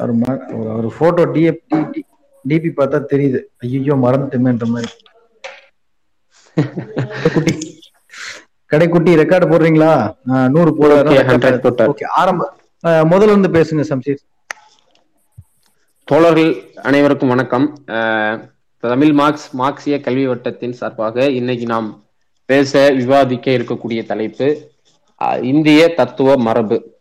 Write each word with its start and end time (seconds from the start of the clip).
ம- 0.00 0.68
அவர் 0.72 0.96
photo 0.98 1.24
டிஎப் 1.24 2.02
DP 2.48 2.70
பார்த்தா 2.76 3.02
தெரியுது. 3.10 3.42
ஐயோ 3.58 3.94
மறந்துட்டுமேன்ற 3.94 4.64
மாதிரி. 4.64 4.92
குட்டி 7.32 7.80
கடைக்குட்டி 8.72 9.16
ரெக்கார்டு 9.16 9.48
போடுறீங்களா? 9.48 10.16
நூறு 10.48 10.74
Okay, 10.88 11.24
100 11.24 11.58
போட்டார். 11.58 11.90
ஓகே 11.90 12.04
ஆரம்ப 12.04 12.52
முதல்ல 12.86 13.22
இருந்து 13.22 13.48
பேசுங்க 13.48 13.84
சம்சீர். 13.88 14.16
தோழர்கள் 16.04 16.74
அனைவருக்கும் 16.74 17.28
வணக்கம். 17.28 17.84
தமிழ் 18.78 19.12
மார்க்ஸ் 19.12 19.54
மார்க்சிய 19.54 20.00
கல்வி 20.00 20.26
வட்டத்தின் 20.26 20.72
சார்பாக 20.72 21.30
இன்னைக்கு 21.30 21.66
நாம் 21.66 22.04
பேச 22.44 22.90
விவாதிக்க 22.90 23.50
இருக்கக்கூடிய 23.50 24.04
தலைப்பு 24.04 24.70
இந்திய 25.42 25.94
தத்துவ 25.94 26.36
மரபு. 26.36 26.95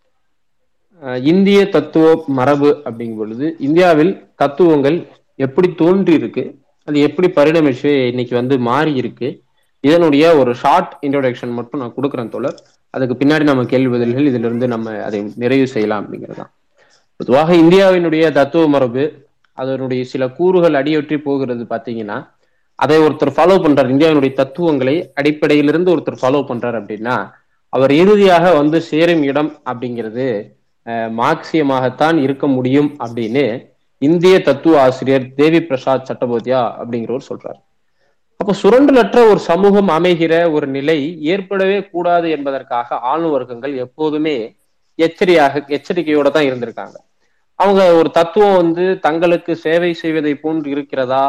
இந்திய 1.13 1.69
தத்துவ 1.69 2.23
மரபு 2.27 2.81
அப்படிங்கும் 2.83 3.15
பொழுது 3.15 3.55
இந்தியாவில் 3.59 4.29
தத்துவங்கள் 4.35 4.97
எப்படி 5.35 5.67
தோன்றி 5.73 6.13
இருக்கு 6.13 6.43
அது 6.87 6.99
எப்படி 6.99 7.27
பரிணமிச்சு 7.35 8.07
இன்னைக்கு 8.07 8.35
வந்து 8.35 8.59
மாறி 8.59 8.93
இருக்கு 8.93 9.43
இதனுடைய 9.81 10.37
ஒரு 10.37 10.55
ஷார்ட் 10.55 10.93
இன்ட்ரோடக்ஷன் 11.01 11.53
மட்டும் 11.53 11.79
நான் 11.79 11.93
கொடுக்குறேன் 11.97 12.29
தோழர். 12.29 12.57
அதுக்கு 12.89 13.15
பின்னாடி 13.15 13.43
நம்ம 13.43 13.65
கேள்வி 13.65 13.97
பதில்கள் 13.97 14.25
இதுல 14.25 14.47
இருந்து 14.49 14.67
நம்ம 14.67 15.03
அதை 15.03 15.31
நிறைவு 15.35 15.67
செய்யலாம் 15.67 16.01
அப்படிங்கிறதுதான் 16.03 16.51
பொதுவாக 17.17 17.55
இந்தியாவினுடைய 17.55 18.31
தத்துவ 18.31 18.67
மரபு 18.67 19.03
அதனுடைய 19.53 20.03
சில 20.03 20.29
கூறுகள் 20.29 20.73
அடியொற்றி 20.73 21.17
போகிறது 21.17 21.63
பாத்தீங்கன்னா 21.63 22.27
அதை 22.75 22.97
ஒருத்தர் 22.99 23.35
ஃபாலோ 23.35 23.55
பண்றார். 23.65 23.89
இந்தியாவினுடைய 23.89 24.33
தத்துவங்களை 24.33 25.11
அடிப்படையிலிருந்து 25.21 25.93
ஒருத்தர் 25.95 26.21
ஃபாலோ 26.21 26.41
பண்றார் 26.49 26.79
அப்படின்னா 26.81 27.15
அவர் 27.69 27.91
இறுதியாக 27.91 28.53
வந்து 28.53 28.81
சேரும் 28.81 29.23
இடம் 29.23 29.51
அப்படிங்கிறது 29.65 30.53
மார்க்சியமாகத்தான் 31.17 32.21
இருக்க 32.21 32.47
முடியும் 32.47 32.97
அப்படின்னு 32.99 33.45
இந்திய 34.01 34.41
தத்துவ 34.41 34.81
ஆசிரியர் 34.81 35.33
தேவி 35.33 35.61
பிரசாத் 35.61 36.09
சட்டபோதியா 36.09 36.59
அப்படிங்கிறவர் 36.79 37.29
சொல்றாரு. 37.29 37.59
அப்போ 38.39 38.53
சுரண்டலற்ற 38.63 39.29
ஒரு 39.29 39.39
சமூகம் 39.39 39.87
அமைகிற 39.89 40.51
ஒரு 40.51 40.67
நிலை 40.67 40.97
ஏற்படவே 41.21 41.83
கூடாது 41.83 42.29
என்பதற்காக 42.29 42.97
ஆளும் 43.03 43.35
வர்க்கங்கள் 43.35 43.75
எப்போதுமே 43.75 44.35
எச்சரியாக 44.99 45.63
எச்சரிக்கையோட 45.67 46.31
தான் 46.31 46.43
இருந்திருக்காங்க. 46.43 46.95
அவங்க 47.59 47.93
ஒரு 47.93 48.11
தத்துவம் 48.11 48.55
வந்து 48.55 48.99
தங்களுக்கு 48.99 49.55
சேவை 49.55 49.93
செய்வதை 49.93 50.35
போன்று 50.35 50.69
இருக்கிறதா 50.69 51.23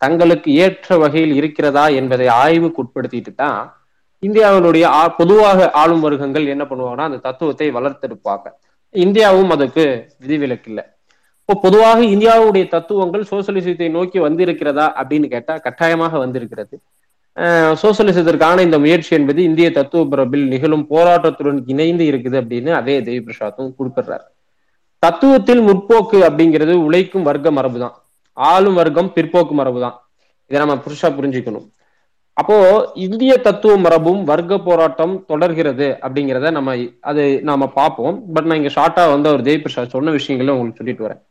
தங்களுக்கு 0.00 0.54
ஏற்ற 0.54 0.98
வகையில் 0.98 1.34
இருக்கிறதா 1.34 1.88
என்பதை 1.88 2.26
ஆய்வுக்கு 2.26 2.84
உட்படுத்திட்டு 2.84 3.34
தான் 3.34 3.60
இந்தியாவினுடைய 4.22 4.82
ஆ- 4.92 5.08
பொதுவாக 5.08 5.70
ஆளும் 5.72 6.04
வர்க்கங்கள் 6.04 6.46
என்ன 6.46 6.64
பண்ணுவாங்கன்னா 6.64 7.00
அந்த 7.00 7.16
தத்துவத்தை 7.16 7.70
வளர்த்தெடுப்பாங்க. 7.70 8.46
இந்தியாவும் 8.94 9.52
அதுக்கு 9.54 9.84
விதிவிலக்கு 10.22 10.68
இல்லை 10.70 10.84
இப்போ 11.42 11.54
பொதுவாக 11.64 12.00
இந்தியாவுடைய 12.14 12.64
தத்துவங்கள் 12.74 13.22
சோசியலிசத்தை 13.30 13.86
நோக்கி 13.96 14.18
வந்திருக்கிறதா 14.24 14.86
அப்படின்னு 15.00 15.28
கேட்டா 15.34 15.54
கட்டாயமாக 15.66 16.18
வந்திருக்கிறது. 16.22 16.74
சோசியலிசத்திற்கான 17.82 18.62
இந்த 18.66 18.78
முயற்சி 18.84 19.12
என்பது 19.18 19.40
இந்திய 19.48 19.68
தத்துவ 19.78 20.02
பரப்பில் 20.12 20.46
நிகழும் 20.52 20.84
போராட்டத்துடன் 20.92 21.58
இணைந்து 21.72 22.04
இருக்குது 22.10 22.36
அப்படின்னு 22.42 22.70
அதே 22.80 22.96
தேவி 23.06 23.20
பிரசாத்தும் 23.28 23.74
குறிப்பிடுறார். 23.78 24.24
தத்துவத்தில் 25.02 25.62
முற்போக்கு 25.68 26.18
அப்படிங்கிறது 26.28 26.74
உழைக்கும் 26.86 27.26
வர்க்க 27.28 27.56
மரபு 27.58 27.78
தான் 27.84 27.94
ஆளும் 28.36 28.78
வர்க்கம் 28.80 29.12
பிற்போக்கு 29.16 29.54
மரபு 29.60 29.80
தான் 29.84 29.96
இதை 30.50 30.58
நம்ம 30.62 30.76
புதுசா 30.86 31.10
புரிஞ்சுக்கணும். 31.18 31.66
அப்போ 32.40 32.56
இந்திய 33.06 33.32
தத்துவ 33.46 33.72
மரபும் 33.84 34.20
வர்க்க 34.30 34.58
போராட்டம் 34.66 35.14
தொடர்கிறது 35.30 35.86
அப்படிங்கிறத 36.04 36.50
நம்ம 36.56 36.74
அது 37.10 37.22
நாம 37.48 37.68
பார்ப்போம். 37.78 38.16
பட் 38.34 38.46
நான் 38.48 38.60
இங்க 38.60 38.72
ஷார்ட்டா 38.76 39.04
வந்து 39.14 39.30
அவர் 39.32 39.46
தேவி 39.48 39.70
சொன்ன 39.94 40.12
விஷயங்களும் 40.18 40.54
உங்களுக்கு 40.56 40.80
சொல்லிட்டு 40.82 41.06
வரேன். 41.06 41.22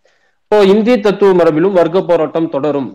இப்போ 0.44 0.58
இந்திய 0.74 0.96
தத்துவ 1.08 1.32
மரபிலும் 1.40 1.78
வர்க்க 1.80 2.02
போராட்டம் 2.10 2.50
தொடரும். 2.56 2.90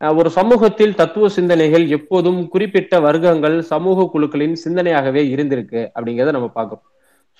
ஒரு 0.00 0.30
சமூகத்தில் 0.36 0.96
தத்துவ 1.00 1.28
சிந்தனைகள் 1.36 1.84
எப்போதும் 1.96 2.40
குறிப்பிட்ட 2.54 2.94
வர்க்கங்கள் 3.06 3.56
சமூக 3.72 4.06
குழுக்களின் 4.14 4.56
சிந்தனையாகவே 4.64 5.22
இருந்திருக்கு 5.34 5.80
அப்படிங்கிறத 5.96 6.34
நம்ம 6.36 6.50
பார்க்கிறோம். 6.58 6.84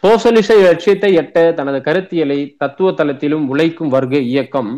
சோசலிச 0.02 0.56
லட்சியத்தை 0.66 1.10
எட்ட 1.22 1.46
தனது 1.58 1.78
கருத்தியலை 1.88 2.38
தத்துவ 2.62 2.90
தளத்திலும் 3.00 3.44
உழைக்கும் 3.52 3.94
வர்க்க 3.96 4.16
இயக்கம் 4.32 4.70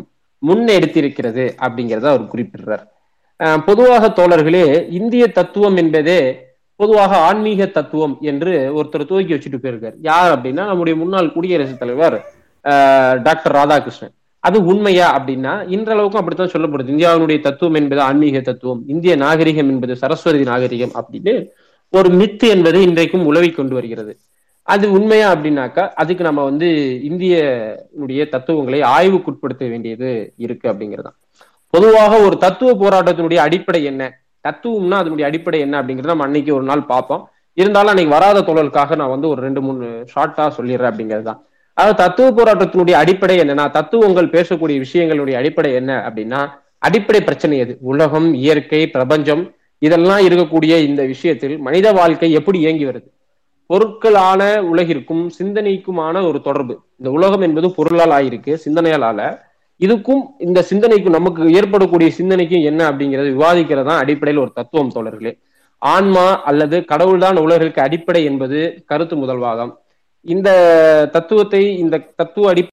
முன்னெடுத்திருக்கிறது 0.43 1.45
அப்படிங்கிறத 1.65 2.07
அவர் 2.13 2.31
குறிப்பிடுறார். 2.33 2.83
பொதுவாக 3.65 4.05
தோழர்களே 4.15 4.65
இந்திய 4.91 5.27
தத்துவம் 5.27 5.77
என்பதே 5.77 6.21
பொதுவாக 6.75 7.17
ஆன்மீக 7.17 7.65
தத்துவம் 7.65 8.17
என்று 8.21 8.53
ஒருத்தர் 8.75 9.05
துவக்கி 9.05 9.33
வச்சுட்டு 9.33 9.59
போயிருக்கார். 9.61 9.95
யார் 10.01 10.31
அப்படின்னா 10.35 10.65
நம்முடைய 10.71 10.99
முன்னாள் 10.99 11.31
குடியரசுத் 11.31 11.79
தலைவர் 11.79 12.17
டாக்டர் 13.23 13.55
ராதாகிருஷ்ணன். 13.55 14.13
அது 14.39 14.57
உண்மையா 14.65 15.07
அப்படின்னா 15.17 15.53
இன்றளவுக்கும் 15.75 16.19
அப்படித்தான் 16.21 16.53
சொல்லப்படுது. 16.53 16.91
இந்தியாவினுடைய 16.93 17.39
தத்துவம் 17.39 17.73
என்பது 17.73 18.01
ஆன்மீக 18.01 18.39
தத்துவம் 18.39 18.81
இந்திய 18.87 19.15
நாகரிகம் 19.15 19.69
என்பது 19.69 19.95
சரஸ்வதி 19.95 20.43
நாகரிகம் 20.43 20.95
அப்படின்னு 20.99 21.35
ஒரு 21.93 22.09
மித்து 22.09 22.47
என்பது 22.49 22.81
இன்றைக்கும் 22.81 23.25
உலவி 23.25 23.51
கொண்டு 23.51 23.73
வருகிறது. 23.73 24.13
அது 24.63 24.91
உண்மையா 24.91 25.27
அப்படின்னாக்கா 25.35 25.83
அதுக்கு 26.01 26.23
நம்ம 26.23 26.43
வந்து 26.43 26.67
இந்தியனுடைய 27.09 28.29
தத்துவங்களை 28.29 28.81
ஆய்வுக்குட்படுத்த 28.95 29.63
வேண்டியது 29.69 30.33
இருக்கு 30.35 30.69
அப்படிங்கிறதான். 30.69 31.17
பொதுவாக 31.73 32.13
ஒரு 32.19 32.37
தத்துவ 32.37 32.69
போராட்டத்தினுடைய 32.73 33.39
அடிப்படை 33.47 33.83
என்ன? 33.83 34.03
தத்துவம்னா 34.45 34.97
அதனுடைய 35.01 35.25
அடிப்படை 35.29 35.59
என்ன 35.59 35.75
அப்படிங்கிறத 35.81 36.11
நம்ம 36.13 36.23
அன்னைக்கு 36.23 36.51
ஒரு 36.55 36.63
நாள் 36.63 36.83
பார்ப்போம். 36.83 37.23
இருந்தாலும் 37.57 37.89
அன்னைக்கு 37.89 38.15
வராத 38.15 38.41
தொழிலுக்காக 38.41 38.95
நான் 38.95 39.09
வந்து 39.09 39.27
ஒரு 39.27 39.41
ரெண்டு 39.41 39.61
மூணு 39.61 39.85
ஷார்ட்டா 40.13 40.45
சொல்லிடுறேன் 40.57 40.91
அப்படிங்கிறது 40.91 41.21
தான். 41.21 41.39
அதாவது 41.73 41.97
தத்துவ 42.03 42.27
போராட்டத்தினுடைய 42.29 42.91
அடிப்படை 42.91 43.35
என்னன்னா 43.39 43.65
தத்துவங்கள் 43.71 44.27
பேசக்கூடிய 44.27 44.77
விஷயங்களுடைய 44.85 45.35
அடிப்படை 45.41 45.73
என்ன 45.73 45.91
அப்படின்னா 46.07 46.41
அடிப்படை 46.77 47.21
பிரச்சனை 47.21 47.57
எது? 47.57 47.77
உலகம் 47.81 48.27
இயற்கை 48.33 48.81
பிரபஞ்சம் 48.87 49.43
இதெல்லாம் 49.81 50.21
இருக்கக்கூடிய 50.27 50.73
இந்த 50.87 51.01
விஷயத்தில் 51.03 51.55
மனித 51.59 51.87
வாழ்க்கை 51.91 52.29
எப்படி 52.31 52.59
இயங்கி 52.59 52.85
வருது? 52.85 53.07
பொருட்களான 53.69 54.41
உலகிற்கும் 54.71 55.23
சிந்தனைக்குமான 55.39 56.15
ஒரு 56.27 56.39
தொடர்பு. 56.41 56.75
இந்த 56.97 57.09
உலகம் 57.11 57.41
என்பது 57.41 57.67
பொருளால் 57.75 58.15
ஆயிருக்கு 58.17 58.53
சிந்தனையால் 58.65 59.05
ஆல 59.09 59.21
இதுக்கும் 59.79 60.21
இந்த 60.37 60.61
சிந்தனைக்கும் 60.61 61.17
நமக்கு 61.17 61.51
ஏற்படக்கூடிய 61.51 62.11
சிந்தனைக்கும் 62.11 62.63
என்ன 62.63 62.91
அப்படிங்கிறது 62.91 63.29
விவாதிக்கிறதா 63.37 63.95
அடிப்படையில் 63.97 64.43
ஒரு 64.43 64.51
தத்துவம் 64.53 64.91
தோழர்களே. 64.95 65.39
ஆன்மா 65.77 66.41
அல்லது 66.43 66.85
கடவுள்தான் 66.85 67.37
உலகிற்கு 67.37 67.81
அடிப்படை 67.81 68.23
என்பது 68.23 68.83
கருத்து 68.85 69.15
முதல்வாகம். 69.15 69.71
இந்த 70.21 70.49
தத்துவத்தை 71.11 71.77
இந்த 71.77 72.01
தத்துவ 72.15 72.49
அடி 72.49 72.67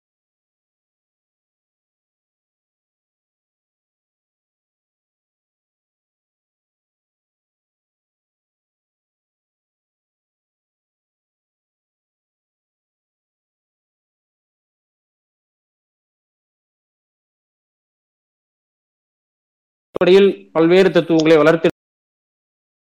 அடிப்படையில் 19.96 20.30
பல்வேறு 20.54 20.88
தத்துவங்களை 20.94 21.36
வளர்த்து 21.40 21.68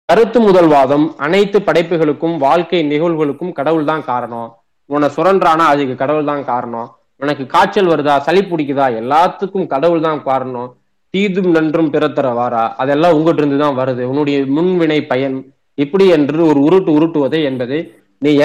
கருத்து 0.10 0.40
முதல்வாதம் 0.46 1.06
அனைத்து 1.26 1.58
படைப்புகளுக்கும் 1.68 2.34
வாழ்க்கை 2.44 2.80
நிகழ்வுகளுக்கும் 2.90 3.54
கடவுள் 3.60 3.88
தான் 3.90 4.04
காரணம். 4.10 4.50
உன்னை 4.90 5.08
சுரன்றானா 5.16 5.66
அதுக்கு 5.74 5.96
கடவுள் 6.02 6.28
தான் 6.32 6.44
காரணம். 6.50 6.90
உனக்கு 7.22 7.44
காய்ச்சல் 7.54 7.92
வருதா 7.92 8.16
சளி 8.26 8.42
பிடிக்குதா 8.50 8.88
எல்லாத்துக்கும் 9.02 9.70
கடவுள் 9.74 10.04
தான் 10.08 10.22
காரணம். 10.30 10.70
தீதும் 11.14 11.50
நன்றும் 11.58 11.92
பிறத்தர 11.96 12.34
வாரா. 12.40 12.64
அதெல்லாம் 12.84 13.16
உங்ககிட்ட 13.18 13.44
இருந்து 13.44 13.62
தான் 13.64 13.80
வருது. 13.82 14.04
உன்னுடைய 14.12 14.40
முன்வினை 14.58 15.00
பயன் 15.12 15.38
இப்படி 15.86 16.08
என்று 16.18 16.42
ஒரு 16.52 16.62
உருட்டு 16.68 16.92
உருட்டுவதை 16.98 17.42
என்பதை 17.52 17.80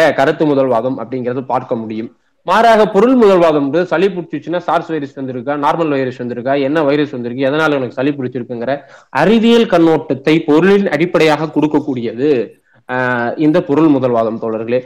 ஏன் 0.03 0.17
கருத்து 0.21 0.47
முதல்வாதம் 0.53 0.99
அப்படிங்கிறது 1.03 1.45
பார்க்க 1.53 1.83
முடியும். 1.83 2.11
மாறாக 2.43 2.87
பொருள் 2.87 3.17
முதல்வாதம் 3.19 3.53
வந்து 3.53 3.87
சளி 3.87 4.07
பிடிச்சிச்சுன்னா 4.07 4.59
சார்ஸ் 4.59 4.89
வைரஸ் 4.89 5.21
வந்திருக்கா? 5.21 5.55
நார்மல் 5.65 5.89
வைரஸ் 5.89 6.23
வந்திருக்கா? 6.23 6.63
என்ன 6.63 6.83
வைரஸ் 6.83 7.11
வந்திருக்கு? 7.11 7.45
எதனால 7.45 7.73
எனக்கு 7.73 7.93
சளி 7.93 8.11
பிடிச்சிருக்குங்கிற 8.11 8.73
அறிவியல் 9.11 9.67
கண்ணோட்டத்தை 9.67 10.43
பொருளின் 10.47 10.89
அடிப்படையாக 10.89 11.45
கொடுக்கக்கூடியது 11.45 12.31
ஆஹ் 12.93 13.39
இந்த 13.39 13.63
பொருள் 13.63 13.89
முதல்வாதம் 13.89 14.41
தோழர்களே. 14.41 14.79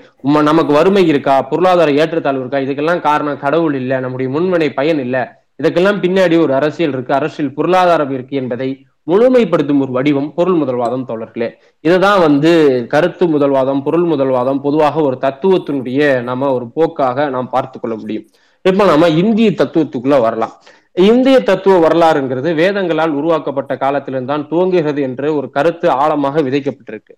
நமக்கு 0.42 0.72
வறுமை 0.72 1.06
இருக்கா? 1.06 1.42
பொருளாதார 1.42 1.90
ஏற்றத்தாழ்வு 1.92 2.44
இருக்கா? 2.44 2.58
இதுக்கெல்லாம் 2.58 3.00
காரணம் 3.00 3.38
கடவுள் 3.38 3.75
இல்ல 3.75 4.00
நம்முடைய 4.00 4.38
முன்வினை 4.38 4.69
பயன் 4.75 4.98
இல்ல. 4.98 5.16
இதுக்கெல்லாம் 5.62 6.02
பின்னாடி 6.04 6.40
ஒரு 6.40 6.54
அரசியல் 6.54 6.92
இருக்கு. 6.92 7.14
அரசியல் 7.14 7.52
பொருளாதாரம் 7.52 8.10
இருக்கு 8.10 8.36
என்பதை 8.36 8.69
முழுமைப்படுத்தும் 9.06 9.80
ஒரு 9.80 9.92
வடிவம் 9.92 10.34
பொருள் 10.34 10.58
முதல்வாதம் 10.60 11.04
தோழர்களே. 11.08 11.48
இதுதான் 11.80 12.20
வந்து 12.20 12.52
கருத்து 12.88 13.26
முதல்வாதம் 13.26 13.82
பொருள் 13.82 14.04
முதல்வாதம் 14.04 14.60
பொதுவாக 14.60 15.00
ஒரு 15.00 15.18
தத்துவத்தினுடைய 15.20 16.22
நம்ம 16.22 16.52
ஒரு 16.52 16.66
போக்காக 16.74 17.28
நாம் 17.28 17.48
பார்த்து 17.48 17.80
கொள்ள 17.80 17.96
முடியும். 17.96 18.26
இப்ப 18.62 18.84
நாம 18.84 19.08
இந்திய 19.08 19.50
தத்துவத்துக்குள்ள 19.50 20.20
வரலாம். 20.20 20.54
இந்திய 20.92 21.40
தத்துவ 21.40 21.88
வரலாறுங்கிறது 21.88 22.50
வேதங்களால் 22.62 23.10
உருவாக்கப்பட்ட 23.10 23.76
காலத்திலிருந்து 23.76 24.32
தான் 24.32 24.46
துவங்குகிறது 24.50 25.00
என்று 25.00 25.36
ஒரு 25.36 25.50
கருத்து 25.50 25.90
ஆழமாக 25.90 26.42
விதைக்கப்பட்டிருக்கு. 26.42 27.14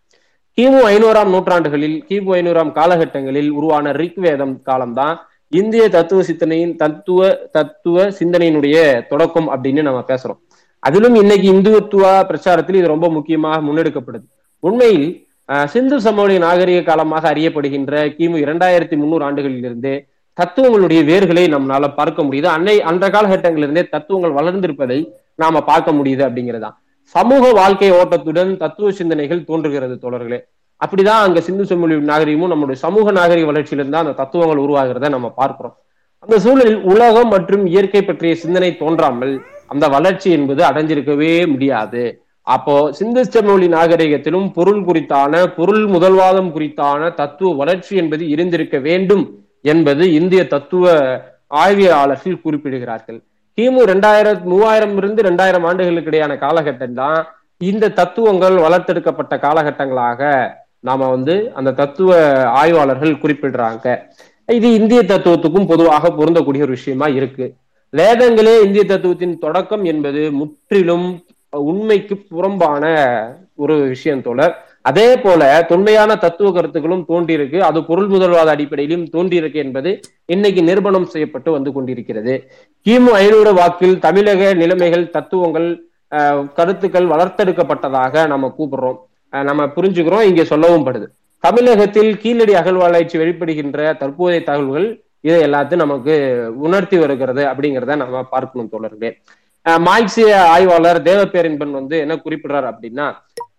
கிமு 0.59 0.81
ஐநூறாம் 0.93 1.29
நூற்றாண்டுகளில் 1.29 2.05
கிமு 2.09 2.31
ஐநூறாம் 2.39 2.73
காலகட்டங்களில் 2.73 3.51
உருவான 3.51 3.93
ரிக் 3.93 4.21
வேதம் 4.21 4.63
காலம்தான் 4.63 5.19
இந்திய 5.49 5.89
தத்துவ 5.89 6.23
சிந்தனையின் 6.23 6.77
தத்துவ 6.77 7.29
தத்துவ 7.53 8.09
சிந்தனையினுடைய 8.09 9.07
தொடக்கம் 9.07 9.49
அப்படின்னு 9.51 9.83
நம்ம 9.83 10.05
பேசுறோம். 10.07 10.41
அதிலும் 10.83 11.17
இன்னைக்கு 11.21 11.47
இந்துத்துவ 11.55 12.05
பிரச்சாரத்தில் 12.29 12.79
இது 12.81 12.93
ரொம்ப 12.93 13.07
முக்கியமாக 13.15 13.59
முன்னெடுக்கப்படுது. 13.67 14.27
உண்மையில் 14.63 15.09
சிந்து 15.73 15.97
சமவெளி 16.07 16.37
நாகரிக 16.45 16.79
காலமாக 16.89 17.25
அறியப்படுகின்ற 17.33 17.93
கிமு 18.17 18.37
இரண்டாயிரத்தி 18.45 18.97
முன்னூறு 19.01 19.23
ஆண்டுகளிலிருந்தே 19.29 19.95
தத்துவங்களுடைய 20.39 21.01
வேர்களை 21.11 21.45
நம்மளால 21.55 21.87
பார்க்க 21.99 22.27
முடியுது. 22.27 22.49
அன்னை 22.57 22.77
அந்த 22.91 23.05
காலகட்டங்களிலிருந்தே 23.15 23.85
தத்துவங்கள் 23.95 24.37
வளர்ந்திருப்பதை 24.39 24.99
நாம 25.43 25.63
பார்க்க 25.71 25.97
முடியுது 25.99 26.23
அப்படிங்கிறதா 26.27 26.71
சமூக 27.15 27.51
வாழ்க்கை 27.61 27.91
ஓட்டத்துடன் 27.99 28.51
தத்துவ 28.63 28.89
சிந்தனைகள் 29.01 29.47
தோன்றுகிறது 29.51 29.95
தோழர்களே. 30.05 30.39
அப்படிதான் 30.81 31.23
அங்க 31.27 31.41
சிந்து 31.47 31.65
சமவெளி 31.71 31.95
நாகரிகமும் 32.13 32.53
நம்முடைய 32.53 32.79
சமூக 32.87 33.11
நாகரிக 33.19 33.47
வளர்ச்சியிலிருந்து 33.51 34.03
அந்த 34.03 34.17
தத்துவங்கள் 34.21 34.65
உருவாகிறத 34.65 35.09
நம்ம 35.17 35.29
பார்க்கிறோம். 35.41 35.77
அந்த 36.29 36.39
சூழலில் 36.45 36.81
உலகம் 36.93 37.31
மற்றும் 37.33 37.63
இயற்கை 37.73 38.01
பற்றிய 38.01 38.33
சிந்தனை 38.41 38.69
தோன்றாமல் 38.81 39.33
அந்த 39.73 39.85
வளர்ச்சி 39.95 40.29
என்பது 40.39 40.61
அடைஞ்சிருக்கவே 40.67 41.31
முடியாது. 41.53 42.03
அப்போ 42.47 42.75
சிந்து 42.99 43.23
சமவெளி 43.35 43.69
நாகரிகத்திலும் 43.75 44.49
பொருள் 44.57 44.83
குறித்தான 44.89 45.41
பொருள் 45.57 45.83
முதல்வாதம் 45.95 46.51
குறித்தான 46.57 47.09
தத்துவ 47.21 47.55
வளர்ச்சி 47.63 47.95
என்பது 48.03 48.27
இருந்திருக்க 48.35 48.77
வேண்டும் 48.89 49.25
என்பது 49.73 50.05
இந்திய 50.19 50.45
தத்துவ 50.55 50.93
ஆய்வியலாளர்கள் 51.63 52.43
குறிப்பிடுகிறார்கள். 52.45 53.19
கிமு 53.59 53.83
ரெண்டாயிரம் 53.93 54.47
மூவாயிரம் 54.53 54.97
இருந்து 55.01 55.29
ரெண்டாயிரம் 55.31 55.67
ஆண்டுகளுக்கு 55.71 56.13
இடையான 56.13 56.39
காலகட்டம் 56.45 56.97
தான் 57.03 57.21
இந்த 57.71 57.95
தத்துவங்கள் 58.01 58.57
வளர்த்தெடுக்கப்பட்ட 58.67 59.35
காலகட்டங்களாக 59.49 60.23
நாம 60.89 61.07
வந்து 61.15 61.35
அந்த 61.59 61.71
தத்துவ 61.83 62.11
ஆய்வாளர்கள் 62.61 63.21
குறிப்பிடுறாங்க. 63.23 63.87
இது 64.57 64.69
இந்திய 64.79 65.01
தத்துவத்துக்கும் 65.09 65.67
பொதுவாக 65.71 66.11
பொருந்தக்கூடிய 66.19 66.65
ஒரு 66.67 66.75
விஷயமா 66.77 67.07
இருக்கு. 67.17 67.47
வேதங்களே 67.93 68.55
இந்திய 68.67 68.83
தத்துவத்தின் 68.85 69.35
தொடக்கம் 69.43 69.85
என்பது 69.91 70.23
முற்றிலும் 70.39 71.07
உண்மைக்கு 71.71 72.15
புறம்பான 72.31 72.85
ஒரு 73.63 73.77
விஷயம் 73.93 74.23
தோழர். 74.27 74.55
அதே 74.91 75.09
போல 75.25 75.43
தொன்மையான 75.69 76.17
தத்துவ 76.25 76.53
கருத்துக்களும் 76.53 77.05
தோன்றியிருக்கு. 77.11 77.59
அது 77.69 77.79
பொருள் 77.91 78.09
முதல்வாத 78.15 78.49
அடிப்படையிலும் 78.55 79.05
தோன்றியிருக்கு 79.15 79.59
என்பது 79.65 79.93
இன்னைக்கு 80.35 80.63
நிரூபணம் 80.63 81.11
செய்யப்பட்டு 81.15 81.51
வந்து 81.57 81.73
கொண்டிருக்கிறது. 81.77 82.35
கிமு 82.87 83.13
ஐநூறு 83.23 83.53
வாக்கில் 83.61 83.97
தமிழக 84.07 84.55
நிலைமைகள் 84.63 85.07
தத்துவங்கள் 85.19 85.69
கருத்துக்கள் 86.59 87.13
வளர்த்தெடுக்கப்பட்டதாக 87.15 88.27
நம்ம 88.33 88.55
கூப்பிடுறோம். 88.59 88.99
நம்ம 89.51 89.71
புரிஞ்சுக்கிறோம். 89.77 90.27
இங்கே 90.33 90.45
சொல்லவும் 90.53 90.87
படுது. 90.89 91.09
தமிழகத்தில் 91.41 92.19
கீழடி 92.19 92.55
அகழ்வாராய்ச்சி 92.55 93.19
வெளிப்படுகின்ற 93.19 93.97
தற்போதைய 93.97 94.43
தகவல்கள் 94.43 95.03
இதை 95.21 95.43
எல்லாத்தையும் 95.43 95.77
நமக்கு 95.77 96.15
உணர்த்தி 96.57 96.99
வருகிறது 96.99 97.45
அப்படிங்கிறத 97.45 97.97
நம்ம 97.97 98.23
பார்க்கணும் 98.23 98.69
தோழர்களே. 98.73 99.13
மார்க்சிய 99.79 100.45
ஆய்வாளர் 100.49 101.03
தேவப்பேரின்பன் 101.03 101.71
வந்து 101.71 101.99
என்ன 101.99 102.15
குறிப்பிடுறார் 102.15 102.73
அப்படின்னா 102.73 103.15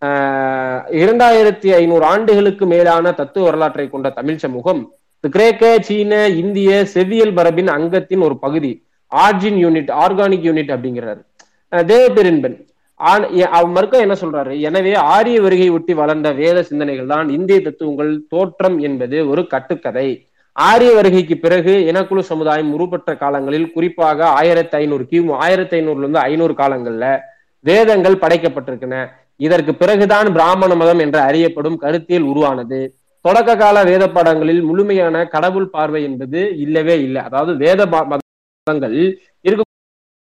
ஆஹ் 0.06 0.82
இரண்டாயிரத்தி 0.92 1.74
ஐநூறு 1.74 2.06
ஆண்டுகளுக்கு 2.06 2.66
மேலான 2.66 3.12
தத்துவ 3.12 3.46
வரலாற்றை 3.46 3.90
கொண்ட 3.90 4.10
தமிழ் 4.10 4.36
சமூகம் 4.36 4.92
கிரேக்க 5.20 5.78
சீன 5.82 6.28
இந்திய 6.28 6.86
செவ்வியல் 6.94 7.34
மரபின் 7.34 7.68
அங்கத்தின் 7.68 8.22
ஒரு 8.22 8.40
பகுதி 8.40 8.86
ஆர்ஜின் 9.16 9.60
யூனிட் 9.66 9.92
ஆர்கானிக் 10.06 10.46
யூனிட் 10.48 10.74
அப்படிங்கிறாரு. 10.76 11.22
அஹ் 11.72 11.86
தேவபெருன்பன் 13.00 13.54
ஆன் 13.58 13.74
மறுக்க 13.76 14.06
என்ன 14.06 14.16
சொல்றாரு? 14.22 14.54
எனவே 14.68 14.94
ஆரிய 15.14 15.38
வருகை 15.42 15.68
ஒட்டி 15.76 15.94
வளர்ந்த 16.00 16.30
வேத 16.40 16.58
சிந்தனைகள் 16.70 17.12
தான் 17.14 17.28
இந்திய 17.38 17.58
தத்துவங்கள் 17.68 18.12
தோற்றம் 18.34 18.78
என்பது 18.88 19.18
ஒரு 19.32 19.42
கட்டுக்கதை. 19.54 20.10
ஆரிய 20.56 20.92
வருகைக்கு 20.98 21.36
பிறகு 21.38 21.74
இனக்குழு 21.90 22.24
சமுதாயம் 22.32 22.72
உருப்பெற்ற 22.76 23.12
காலங்களில் 23.24 23.72
குறிப்பாக 23.76 24.26
ஆயிரத்தி 24.40 24.76
ஐநூறு 24.82 25.04
கிமு 25.12 25.34
ஆயிரத்தி 25.46 25.76
ஐநூறுல 25.80 26.06
இருந்து 26.06 26.22
ஐநூறு 26.30 26.54
காலங்கள்ல 26.62 27.06
வேதங்கள் 27.66 28.22
படைக்கப்பட்டிருக்கின. 28.24 28.96
இதற்கு 29.48 29.72
பிறகுதான் 29.82 30.28
பிராமண 30.38 30.72
மதம் 30.82 31.02
என்று 31.06 31.20
அறியப்படும் 31.30 31.78
கருத்தியல் 31.84 32.30
உருவானது. 32.32 32.80
தொடக்க 33.26 33.56
கால 33.64 33.78
வேத 33.92 34.04
பாடங்களில் 34.10 34.62
முழுமையான 34.68 35.24
கடவுள் 35.36 35.72
பார்வை 35.76 36.02
என்பது 36.10 36.42
இல்லவே 36.66 36.98
இல்லை. 37.08 37.22
அதாவது 37.28 37.54
வேத 37.64 37.82
மதங்கள் 37.86 38.28
மதங்கள் 38.68 39.00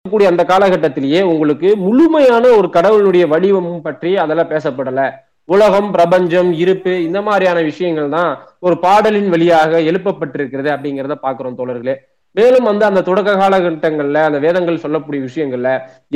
இருக்கக்கூடிய 0.03 0.29
அந்த 0.33 0.43
காலகட்டத்திலேயே 0.51 1.19
உங்களுக்கு 1.31 1.69
முழுமையான 1.87 2.45
ஒரு 2.59 2.69
கடவுளுடைய 2.77 3.25
வடிவம் 3.33 3.73
பற்றி 3.87 4.11
அதெல்லாம் 4.23 4.53
பேசப்படல. 4.53 5.01
உலகம் 5.49 5.89
பிரபஞ்சம் 5.97 6.51
இருப்பு 6.63 6.93
இந்த 7.07 7.19
மாதிரியான 7.27 7.59
விஷயங்கள் 7.69 8.09
தான் 8.15 8.31
ஒரு 8.67 8.77
பாடலின் 8.85 9.29
வழியாக 9.35 9.81
எழுப்பப்பட்டிருக்கிறது 9.91 10.69
அப்படிங்கிறத 10.75 11.17
பாக்குறோம் 11.25 11.59
தோழர்களே. 11.59 11.95
மேலும் 12.37 12.69
வந்து 12.71 12.85
அந்த 12.89 13.01
தொடக்க 13.09 13.31
காலகட்டங்கள்ல 13.41 14.21
அந்த 14.29 14.39
வேதங்கள் 14.45 14.83
சொல்லக்கூடிய 14.85 15.21
விஷயங்கள்ல 15.29 15.71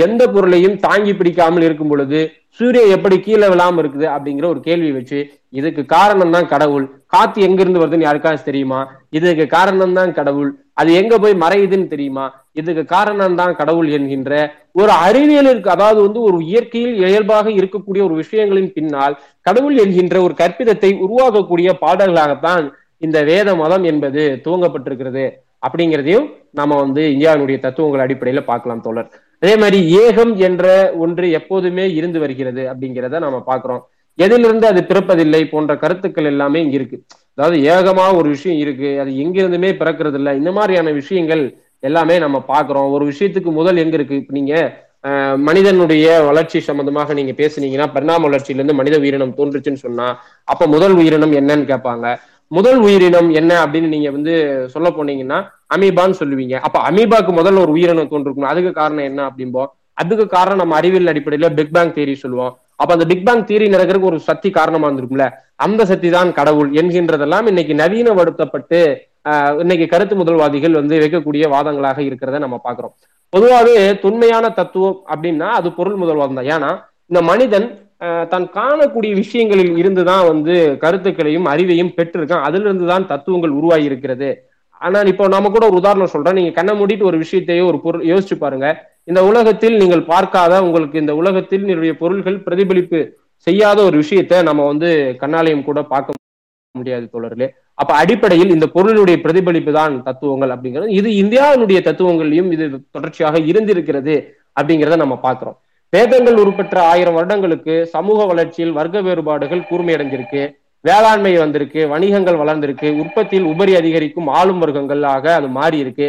எந்த 0.06 0.22
பொருளையும் 0.34 0.76
தாங்கி 0.86 1.12
பிடிக்காமல் 1.20 1.66
இருக்கும் 1.68 1.92
பொழுது 1.92 2.20
சூரியன் 2.58 2.94
எப்படி 2.96 3.16
கீழே 3.26 3.46
விழாம 3.52 3.82
இருக்குது 3.84 4.06
அப்படிங்கிற 4.14 4.48
ஒரு 4.54 4.62
கேள்வி 4.68 4.90
வச்சு 4.98 5.18
இதுக்கு 5.60 5.84
காரணம் 5.96 6.34
தான் 6.36 6.48
கடவுள். 6.54 6.86
காத்து 7.14 7.40
எங்க 7.48 7.60
இருந்து 7.62 7.82
வருதுன்னு 7.82 8.06
யாருக்காச்சும் 8.08 8.50
தெரியுமா? 8.50 8.80
இதுக்கு 9.18 9.46
காரணம் 9.56 9.96
தான் 9.98 10.14
கடவுள். 10.20 10.50
அது 10.80 10.90
எங்க 11.00 11.14
போய் 11.24 11.42
மறையுதுன்னு 11.44 11.92
தெரியுமா? 11.94 12.24
இதுக்கு 12.56 12.82
காரணம் 12.94 13.38
தான் 13.40 13.56
கடவுள் 13.60 13.88
என்கின்ற 13.96 14.32
ஒரு 14.80 14.92
அறிவியலிற்கு 15.06 15.68
அதாவது 15.74 16.00
வந்து 16.06 16.20
ஒரு 16.28 16.38
இயற்கையில் 16.50 16.94
இயல்பாக 17.02 17.48
இருக்கக்கூடிய 17.58 18.02
ஒரு 18.08 18.14
விஷயங்களின் 18.22 18.70
பின்னால் 18.76 19.14
கடவுள் 19.46 19.76
என்கின்ற 19.84 20.16
ஒரு 20.26 20.34
கற்பிதத்தை 20.42 20.90
உருவாக்கக்கூடிய 21.06 21.70
பாடல்களாகத்தான் 21.84 22.66
இந்த 23.02 23.18
வேத 23.30 23.48
மதம் 23.62 23.84
என்பது 23.90 24.22
துவங்கப்பட்டிருக்கிறது. 24.44 25.24
அப்படிங்கிறதையும் 25.66 26.26
நாம 26.58 26.76
வந்து 26.82 27.02
இந்தியாவினுடைய 27.14 27.58
தத்துவங்கள் 27.64 28.04
அடிப்படையில 28.04 28.40
பார்க்கலாம் 28.50 28.84
தோழர். 28.86 29.08
அதே 29.42 29.54
மாதிரி 29.62 29.78
ஏகம் 30.02 30.32
என்ற 30.48 30.64
ஒன்று 31.04 31.26
எப்போதுமே 31.38 31.84
இருந்து 31.98 32.18
வருகிறது 32.24 32.62
அப்படிங்கிறத 32.70 33.20
நாம 33.26 33.40
பாக்குறோம் 33.50 33.82
எதிலிருந்து 34.18 34.66
அது 34.70 34.80
பிறப்பதில்லை 34.90 35.42
போன்ற 35.52 35.72
கருத்துக்கள் 35.82 36.28
எல்லாமே 36.32 36.58
இங்க 36.64 36.76
இருக்கு. 36.80 36.98
அதாவது 37.36 37.56
ஏகமா 37.74 38.04
ஒரு 38.18 38.28
விஷயம் 38.34 38.58
இருக்கு 38.64 38.90
அது 39.02 39.10
எங்கிருந்துமே 39.22 39.70
பிறக்கிறது 39.80 40.18
இல்லை 40.20 40.32
இந்த 40.40 40.50
மாதிரியான 40.58 40.92
விஷயங்கள் 41.00 41.42
எல்லாமே 41.88 42.16
நம்ம 42.24 42.36
பாக்குறோம். 42.52 42.88
ஒரு 42.96 43.04
விஷயத்துக்கு 43.12 43.50
முதல் 43.60 43.80
எங்க 43.84 43.94
இருக்கு? 43.98 44.20
இப்ப 44.22 44.34
நீங்க 44.40 44.54
மனிதனுடைய 45.46 46.06
வளர்ச்சி 46.28 46.58
சம்பந்தமாக 46.68 47.14
நீங்க 47.16 47.32
பேசுனீங்கன்னா 47.40 47.86
பரிணாம 47.94 48.24
வளர்ச்சியிலிருந்து 48.26 48.76
மனித 48.78 48.96
உயிரினம் 49.02 49.34
தோன்றுச்சுன்னு 49.38 49.82
சொன்னா 49.86 50.06
அப்ப 50.52 50.66
முதல் 50.74 50.94
உயிரினம் 51.00 51.34
என்னன்னு 51.40 51.66
கேட்பாங்க. 51.72 52.06
முதல் 52.50 52.78
உயிரினம் 52.86 53.28
என்ன 53.40 53.52
அப்படின்னு 53.64 53.88
நீங்க 53.94 54.08
வந்து 54.16 54.34
சொல்ல 54.74 54.88
போனீங்கன்னா 54.96 55.38
அமீபான்னு 55.74 56.18
சொல்லுவீங்க. 56.22 56.56
அப்ப 56.66 56.76
அமீபாக்கு 56.90 57.32
முதல்ல 57.40 57.62
ஒரு 57.64 57.74
உயிரினம் 57.76 58.10
தோன்றிருக்கணும் 58.12 58.52
அதுக்கு 58.52 58.72
காரணம் 58.80 59.08
என்ன 59.10 59.20
அப்படிம்போம் 59.28 59.70
அதுக்கு 60.02 60.24
காரணம் 60.36 60.60
நம்ம 60.62 60.76
அறிவியல் 60.80 61.12
அடிப்படையில 61.12 61.48
பிக் 61.58 61.74
பேங் 61.76 61.94
தியரி 61.96 62.14
சொல்லுவோம். 62.24 62.52
அப்ப 62.80 62.90
அந்த 62.96 63.06
பிக் 63.10 63.26
பேங் 63.26 63.46
தியரி 63.48 63.66
நடக்கிறதுக்கு 63.74 64.12
ஒரு 64.12 64.20
சக்தி 64.28 64.48
காரணமா 64.58 64.88
இருந்திருக்கும்ல. 64.88 65.26
அந்த 65.66 65.82
சக்தி 65.90 66.08
தான் 66.16 66.30
கடவுள் 66.38 66.70
என்கின்றதெல்லாம் 66.80 67.48
இன்னைக்கு 67.52 67.74
நவீனப்படுத்தப்பட்டு 67.82 68.80
இன்னைக்கு 69.62 69.86
கருத்து 69.92 70.14
முதல்வாதிகள் 70.20 70.78
வந்து 70.80 70.94
வைக்கக்கூடிய 71.02 71.44
வாதங்களாக 71.54 72.00
இருக்கிறத 72.08 72.40
நம்ம 72.44 72.56
பாக்குறோம் 72.66 72.94
பொதுவாகவே 73.32 73.76
தொன்மையான 74.02 74.46
தத்துவம் 74.58 74.98
அப்படின்னா 75.12 75.48
அது 75.58 75.68
பொருள் 75.78 76.00
முதல்வாதம் 76.02 76.38
தான். 76.38 76.50
ஏன்னா 76.54 76.70
இந்த 77.10 77.20
மனிதன் 77.30 77.66
தான் 78.32 78.46
காணக்கூடிய 78.56 79.12
விஷயங்களில் 79.22 79.74
இருந்துதான் 79.82 80.24
வந்து 80.30 80.54
கருத்துக்களையும் 80.82 81.46
அறிவையும் 81.52 81.94
பெற்றிருக்கான். 81.98 82.44
அதிலிருந்து 82.48 82.86
தான் 82.92 83.08
தத்துவங்கள் 83.12 83.56
உருவாகி 83.58 83.88
இருக்கிறது 83.90 84.28
ஆனால் 84.80 85.10
இப்போ 85.12 85.24
நாம 85.34 85.50
கூட 85.54 85.64
ஒரு 85.70 85.76
உதாரணம் 85.80 86.12
சொல்றேன். 86.14 86.38
நீங்க 86.38 86.52
கண்ணை 86.58 86.72
மூடிட்டு 86.78 87.08
ஒரு 87.10 87.18
விஷயத்தையோ 87.24 87.64
ஒரு 87.72 87.78
பொருள் 87.84 88.08
யோசிச்சு 88.12 88.36
பாருங்க. 88.44 88.68
இந்த 89.10 89.20
உலகத்தில் 89.30 89.76
நீங்கள் 89.82 90.08
பார்க்காத 90.12 90.62
உங்களுக்கு 90.66 91.02
இந்த 91.04 91.14
உலகத்தில் 91.22 91.64
என்னுடைய 91.66 91.94
பொருள்கள் 92.02 92.38
பிரதிபலிப்பு 92.46 93.00
செய்யாத 93.46 93.78
ஒரு 93.88 93.96
விஷயத்தை 94.02 94.36
நம்ம 94.48 94.66
வந்து 94.72 94.90
கண்ணாலயம் 95.22 95.66
கூட 95.68 95.80
பார்க்க 95.94 96.18
முடியாது 96.74 97.06
தோழர்களே. 97.14 97.48
அப்ப 97.80 97.92
அடிப்படையில் 98.00 98.54
இந்த 98.54 98.66
பொருளுடைய 98.74 99.16
பிரதிபலிப்பு 99.24 99.72
தான் 99.78 99.94
தத்துவங்கள் 100.08 100.52
அப்படிங்கிறது. 100.54 100.90
இது 100.98 101.08
இந்தியாவினுடைய 101.22 101.78
தத்துவங்களையும் 101.86 102.50
இது 102.56 102.64
தொடர்ச்சியாக 102.96 103.38
இருந்திருக்கிறது 103.50 104.14
அப்படிங்கிறத 104.58 104.98
நம்ம 105.04 105.16
பார்க்கிறோம். 105.24 105.56
வேதங்கள் 105.92 106.38
உருப்பெற்ற 106.42 106.76
ஆயிரம் 106.92 107.16
வருடங்களுக்கு 107.18 107.74
சமூக 107.94 108.20
வளர்ச்சியில் 108.30 108.76
வர்க்க 108.78 109.06
வேறுபாடுகள் 109.08 109.66
கூர்மையடைஞ்சிருக்கு. 109.70 110.42
வேளாண்மை 110.84 111.32
வந்திருக்கு 111.42 111.80
வணிகங்கள் 111.92 112.38
வளர்ந்திருக்கு 112.40 112.88
உற்பத்தியில் 113.02 113.46
உபரி 113.52 113.72
அதிகரிக்கும் 113.80 114.28
ஆளும் 114.38 114.62
வர்க்கங்களாக 114.62 115.26
அது 115.38 115.48
மாறி 115.58 115.78
இருக்கு 115.84 116.08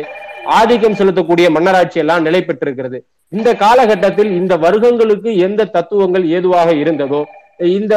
ஆதிக்கம் 0.58 0.98
செலுத்தக்கூடிய 1.00 1.48
மன்னராட்சி 1.56 2.00
எல்லாம் 2.04 2.26
நிலை 2.28 2.42
பெற்றிருக்கிறது. 2.42 2.98
இந்த 3.32 3.50
காலகட்டத்தில் 3.64 4.32
இந்த 4.40 4.54
வர்க்கங்களுக்கு 4.66 5.30
எந்த 5.48 5.70
தத்துவங்கள் 5.76 6.26
ஏதுவாக 6.38 6.70
இருந்ததோ 6.84 7.22
இந்த 7.78 7.96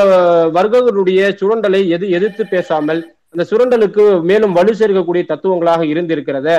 வர்க்கங்களுடைய 0.56 1.20
சுரண்டலை 1.40 1.80
எது 1.96 2.06
எதிர்த்து 2.16 2.44
பேசாமல் 2.54 3.00
அந்த 3.34 3.42
சுரண்டலுக்கு 3.50 4.04
மேலும் 4.30 4.54
வலு 4.58 4.72
சேர்க்கக்கூடிய 4.80 5.24
தத்துவங்களாக 5.32 5.82
இருந்திருக்கிறத 5.92 6.50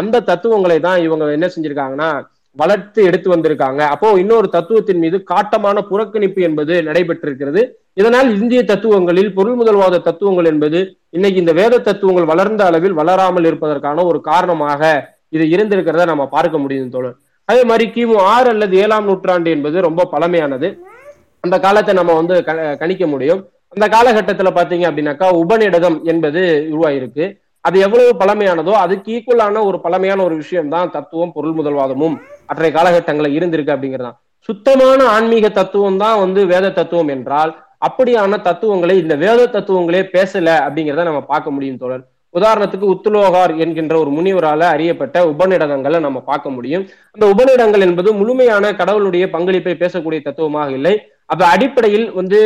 அந்த 0.00 0.24
தத்துவங்களை 0.30 0.78
தான் 0.86 0.98
இவங்க 1.06 1.30
என்ன 1.36 1.46
செஞ்சிருக்காங்கன்னா 1.54 2.10
வளர்த்து 2.56 3.00
எடுத்து 3.08 3.28
வந்திருக்காங்க. 3.32 3.80
அப்போ 3.94 4.08
இன்னொரு 4.22 4.48
தத்துவத்தின் 4.54 5.02
மீது 5.04 5.16
காட்டமான 5.32 5.78
புறக்கணிப்பு 5.90 6.40
என்பது 6.48 6.74
நடைபெற்றிருக்கிறது. 6.88 7.60
இதனால் 8.00 8.28
இந்திய 8.40 8.60
தத்துவங்களில் 8.70 9.30
பொருள் 9.38 9.58
முதல்வாத 9.60 10.00
தத்துவங்கள் 10.08 10.48
என்பது 10.52 10.80
இன்னைக்கு 11.16 11.38
இந்த 11.44 11.52
வேத 11.60 11.80
தத்துவங்கள் 11.88 12.30
வளர்ந்த 12.32 12.62
அளவில் 12.70 12.98
வளராமல் 13.00 13.48
இருப்பதற்கான 13.50 14.04
ஒரு 14.10 14.20
காரணமாக 14.30 14.82
இது 15.36 15.44
இருந்திருக்கிறத 15.54 16.06
நம்ம 16.12 16.26
பார்க்க 16.36 16.64
முடியும் 16.64 16.92
தோழர். 16.94 17.16
அதே 17.48 17.62
மாதிரி 17.70 17.84
கிமு 17.96 18.16
ஆறு 18.34 18.48
அல்லது 18.54 18.76
ஏழாம் 18.84 19.08
நூற்றாண்டு 19.10 19.50
என்பது 19.56 19.76
ரொம்ப 19.88 20.08
பழமையானது. 20.14 20.68
அந்த 21.44 21.56
காலத்தை 21.66 21.92
நம்ம 22.00 22.14
வந்து 22.20 22.34
கணிக்க 22.82 23.06
முடியும். 23.14 23.40
அந்த 23.72 23.86
காலகட்டத்துல 23.94 24.50
பாத்தீங்க 24.58 24.84
அப்படின்னாக்கா 24.88 25.26
உபநிடதம் 25.42 25.98
என்பது 26.12 26.42
உருவாயிருக்கு. 26.72 27.24
அது 27.64 27.76
எவ்வளவு 27.86 28.10
பழமையானதோ 28.20 28.72
அதுக்கு 28.82 29.08
ஈக்குவலான 29.16 29.62
ஒரு 29.68 29.78
பழமையான 29.84 30.20
ஒரு 30.26 30.34
விஷயம் 30.42 30.72
தான் 30.74 30.92
தத்துவம் 30.96 31.32
பொருள் 31.36 31.56
முதல்வாதமும் 31.58 32.14
அற்றைய 32.46 32.72
காலகட்டங்களில் 32.76 33.36
இருந்திருக்கு 33.38 33.74
அப்படிங்கிறதான். 33.74 34.16
சுத்தமான 34.48 35.00
ஆன்மீக 35.14 35.46
தத்துவம் 35.48 35.98
தான் 36.02 36.20
வந்து 36.20 36.40
வேத 36.46 36.66
தத்துவம் 36.70 37.10
என்றால் 37.14 37.50
அப்படியான 37.86 38.38
தத்துவங்களை 38.46 38.94
இந்த 39.02 39.14
வேத 39.24 39.40
தத்துவங்களே 39.46 40.00
பேசல 40.14 40.48
அப்படிங்கிறத 40.66 41.04
நம்ம 41.08 41.20
பார்க்க 41.32 41.54
முடியும் 41.56 41.80
தோழர். 41.82 42.04
உதாரணத்துக்கு 42.34 42.86
உத்துலோகார் 42.94 43.52
என்கின்ற 43.56 43.94
ஒரு 43.98 44.10
முனிவரால 44.10 44.62
அறியப்பட்ட 44.74 45.18
உபநிடதங்களை 45.32 45.98
நம்ம 46.06 46.18
பார்க்க 46.30 46.48
முடியும். 46.50 46.84
அந்த 47.14 47.24
உபநிடங்கள் 47.34 47.84
என்பது 47.86 48.12
முழுமையான 48.12 48.72
கடவுளுடைய 48.80 49.26
பங்களிப்பை 49.30 49.74
பேசக்கூடிய 49.82 50.20
தத்துவமாக 50.22 50.70
இல்லை. 50.70 50.94
அது 51.26 51.44
அடிப்படையில் 51.44 52.06
வந்து 52.12 52.38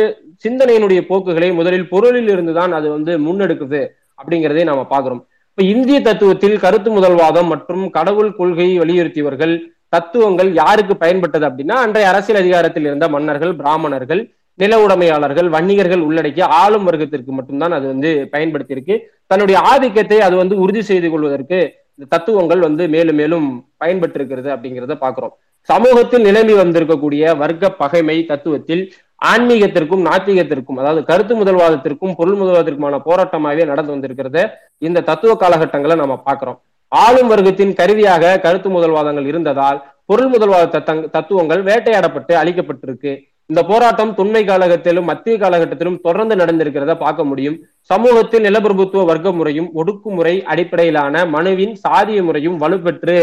சிந்தனையினுடைய 0.43 1.01
போக்குகளை 1.07 1.51
முதலில் 1.53 1.89
பொருளில் 1.89 2.29
இருந்துதான் 2.29 2.73
அது 2.73 2.89
வந்து 2.91 3.19
முன்னெடுக்குது 3.19 3.81
அப்படிங்கிறதை 4.19 4.63
நாம 4.63 4.85
பாக்குறோம் 4.89 5.21
இப்ப 5.49 5.63
இந்திய 5.63 5.99
தத்துவத்தில் 6.01 6.59
கருத்து 6.59 6.91
முதல்வாதம் 6.91 7.47
மற்றும் 7.47 7.89
கடவுள் 7.89 8.35
கொள்கையை 8.35 8.77
வலியுறுத்தியவர்கள் 8.79 9.53
தத்துவங்கள் 9.89 10.53
யாருக்கு 10.53 10.93
பயன்பட்டது 10.97 11.45
அப்படின்னா 11.49 11.75
அன்றைய 11.79 12.09
அரசியல் 12.09 12.41
அதிகாரத்தில் 12.41 12.85
இருந்த 12.85 13.07
மன்னர்கள் 13.07 13.53
பிராமணர்கள் 13.55 14.21
நில 14.59 14.73
உடைமையாளர்கள் 14.79 15.47
வன்னிகர்கள் 15.49 15.99
உள்ளடக்கிய 15.99 16.45
ஆளும் 16.55 16.87
வர்க்கத்திற்கு 16.87 17.31
மட்டும்தான் 17.31 17.71
அது 17.71 17.87
வந்து 17.87 18.29
பயன்படுத்தியிருக்கு. 18.31 18.95
தன்னுடைய 19.27 19.59
ஆதிக்கத்தை 19.63 20.19
அது 20.19 20.35
வந்து 20.35 20.55
உறுதி 20.57 20.81
செய்து 20.81 21.09
கொள்வதற்கு 21.09 21.59
இந்த 21.97 22.05
தத்துவங்கள் 22.09 22.59
வந்து 22.59 22.87
மேலும் 22.87 23.15
மேலும் 23.15 23.47
பயன்பட்டு 23.77 24.17
இருக்கிறது 24.19 24.49
அப்படிங்கிறத 24.49 24.95
பாக்குறோம் 25.01 25.33
சமூகத்தில் 25.69 26.21
நிலைமை 26.21 26.53
வந்திருக்கக்கூடிய 26.53 27.37
வர்க்க 27.37 27.69
பகைமை 27.71 28.25
தத்துவத்தில் 28.29 28.83
ஆன்மீகத்திற்கும் 29.31 30.05
நாத்திகத்திற்கும் 30.07 30.79
அதாவது 30.81 31.01
கருத்து 31.09 31.33
முதல்வாதத்திற்கும் 31.41 32.15
பொருள் 32.19 32.37
முதல்வாதத்திற்குமான 32.39 32.97
போராட்டமாகவே 33.07 33.63
நடந்து 33.71 33.93
வந்திருக்கிறத. 33.93 34.39
இந்த 34.87 35.03
தத்துவ 35.09 35.33
காலகட்டங்களை 35.43 35.95
நம்ம 36.01 36.15
பார்க்கிறோம். 36.27 36.57
ஆளும் 36.91 37.29
வர்க்கத்தின் 37.31 37.75
கருவியாக 37.79 38.39
கருத்து 38.45 38.69
முதல்வாதங்கள் 38.75 39.29
இருந்ததால் 39.31 39.79
பொருள் 40.09 40.31
முதல்வாத 40.33 40.65
தத்தங் 40.75 41.03
தத்துவங்கள் 41.15 41.61
வேட்டையாடப்பட்டு 41.69 42.33
அழிக்கப்பட்டிருக்கு. 42.41 43.11
இந்த 43.49 43.61
போராட்டம் 43.69 44.11
தொன்மை 44.17 44.41
காலகட்டத்திலும் 44.49 45.09
மத்திய 45.11 45.35
காலகட்டத்திலும் 45.37 45.97
தொடர்ந்து 46.05 46.35
நடந்திருக்கிறத 46.41 46.93
பார்க்க 47.05 47.23
முடியும். 47.29 47.57
சமூகத்தில் 47.89 48.45
நிலப்பிரபுத்துவ 48.47 49.03
வர்க்க 49.11 49.31
முறையும் 49.39 49.71
ஒடுக்குமுறை 49.79 50.35
அடிப்படையிலான 50.51 51.25
மனுவின் 51.35 51.73
சாதிய 51.85 52.19
முறையும் 52.27 52.59
வலுப்பெற்று 52.63 53.17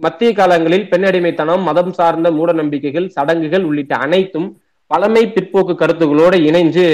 மத்திய 0.00 0.30
காலங்களில் 0.38 0.88
பெண்ணடிமைத்தனம் 0.92 1.62
மதம் 1.68 1.92
சார்ந்த 1.98 2.28
மூட 2.38 2.50
நம்பிக்கைகள் 2.52 3.12
சடங்குகள் 3.16 3.66
உள்ளிட்ட 3.68 3.94
அனைத்தும் 4.06 4.48
பழமை 4.90 5.22
பிற்போக்கு 5.34 5.74
கருத்துக்களோடு 5.80 6.36
இணைஞ்சு 6.48 6.86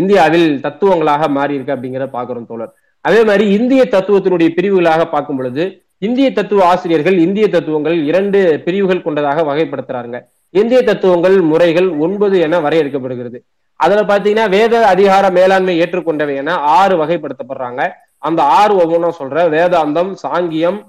இந்தியாவில் 0.00 0.48
தத்துவங்களாக 0.64 1.28
மாறி 1.36 1.56
இருக்கு 1.56 1.74
அப்படிங்கிறத 1.74 2.10
பாக்குறோம் 2.16 2.48
தோழர். 2.50 2.72
அதே 3.04 3.20
மாதிரி 3.28 3.44
இந்திய 3.58 3.82
தத்துவத்தினுடைய 3.94 4.48
பிரிவுகளாக 4.56 5.02
பார்க்கும் 5.14 5.38
பொழுது 5.38 5.64
இந்திய 6.06 6.26
தத்துவ 6.36 6.60
ஆசிரியர்கள் 6.72 7.16
இந்திய 7.26 7.46
தத்துவங்கள் 7.54 7.96
இரண்டு 8.10 8.38
பிரிவுகள் 8.66 9.06
கொண்டதாக 9.06 9.42
வகைப்படுத்துறாங்க 9.48 10.18
இந்திய 10.60 10.78
தத்துவங்கள் 10.88 11.36
முறைகள் 11.50 11.88
ஒன்பது 12.04 12.36
என 12.46 12.60
வரையறுக்கப்படுகிறது. 12.66 13.38
அதுல 13.80 14.00
பாத்தீங்கன்னா 14.10 14.46
வேத 14.56 14.74
அதிகார 14.92 15.24
மேலாண்மை 15.38 15.74
ஏற்றுக்கொண்டவை 15.82 16.34
என 16.42 16.54
ஆறு 16.78 16.94
வகைப்படுத்தப்படுறாங்க. 17.02 17.82
அந்த 18.28 18.40
ஆறு 18.60 18.72
ஒவ்வொன்றும் 18.82 19.18
சொல்ற 19.20 19.44
வேதாந்தம் 19.56 20.10
சாங்கியம் 20.24 20.80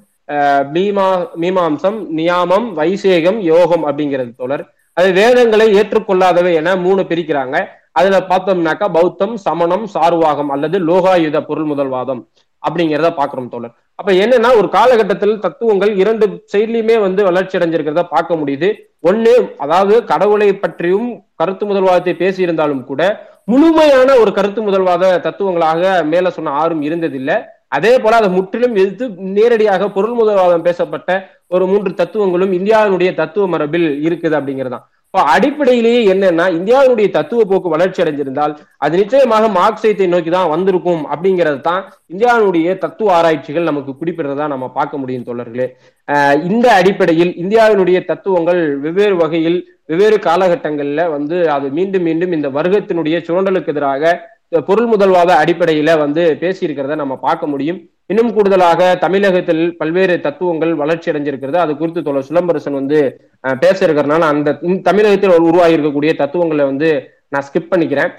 மீமா 0.76 1.08
மீமாம்சம் 1.42 2.00
நியாமம் 2.20 2.68
வைசேகம் 2.80 3.40
யோகம் 3.52 3.86
அப்படிங்கிறது 3.90 4.32
தோழர். 4.42 4.64
அது 5.02 5.12
வேதங்களை 5.20 5.68
ஏற்றுக்கொள்ளாதவை 5.80 6.52
என 6.62 6.76
மூணு 6.86 7.04
பிரிக்கிறாங்க. 7.12 7.58
அதுல 8.00 8.18
பார்த்தோம்னாக்கா 8.32 8.88
பௌத்தம் 8.98 9.36
சமணம் 9.46 9.86
சார்வாகம் 9.94 10.52
அல்லது 10.56 10.78
லோகாயுத 10.90 11.38
பொருள் 11.48 11.70
முதல்வாதம் 11.72 12.22
அப்படிங்கிறத 12.64 13.10
பாக்குறோம் 13.20 13.52
தோழர். 13.54 13.74
அப்ப 14.00 14.12
என்னன்னா 14.24 14.50
ஒரு 14.60 14.68
காலகட்டத்தில் 14.76 15.42
தத்துவங்கள் 15.46 15.92
இரண்டு 16.02 16.26
செயலியுமே 16.54 16.96
வந்து 17.06 17.22
வளர்ச்சி 17.30 17.58
அடைஞ்சிருக்கிறத 17.58 18.04
பார்க்க 18.14 18.38
முடியுது. 18.42 18.70
ஒண்ணு 19.10 19.34
அதாவது 19.64 19.96
கடவுளை 20.12 20.50
பற்றியும் 20.64 21.10
கருத்து 21.42 21.66
முதல்வாதத்தை 21.70 22.14
பேசியிருந்தாலும் 22.22 22.84
கூட 22.92 23.02
முழுமையான 23.52 24.10
ஒரு 24.24 24.32
கருத்து 24.38 24.62
முதல்வாத 24.68 25.06
தத்துவங்களாக 25.26 25.92
மேல 26.12 26.32
சொன்ன 26.38 26.54
ஆறும் 26.62 26.84
இருந்ததில்லை. 26.90 27.38
அதே 27.78 27.94
போல 28.04 28.18
அதை 28.22 28.30
முற்றிலும் 28.38 28.78
எதிர்த்து 28.82 29.06
நேரடியாக 29.38 29.88
பொருள் 29.98 30.18
முதல்வாதம் 30.22 30.66
பேசப்பட்ட 30.68 31.12
ஒரு 31.56 31.66
மூன்று 31.72 31.92
தத்துவங்களும் 32.00 32.56
இந்தியாவினுடைய 32.60 33.12
தத்துவ 33.22 33.46
மரபில் 33.54 33.88
இருக்குது 34.08 34.38
அப்படிங்கிறதான். 34.40 34.86
இப்போ 35.06 35.22
அடிப்படையிலேயே 35.32 36.02
என்னன்னா 36.12 36.44
இந்தியாவினுடைய 36.58 37.08
தத்துவ 37.16 37.42
போக்கு 37.50 37.74
வளர்ச்சி 37.74 38.00
அடைஞ்சிருந்தால் 38.04 38.54
அது 38.84 38.94
நிச்சயமாக 39.02 39.48
மார்க்சியத்தை 39.58 40.06
நோக்கி 40.12 40.32
தான் 40.36 40.52
வந்திருக்கும் 40.54 41.02
அப்படிங்கிறது 41.14 41.60
தான் 41.68 41.82
இந்தியாவினுடைய 42.14 42.78
தத்துவ 42.84 43.12
ஆராய்ச்சிகள் 43.18 43.68
நமக்கு 43.70 43.94
குறிப்பிடுறதா 44.00 44.46
நம்ம 44.54 44.70
பார்க்க 44.78 45.02
முடியும் 45.02 45.28
தோழர்களே. 45.30 45.68
இந்த 46.50 46.68
அடிப்படையில் 46.80 47.34
இந்தியாவினுடைய 47.44 48.00
தத்துவங்கள் 48.12 48.62
வெவ்வேறு 48.86 49.18
வகையில் 49.24 49.60
வெவ்வேறு 49.92 50.20
காலகட்டங்கள்ல 50.30 51.10
வந்து 51.16 51.38
அது 51.56 51.70
மீண்டும் 51.80 52.08
மீண்டும் 52.10 52.36
இந்த 52.40 52.50
வர்க்கத்தினுடைய 52.60 53.18
சுரண்டலுக்கு 53.28 53.74
எதிராக 53.76 54.14
பொருள் 54.68 54.92
முதல்வாத 54.94 55.32
அடிப்படையில 55.42 55.92
வந்து 56.06 56.24
பேசியிருக்கிறத 56.40 56.96
நம்ம 57.04 57.16
பார்க்க 57.28 57.54
முடியும். 57.54 57.82
இன்னும் 58.12 58.32
கூடுதலாக 58.36 58.82
தமிழகத்தில் 59.04 59.64
பல்வேறு 59.80 60.16
தத்துவங்கள் 60.26 60.72
வளர்ச்சி 60.82 61.08
அடைஞ்சிருக்கிறது. 61.12 61.58
அது 61.64 61.72
குறித்து 61.82 62.02
தோழர் 62.08 62.28
சிலம்பரசன் 62.30 62.78
வந்து 62.80 63.00
பேச 63.64 63.78
இருக்கிறதுனால 63.88 64.28
அந்த 64.34 64.56
தமிழகத்தில் 64.88 65.46
உருவாகி 65.50 65.76
இருக்கக்கூடிய 65.78 66.14
தத்துவங்களை 66.22 66.66
வந்து 66.72 66.90
நான் 67.34 67.46
ஸ்கிப் 67.48 67.72
பண்ணிக்கிறேன். 67.72 68.12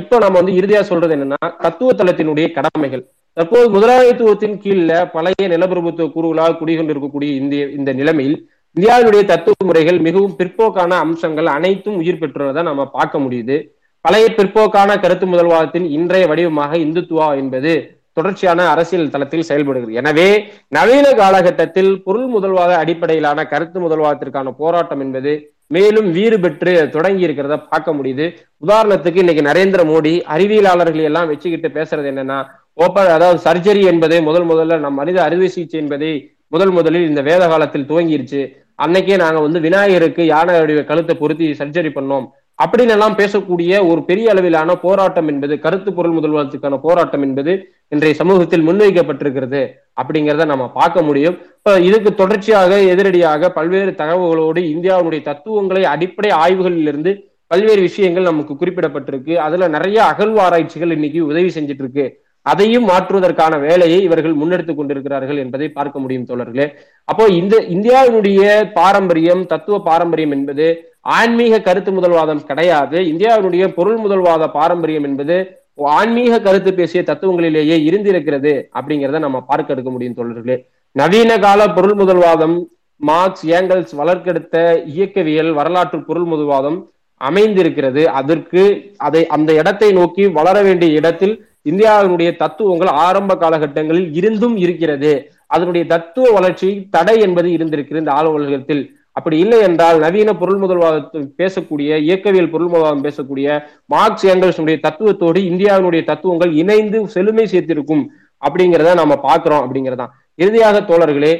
இப்போ 0.00 0.16
நம்ம 0.24 0.38
வந்து 0.40 0.54
இறுதியா 0.60 0.80
சொல்றது 0.90 1.14
என்னன்னா 1.16 1.48
தத்துவ 1.64 1.90
தளத்தினுடைய 2.00 2.46
கடமைகள். 2.58 3.02
தற்போது 3.36 3.66
முதலாளித்துவத்தின் 3.74 4.56
கீழ்ல 4.62 4.92
பழைய 5.16 5.48
நிலப்பிரபுத்துவ 5.54 6.06
கூறுகளாக 6.14 6.56
குடிகொண்டிருக்கக்கூடிய 6.60 7.30
இந்திய 7.40 7.64
இந்த 7.78 7.90
நிலைமையில் 8.00 8.38
இந்தியாவினுடைய 8.76 9.24
தத்துவ 9.32 9.66
முறைகள் 9.68 9.98
மிகவும் 10.06 10.36
பிற்போக்கான 10.38 10.92
அம்சங்கள் 11.04 11.48
அனைத்தும் 11.56 11.98
உயிர் 12.02 12.20
பெற்றுள்ளதை 12.22 12.62
நம்ம 12.70 12.86
பார்க்க 12.96 13.18
முடியுது. 13.24 13.58
பழைய 14.04 14.26
பிற்போக்கான 14.38 14.90
கருத்து 15.04 15.26
முதல்வாதத்தின் 15.26 15.86
இன்றைய 15.98 16.24
வடிவமாக 16.32 16.72
இந்துத்துவா 16.86 17.28
என்பது 17.42 17.74
தொடர்ச்சியான 18.18 18.68
அரசியல் 18.74 19.12
தளத்தில் 19.14 19.48
செயல்படுகிறது. 19.48 19.98
எனவே 20.02 20.28
நவீன 20.76 21.06
காலகட்டத்தில் 21.20 21.92
பொருள் 22.06 22.28
முதல்வாத 22.34 22.72
அடிப்படையிலான 22.82 23.48
கருத்து 23.52 23.80
முதல்வாதத்திற்கான 23.84 24.52
போராட்டம் 24.62 25.02
என்பது 25.06 25.32
மேலும் 25.74 26.08
வீறு 26.16 26.36
பெற்று 26.44 26.72
தொடங்கி 26.94 27.26
இருக்கிறத 27.26 27.54
பார்க்க 27.70 27.96
முடியுது. 27.98 28.26
உதாரணத்துக்கு 28.64 29.22
இன்னைக்கு 29.22 29.42
நரேந்திர 29.48 29.80
மோடி 29.90 30.12
அறிவியலாளர்கள் 30.34 31.08
எல்லாம் 31.10 31.30
வச்சுக்கிட்டு 31.32 31.70
பேசுறது 31.78 32.08
என்னன்னா 32.12 32.38
ஓப்பன் 32.84 33.14
அதாவது 33.16 33.38
சர்ஜரி 33.46 33.82
என்பதை 33.92 34.18
முதல் 34.28 34.46
முதல்ல 34.50 34.78
நம் 34.84 34.98
மனித 35.00 35.18
அறுவை 35.26 35.48
சிகிச்சை 35.54 35.78
என்பதை 35.82 36.10
முதல் 36.54 36.72
முதலில் 36.76 37.08
இந்த 37.10 37.20
வேத 37.28 37.42
காலத்தில் 37.52 37.86
துவங்கிருச்சு. 37.90 38.40
அன்னைக்கே 38.84 39.16
நாங்க 39.22 39.38
வந்து 39.44 39.60
விநாயகருக்கு 39.66 40.22
யானையுடைய 40.34 40.80
கழுத்தை 40.90 41.14
பொருத்தி 41.20 41.46
சர்ஜரி 41.60 41.90
பண்ணோம். 41.94 42.26
அப்படின்னு 42.58 42.94
எல்லாம் 42.96 43.16
பேசக்கூடிய 43.20 43.72
ஒரு 43.90 44.00
பெரிய 44.10 44.26
அளவிலான 44.32 44.76
போராட்டம் 44.84 45.28
என்பது 45.32 45.54
கருத்து 45.64 45.90
பொருள் 45.96 46.16
முதல்வாதத்துக்கான 46.18 46.78
போராட்டம் 46.84 47.24
என்பது 47.26 47.52
இன்றைய 47.88 48.14
சமூகத்தில் 48.14 48.66
முன்வைக்கப்பட்டிருக்கிறது 48.68 49.60
அப்படிங்கிறத 50.00 50.44
நம்ம 50.44 50.64
பார்க்க 50.70 51.02
முடியும். 51.02 51.36
இப்ப 51.58 51.80
இதுக்கு 51.80 52.14
தொடர்ச்சியாக 52.14 52.78
எதிரடியாக 52.92 53.48
பல்வேறு 53.48 53.90
தகவல்களோடு 53.90 54.60
இந்தியாவுடைய 54.74 55.22
தத்துவங்களை 55.22 55.84
அடிப்படை 55.84 56.30
ஆய்வுகளிலிருந்து 56.44 57.12
பல்வேறு 57.46 57.80
விஷயங்கள் 57.80 58.22
நமக்கு 58.22 58.54
குறிப்பிடப்பட்டிருக்கு. 58.54 59.34
அதுல 59.34 59.68
நிறைய 59.68 59.98
அகழ்வாராய்ச்சிகள் 60.02 60.90
இன்னைக்கு 60.90 61.20
உதவி 61.26 61.50
செஞ்சுட்டு 61.56 61.84
இருக்கு 61.84 62.06
அதையும் 62.42 62.88
மாற்றுவதற்கான 62.88 63.54
வேலையை 63.58 64.02
இவர்கள் 64.02 64.34
முன்னெடுத்துக் 64.34 64.76
கொண்டிருக்கிறார்கள் 64.76 65.36
என்பதை 65.36 65.68
பார்க்க 65.68 65.98
முடியும் 65.98 66.26
தோழர்களே. 66.28 66.66
அப்போ 67.04 67.24
இந்த 67.26 67.56
இந்தியாவினுடைய 67.76 68.42
பாரம்பரியம் 68.72 69.46
தத்துவ 69.46 69.78
பாரம்பரியம் 69.80 70.30
என்பது 70.30 70.66
ஆன்மீக 71.00 71.60
கருத்து 71.60 71.92
முதல்வாதம் 71.92 72.44
கிடையாது. 72.44 72.98
இந்தியாவினுடைய 73.12 73.66
பொருள் 73.68 73.98
முதல்வாத 73.98 74.48
பாரம்பரியம் 74.52 75.04
என்பது 75.04 75.36
ஆன்மீக 75.78 76.40
கருத்து 76.40 76.74
பேசிய 76.74 77.02
தத்துவங்களிலேயே 77.06 77.82
இருந்திருக்கிறது 77.84 78.70
அப்படிங்கிறத 78.74 79.18
நம்ம 79.18 79.40
பார்க்க 79.40 79.72
எடுக்க 79.72 79.90
முடியும் 79.90 80.14
தோழர்களே. 80.14 80.66
நவீன 80.92 81.38
கால 81.38 81.68
பொருள் 81.68 81.96
முதல்வாதம் 81.98 82.64
மார்க்ஸ் 82.96 83.46
ஏங்கல்ஸ் 83.46 83.92
வளர்க்கெடுத்த 83.98 84.84
இயக்கவியல் 84.84 85.52
வரலாற்று 85.52 86.04
பொருள் 86.04 86.24
முதல்வாதம் 86.24 86.82
அமைந்திருக்கிறது. 87.16 88.08
அதற்கு 88.08 88.94
அதை 88.96 89.26
அந்த 89.26 89.52
இடத்தை 89.52 89.92
நோக்கி 89.92 90.26
வளர 90.26 90.62
வேண்டிய 90.62 90.92
இடத்தில் 90.92 91.46
இந்தியாவினுடைய 91.64 92.36
தத்துவங்கள் 92.36 92.88
ஆரம்ப 92.88 93.34
காலகட்டங்களில் 93.34 94.08
இருந்தும் 94.12 94.56
இருக்கிறது. 94.56 95.30
அதனுடைய 95.46 95.86
தத்துவ 95.86 96.30
வளர்ச்சி 96.30 96.86
தடை 96.90 97.20
என்பது 97.20 97.50
இருந்திருக்கிறது 97.50 98.04
இந்த 98.04 98.12
ஆளுநர்கள் 98.12 98.90
அப்படி 99.16 99.36
இல்லை 99.38 99.58
என்றால் 99.60 99.98
நவீன 99.98 100.30
பொருள் 100.36 100.60
முதல்வாதத்தை 100.62 101.20
பேசக்கூடிய 101.40 101.90
இயக்கவியல் 102.06 102.50
பொருள் 102.50 102.70
முதல்வாதம் 102.72 103.04
பேசக்கூடிய 103.06 103.48
மார்க்ஸ் 103.86 104.26
ஏங்கல்ஸுடைய 104.26 104.78
தத்துவத்தோடு 104.86 105.40
இந்தியாவினுடைய 105.50 106.02
தத்துவங்கள் 106.04 106.52
இணைந்து 106.52 106.98
செழுமை 107.14 107.46
சேர்த்திருக்கும் 107.52 108.04
அப்படிங்கிறத 108.42 108.94
நம்ம 108.94 109.14
பாக்குறோம் 109.28 109.62
அப்படிங்கிறதான். 109.64 110.12
இறுதியாக 110.34 110.80
தோழர்களே 110.80 111.32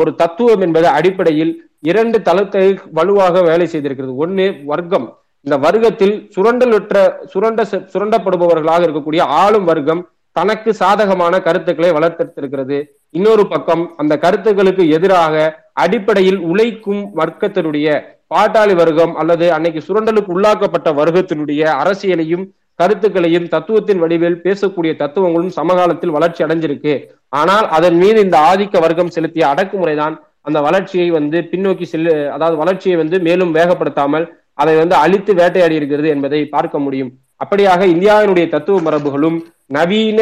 ஒரு 0.00 0.10
தத்துவம் 0.14 0.60
என்பது 0.60 0.86
அடிப்படையில் 0.88 1.52
இரண்டு 1.82 2.18
தளத்தை 2.22 2.66
வலுவாக 2.92 3.40
வேலை 3.42 3.66
செய்திருக்கிறது. 3.72 4.12
ஒன்று 4.16 4.46
வர்க்கம். 4.64 5.06
இந்த 5.46 5.56
வர்க்கத்தில் 5.58 6.14
சுரண்டலுற்ற 6.34 6.96
சுரண்ட 7.32 7.62
சுரண்டப்படுபவர்களாக 7.94 8.84
இருக்கக்கூடிய 8.86 9.22
ஆளும் 9.40 9.64
வர்க்கம் 9.64 10.02
தனக்கு 10.36 10.70
சாதகமான 10.74 11.34
கருத்துக்களை 11.40 11.90
வளர்த்தெடுத்திருக்கிறது 11.90 12.76
இன்னொரு 13.14 13.44
பக்கம் 13.46 13.82
அந்த 13.96 14.14
கருத்துக்களுக்கு 14.18 14.84
எதிராக 14.88 15.34
அடிப்படையில் 15.76 16.40
உழைக்கும் 16.50 17.02
வர்க்கத்தினுடைய 17.20 17.86
பாட்டாளி 18.34 18.74
வர்க்கம் 18.74 19.14
அல்லது 19.16 19.52
அன்னைக்கு 19.52 19.80
சுரண்டலுக்கு 19.88 20.34
உள்ளாக்கப்பட்ட 20.34 20.88
வர்க்கத்தினுடைய 21.00 21.62
அரசியலையும் 21.82 22.44
கருத்துக்களையும் 22.78 23.48
தத்துவத்தின் 23.48 23.98
வடிவில் 23.98 24.38
பேசக்கூடிய 24.44 24.92
தத்துவங்களும் 24.96 25.56
சமகாலத்தில் 25.58 26.14
வளர்ச்சி 26.16 26.44
அடைஞ்சிருக்கு. 26.44 26.94
ஆனால் 27.28 27.66
அதன் 27.68 27.98
மீது 27.98 28.18
இந்த 28.20 28.36
ஆதிக்க 28.50 28.80
வர்க்கம் 28.80 29.12
செலுத்திய 29.16 29.44
அடக்குமுறைதான் 29.52 30.14
அந்த 30.42 30.60
வளர்ச்சியை 30.60 31.08
வந்து 31.10 31.38
பின்னோக்கி 31.50 31.82
செல்லு 31.82 32.14
அதாவது 32.32 32.56
வளர்ச்சியை 32.56 32.96
வந்து 32.96 33.18
மேலும் 33.20 33.54
வேகப்படுத்தாமல் 33.54 34.24
அதை 34.54 34.76
வந்து 34.76 34.94
அழித்து 34.94 35.34
வேட்டையாடி 35.34 35.74
இருக்கிறது 35.74 36.08
என்பதை 36.08 36.40
பார்க்க 36.44 36.78
முடியும். 36.78 37.12
அப்படியாக 37.42 37.86
இந்தியாவினுடைய 37.94 38.46
தத்துவ 38.48 38.76
மரபுகளும் 38.80 39.38
நவீன 39.76 40.20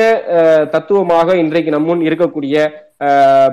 தத்துவமாக 0.75 1.37
இன்றைக்கு 1.43 1.71
நம்முன் 1.71 2.03
இருக்கக்கூடிய 2.09 2.55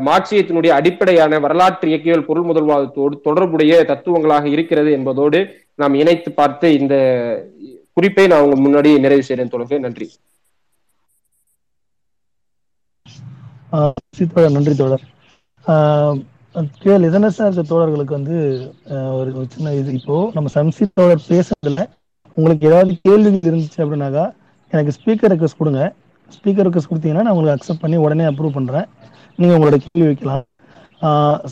மார்க்சியத்தினுடைய 0.08 0.72
அடிப்படையான 0.80 1.40
வரலாற்று 1.46 1.90
இயக்கியல் 1.90 2.28
பொருள் 2.30 2.48
முதல்வாதத்தோடு 2.50 3.16
தொடர்புடைய 3.28 3.74
தத்துவங்களாக 3.92 4.46
இருக்கிறது 4.56 4.90
என்பதோடு 4.98 5.40
நாம் 5.82 6.00
இணைத்து 6.02 6.32
பார்த்து 6.40 6.68
இந்த 6.80 6.96
குறிப்பை 7.98 8.26
நான் 8.32 8.46
உங்க 8.48 8.58
முன்னாடி 8.64 8.90
நிறைவு 9.06 9.24
செய்கிறேன் 9.28 9.54
தொடர்பு 9.54 9.80
நன்றி. 9.86 10.08
நன்றி 14.56 14.74
தோழர். 14.82 15.06
கேள் 16.84 17.08
இதனசா 17.10 17.46
தோழர்களுக்கு 17.72 18.14
வந்து 18.20 18.36
ஒரு 19.20 19.48
சின்ன 19.56 19.74
இது. 19.80 19.94
இப்போ 20.00 20.18
நம்ம 20.34 20.50
சம்சி 20.58 20.86
தோழர் 21.00 21.28
பேசுறதுல 21.32 21.84
உங்களுக்கு 22.38 22.67
ஏதாவது 22.70 22.91
கேள்விகள் 23.08 23.50
இருந்துச்சு 23.51 23.79
அப்படின்னாக்கா 23.84 24.25
எனக்கு 24.74 24.94
ஸ்பீக்கர் 24.98 25.32
ரெக்வஸ்ட் 25.34 25.60
கொடுங்க. 25.62 25.82
ஸ்பீக்கர் 26.36 26.67
ரெக்வஸ்ட் 26.67 26.91
கொடுத்தீங்கன்னா 26.91 27.24
நான் 27.25 27.34
உங்களுக்கு 27.36 27.56
அக்செப்ட் 27.56 27.84
பண்ணி 27.84 27.98
உடனே 28.06 28.25
அப்ரூவ் 28.29 28.58
பண்ணுறேன் 28.58 28.88
நீங்கள் 29.39 29.56
உங்களோட 29.58 29.77
கேள்வி 29.86 30.08
வைக்கலாம். 30.10 30.44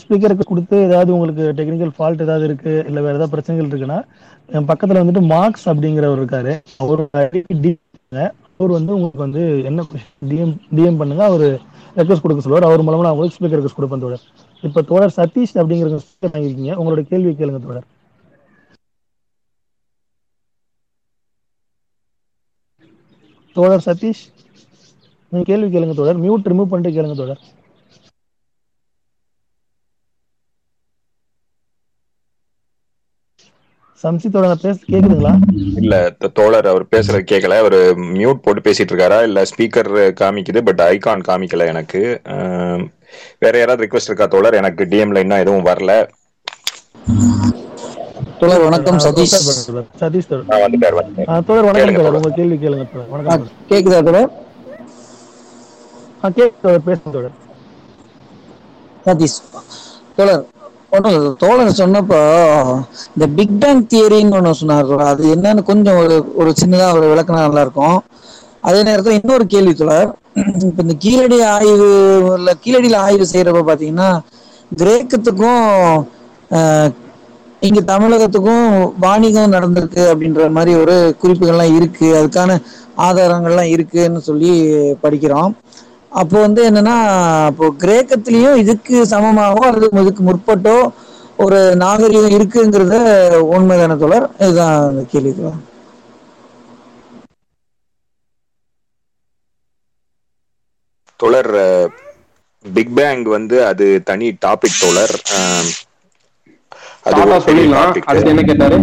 ஸ்பீக்கர் 0.00 0.30
ரெக்வஸ்ட் 0.32 0.52
கொடுத்து 0.52 0.76
ஏதாவது 0.88 1.10
உங்களுக்கு 1.16 1.44
டெக்னிக்கல் 1.58 1.92
ஃபால்ட் 1.96 2.24
ஏதாவது 2.26 2.44
இருக்கு 2.48 2.72
இல்லை 2.88 3.00
வேறு 3.04 3.16
ஏதாவது 3.18 3.34
பிரச்சனைகள் 3.34 3.70
இருக்குன்னா 3.70 3.98
என் 4.56 4.68
பக்கத்தில் 4.70 5.00
வந்துட்டு 5.02 5.22
மார்க்ஸ் 5.34 5.66
அப்படிங்கிறவர் 5.72 6.20
இருக்காரு. 6.22 6.54
அவர் 6.84 7.02
அவர் 8.60 8.72
வந்து 8.76 8.92
உங்களுக்கு 8.96 9.22
வந்து 9.24 9.42
என்ன 9.68 9.80
டிஎம் 10.28 10.54
டிஎம் 10.76 11.00
பண்ணுங்க. 11.00 11.22
அவர் 11.30 11.46
ரெக்வஸ்ட் 11.98 12.24
கொடுக்க 12.24 12.42
சொல்லுவார். 12.44 12.68
அவர் 12.68 12.84
மூலமாக 12.86 13.06
நான் 13.06 13.14
உங்களுக்கு 13.16 13.36
ஸ்பீக்கர் 13.38 13.58
ரெக்வஸ்ட் 13.60 13.78
கொடுப்பேன் 13.78 14.04
தோழர். 14.04 14.22
இப்போ 14.62 14.80
தோழர் 14.90 15.16
சதீஷ் 15.18 15.54
அப்படிங்கிற 15.62 15.90
வாங்கியிருக்கீங்க. 16.26 16.72
உங்களோட 16.80 17.02
கேள்வி 17.10 17.32
கேளுங்க 17.40 17.60
தோழர். 17.66 17.86
தோழர் 23.56 23.84
சதீஷ் 23.84 24.22
நீங்க 25.32 25.46
கேள்வி 25.46 25.68
கேளுங்க 25.70 25.94
தோழர். 25.94 26.20
மியூட் 26.20 26.50
ரிமூவ் 26.50 26.70
பண்ணிட்டு 26.70 26.96
கேளுங்க 26.96 27.16
தோழர். 27.16 27.42
சம்சித்தோட 34.00 34.48
பேச 34.56 34.76
கேக்குதுங்களா? 34.84 35.32
இல்ல 35.80 35.94
தோழர் 36.32 36.66
அவர் 36.66 36.84
பேசுறது 36.90 37.22
கேட்கல 37.24 37.58
அவர் 37.58 37.76
மியூட் 38.12 38.42
போட்டு 38.44 38.60
பேசிட்டு 38.60 38.92
இருக்காரா? 38.92 39.18
இல்ல 39.22 39.42
ஸ்பீக்கர் 39.50 39.90
காமிக்குது 40.20 40.62
பட் 40.62 40.82
ஐகான் 40.88 41.26
காமிக்கல 41.28 41.66
எனக்கு. 41.66 42.02
வேற 43.38 43.54
யாராவது 43.58 43.84
ரிக்வஸ்ட் 43.84 44.10
இருக்கா 44.10 44.28
தோழர்? 44.28 44.54
எனக்கு 44.54 44.84
டிஎம்ல 44.84 45.24
இன்னும் 45.24 45.42
எதுவும் 45.44 45.66
வரல. 45.66 45.92
தோழர் 48.40 48.62
வணக்கம் 48.64 48.98
சதீஷ். 49.04 49.34
சதீஷ் 50.00 50.26
தோழர். 50.30 50.46
தோழர் 50.48 50.96
வணக்கம் 51.68 51.96
தோழர். 51.98 52.16
உங்க 52.18 52.30
கேள்வி 52.38 52.56
கேளுங்க 52.62 52.84
தோழர். 52.92 53.08
வணக்கம் 53.12 53.44
கேக்குதா 53.70 53.98
தோழர்? 54.08 54.28
கேக்கு 56.36 56.58
தோழர். 56.64 56.84
பேசுங்க 56.88 57.12
தோழர். 57.16 57.34
சதீஷ். 59.06 59.38
தோழர் 60.18 60.42
ஒன்றும் 60.96 61.24
தோழர் 61.42 61.78
சொன்னப்போ 61.80 62.20
இந்த 63.14 63.26
பிக் 63.38 63.56
பேங் 63.62 63.82
தியரின்னு 63.92 64.36
ஒன்று 64.40 64.52
சொன்னார் 64.60 64.92
அது 65.12 65.24
என்னன்னு 65.36 65.64
கொஞ்சம் 65.70 66.00
ஒரு 66.02 66.18
ஒரு 66.42 66.52
சின்னதாக 66.60 66.98
ஒரு 66.98 67.08
விளக்குனா 67.12 67.40
நல்லா 67.46 67.64
இருக்கும் 67.66 67.98
அதே 68.68 68.82
நேரத்தில் 68.90 69.18
இன்னொரு 69.20 69.46
கேள்வி 69.54 69.74
தோழர். 69.80 70.12
இப்போ 70.68 70.82
இந்த 70.86 70.96
கீழடி 71.04 71.38
ஆய்வு 71.54 71.88
இல்லை 72.38 72.54
கீழடியில் 72.64 73.02
ஆய்வு 73.06 73.26
செய்யறப்ப 73.32 73.64
பார்த்தீங்கன்னா 73.70 74.10
கிரேக்கத்துக்கும் 74.82 75.64
இங்க 77.62 77.80
தமிழகத்துக்கும் 77.90 78.64
வாணிகம் 79.00 79.52
நடந்திருக்கு 79.52 80.02
அப்படின்ற 80.12 80.48
மாதிரி 80.50 80.72
ஒரு 80.82 80.94
குறிப்புகள்லாம் 81.22 81.76
இருக்கு. 81.78 82.06
அதுக்கான 82.18 82.56
ஆதாரங்கள்லாம் 83.06 83.72
இருக்குன்னு 83.74 84.20
சொல்லி 84.28 84.50
படிக்கிறோம். 85.04 85.52
அப்போ 86.12 86.36
வந்து 86.40 86.60
என்னன்னா 86.68 86.96
இப்போ 87.50 87.66
கிரேக்கத்திலையும் 87.82 88.60
இதுக்கு 88.62 88.96
சமமாகவோ 89.12 89.64
அல்லது 89.68 89.88
இதுக்கு 90.04 90.22
முற்பட்டோ 90.28 90.76
ஒரு 91.38 91.58
நாகரிகம் 91.82 92.36
இருக்குங்கிறத 92.36 92.96
உண்மைதான 93.54 93.96
தொடர் 93.98 94.26
இதுதான் 94.40 94.76
அந்த 94.84 95.02
கேள்வி 95.12 95.32
பிக் 102.64 102.94
பேங் 102.96 103.24
வந்து 103.34 103.56
அது 103.66 103.86
தனி 104.04 104.28
டாபிக் 104.44 104.80
தொடர் 104.80 105.14
அது 105.28 105.40
ஒரு 105.40 105.64
சொல்லிடலாம் 105.64 105.64
அடுத்து 105.64 106.95
என்ன 107.06 108.42
கேட்டாரு? 108.50 108.78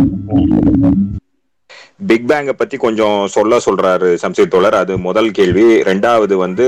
பிக் 2.10 2.28
பேங்க 2.30 2.52
பத்தி 2.60 2.76
கொஞ்சம் 2.86 3.18
சொல்ல 3.36 3.58
சொல்றாரு 3.66 4.10
சம்சீர் 4.24 4.54
தோழர். 4.54 4.78
அது 4.84 4.94
முதல் 5.08 5.30
கேள்வி. 5.38 5.66
ரெண்டாவது 5.90 6.36
வந்து 6.46 6.66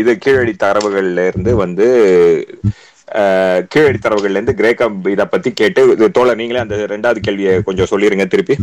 இது 0.00 0.12
கீழடி 0.24 0.52
தரவுகள்ல 0.62 1.20
இருந்து 1.30 1.52
வந்து 1.62 1.86
கீழடி 3.72 3.98
தரவுகள்ல 4.04 4.38
இருந்து 4.38 4.58
கிரேக்கம் 4.60 4.96
இத 5.14 5.24
பத்தி 5.34 5.50
கேட்டு 5.60 5.82
தோழர் 6.16 6.40
நீங்களே 6.40 6.64
அந்த 6.64 6.76
ரெண்டாவது 6.94 7.20
கேள்வியை 7.26 7.54
கொஞ்சம் 7.68 7.90
சொல்லிருங்க 7.92 8.26
திருப்பி. 8.34 8.54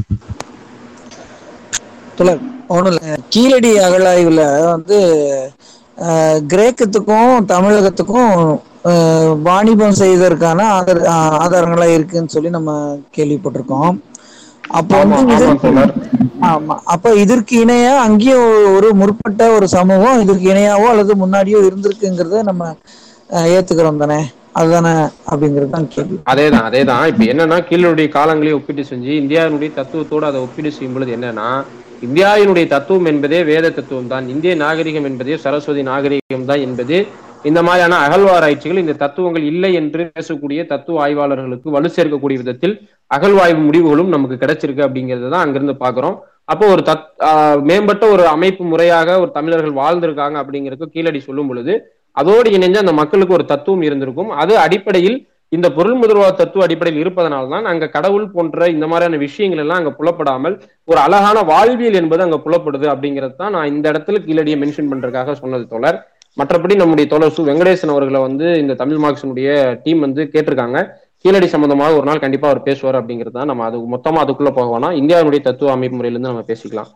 தோழர் 2.18 2.42
ஒன்றும் 2.76 2.92
இல்லை. 2.94 3.14
கீழடி 3.34 3.72
அகழாய்வுல 3.88 4.44
வந்து 4.74 4.98
கிரேக்கத்துக்கும் 6.52 7.34
தமிழகத்துக்கும் 7.54 8.36
வாணிபம் 9.46 10.00
செய்வதற்கான 10.00 10.60
ஆதார 10.78 10.98
ஆதாரங்களா 11.42 11.88
இருக்குன்னு 11.96 12.34
சொல்லி 12.34 12.50
நம்ம 12.56 12.72
கேள்விப்பட்டிருக்கோம். 13.18 13.94
அப்போ 14.80 14.98
வந்து 15.02 15.48
ஆமா 16.50 16.76
அப்ப 16.94 17.14
இதற்கு 17.24 17.54
இணையா 17.64 17.92
அங்கேயும் 18.06 18.46
ஒரு 18.76 18.88
முற்பட்ட 19.02 19.44
ஒரு 19.58 19.68
சமூகம் 19.76 20.22
இதற்கு 20.24 20.46
இணையாவோ 20.54 20.88
அல்லது 20.94 21.14
முன்னாடியோ 21.22 21.60
இருந்திருக்குங்கிறத 21.68 22.42
நம்ம 22.50 22.64
ஏத்துக்கிறோம் 23.52 24.02
தானே? 24.04 24.20
அதுதானே 24.60 24.92
அப்படிங்கிறது 25.32 25.72
தான் 25.76 25.88
கேள்வி. 25.94 26.18
அதேதான் 26.32 26.66
அதேதான். 26.68 27.06
இப்ப 27.12 27.24
என்னன்னா 27.32 27.58
கீழனுடைய 27.70 28.08
காலங்களையும் 28.18 28.60
ஒப்பீடு 28.60 28.84
செஞ்சு 28.92 29.12
இந்தியாவினுடைய 29.22 29.70
தத்துவத்தோடு 29.80 30.28
அதை 30.30 30.42
ஒப்பீடு 30.46 30.72
செய்யும் 30.76 30.96
பொழுது 30.98 31.16
என்னன்னா 31.18 31.48
இந்தியாவினுடைய 32.08 32.66
தத்துவம் 32.74 33.10
என்பதே 33.12 33.40
வேத 33.50 33.66
தத்துவம் 33.70 34.12
தான் 34.14 34.26
இந்திய 34.34 34.54
நாகரிகம் 34.64 35.08
என்பதே 35.10 35.38
சரஸ்வதி 35.46 35.84
நாகரிகம் 35.90 36.50
தான் 36.50 36.64
என்பது 36.68 36.98
இந்த 37.44 37.60
மாதிரியான 37.64 37.98
அகழ்வாராய்ச்சிகள் 38.06 38.82
இந்த 38.82 38.94
தத்துவங்கள் 38.94 39.46
இல்லை 39.52 39.72
என்று 39.74 40.04
பேசக்கூடிய 40.16 40.60
தத்துவ 40.66 41.02
ஆய்வாளர்களுக்கு 41.02 41.76
வலு 41.76 41.90
சேர்க்கக்கூடிய 41.96 42.38
விதத்தில் 42.38 42.76
அகழ்வாய்வு 43.12 43.62
முடிவுகளும் 43.66 44.14
நமக்கு 44.16 44.38
கிடைச்சிருக்கு 44.38 44.86
அப்படிங்கிறத 44.88 45.30
தான் 45.30 45.44
அங்கிருந்து 45.46 45.76
பாக்குறோம் 45.84 46.16
அப்போ 46.46 46.66
ஒரு 46.68 46.82
தத் 46.82 47.06
மேம்பட்ட 47.62 48.06
ஒரு 48.08 48.24
அமைப்பு 48.28 48.64
முறையாக 48.64 49.20
ஒரு 49.20 49.32
தமிழர்கள் 49.32 49.80
வாழ்ந்திருக்காங்க 49.82 50.38
அப்படிங்கிறதுக்கு 50.42 50.96
கீழடி 50.96 51.20
சொல்லும் 51.20 51.48
பொழுது 51.48 51.76
அதோடு 52.18 52.50
இணைஞ்சு 52.50 52.82
அந்த 52.82 52.94
மக்களுக்கு 52.94 53.38
ஒரு 53.38 53.46
தத்துவம் 53.46 53.86
இருந்திருக்கும். 53.86 54.32
அது 54.42 54.54
அடிப்படையில் 54.58 55.16
இந்த 55.52 55.68
பொருள் 55.70 55.98
முதல்வா 56.02 56.28
தத்துவ 56.36 56.64
அடிப்படையில் 56.66 57.02
இருப்பதனால 57.02 57.50
தான் 57.50 57.66
அங்க 57.66 57.90
கடவுள் 57.90 58.26
போன்ற 58.30 58.68
இந்த 58.68 58.86
மாதிரியான 58.88 59.18
விஷயங்கள் 59.18 59.62
எல்லாம் 59.64 59.80
அங்க 59.82 59.92
புலப்படாமல் 59.92 60.56
ஒரு 60.88 61.00
அழகான 61.00 61.42
வாழ்வியல் 61.44 62.00
என்பது 62.02 62.22
அங்க 62.24 62.38
புலப்படுது 62.46 62.88
அப்படிங்கிறது 62.94 63.36
தான் 63.36 63.54
நான் 63.56 63.72
இந்த 63.74 63.86
இடத்துல 63.92 64.22
கீழடியை 64.26 64.58
மென்ஷன் 64.60 64.90
பண்றதுக்காக 64.92 65.36
சொன்னது 65.42 65.66
தோழர். 65.68 66.00
மற்றபடி 66.40 66.76
நம்முடைய 66.82 67.06
தோழர் 67.10 67.34
சு 67.36 67.42
வெங்கடேசன் 67.50 67.92
அவர்களை 67.94 68.20
வந்து 68.28 68.46
இந்த 68.62 68.74
தமிழ் 68.80 69.02
மார்க்ஸினுடைய 69.04 69.50
டீம் 69.84 70.00
வந்து 70.06 70.22
கேட்டிருக்காங்க. 70.34 70.80
கீழடி 71.24 71.48
சம்பந்தமாக 71.52 71.98
ஒரு 71.98 72.06
நாள் 72.10 72.22
கண்டிப்பா 72.24 72.48
அவர் 72.52 72.62
பேசுவார் 72.68 72.98
அப்படிங்கிறது 73.00 73.36
தான் 73.40 73.50
நம்ம 73.52 73.66
அது 73.70 73.78
மொத்தமா 73.94 74.22
அதுக்குள்ள 74.24 74.52
போக 74.56 74.80
இந்தியாவுடைய 75.02 75.42
தத்துவ 75.48 75.72
அமைப்பு 75.76 75.98
முறையிலிருந்து 76.00 76.32
நம்ம 76.32 76.46
பேசிக்கலாம். 76.50 76.90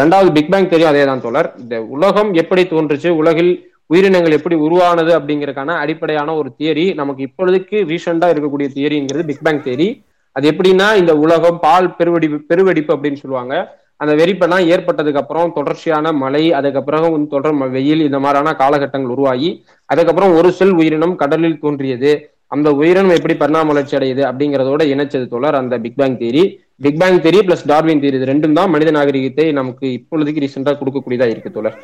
ரெண்டாவது 0.00 0.30
பிக் 0.36 0.50
பேங் 0.52 0.68
தெரியும் 0.72 0.90
அதே 0.90 1.04
தான் 1.10 1.22
தோழர். 1.26 1.48
இந்த 1.62 1.76
உலகம் 1.94 2.32
எப்படி 2.42 2.62
தோன்றுச்சு 2.72 3.10
உலகில் 3.20 3.52
உயிரினங்கள் 3.92 4.36
எப்படி 4.38 4.56
உருவானது 4.66 5.12
அப்படிங்கறதுக்கான 5.18 5.76
அடிப்படையான 5.84 6.34
ஒரு 6.40 6.50
தியரி 6.58 6.84
நமக்கு 7.00 7.22
இப்பொழுதுக்கு 7.28 7.78
ரீசெண்டா 7.90 8.28
இருக்கக்கூடிய 8.34 8.68
தியரிங்கிறது 8.76 9.24
பிக் 9.30 9.44
பேங் 9.48 9.64
தியரி. 9.66 9.88
அது 10.36 10.44
எப்படின்னா 10.52 10.86
இந்த 11.00 11.12
உலகம் 11.24 11.58
பால் 11.64 11.88
பெருவெடிப்பு 11.98 12.38
பெருவெடிப்பு 12.50 12.94
அப்படின்னு 12.96 13.22
சொல்லுவாங்க. 13.22 13.54
அந்த 14.00 14.12
வெறிப்பெல்லாம் 14.14 14.66
ஏற்பட்டதுக்கு 14.66 15.20
அப்புறம் 15.20 15.52
தொடர்ச்சியான 15.52 16.12
மழை 16.12 16.44
அதுக்கப்புறம் 16.52 17.04
வந்து 17.06 17.28
தொடர் 17.28 17.58
வெயில் 17.70 18.00
இந்த 18.00 18.18
மாதிரியான 18.18 18.54
காலகட்டங்கள் 18.54 19.14
உருவாகி 19.14 19.50
அதுக்கப்புறம் 19.88 20.34
ஒரு 20.36 20.48
செல் 20.52 20.74
உயிரினம் 20.74 21.14
கடலில் 21.14 21.60
தோன்றியது. 21.60 22.12
அந்த 22.50 22.68
உயிரினம் 22.72 23.16
எப்படி 23.16 23.34
பரிணாம 23.34 23.68
வளர்ச்சி 23.68 23.94
அடையுது 23.98 24.22
அப்படிங்கறதோட 24.30 24.82
இணைச்சது 24.94 25.26
தொடர் 25.28 25.54
அந்த 25.54 25.74
big 25.78 25.96
bang 25.96 26.18
theory 26.18 26.42
big 26.76 26.98
bang 27.00 27.20
theory 27.20 27.40
plus 27.46 27.64
Darwin 27.66 28.02
theory 28.04 28.16
இது 28.16 28.30
ரெண்டும் 28.32 28.52
தான் 28.52 28.70
மனித 28.70 28.90
நாகரிகத்தை 28.90 29.46
நமக்கு 29.52 29.86
இப்பொழுதுக்கு 29.98 30.42
ரீசெண்டா 30.44 30.74
கொடுக்கக்கூடியதா 30.80 31.28
இருக்கு 31.30 31.50
தொடர் 31.50 31.76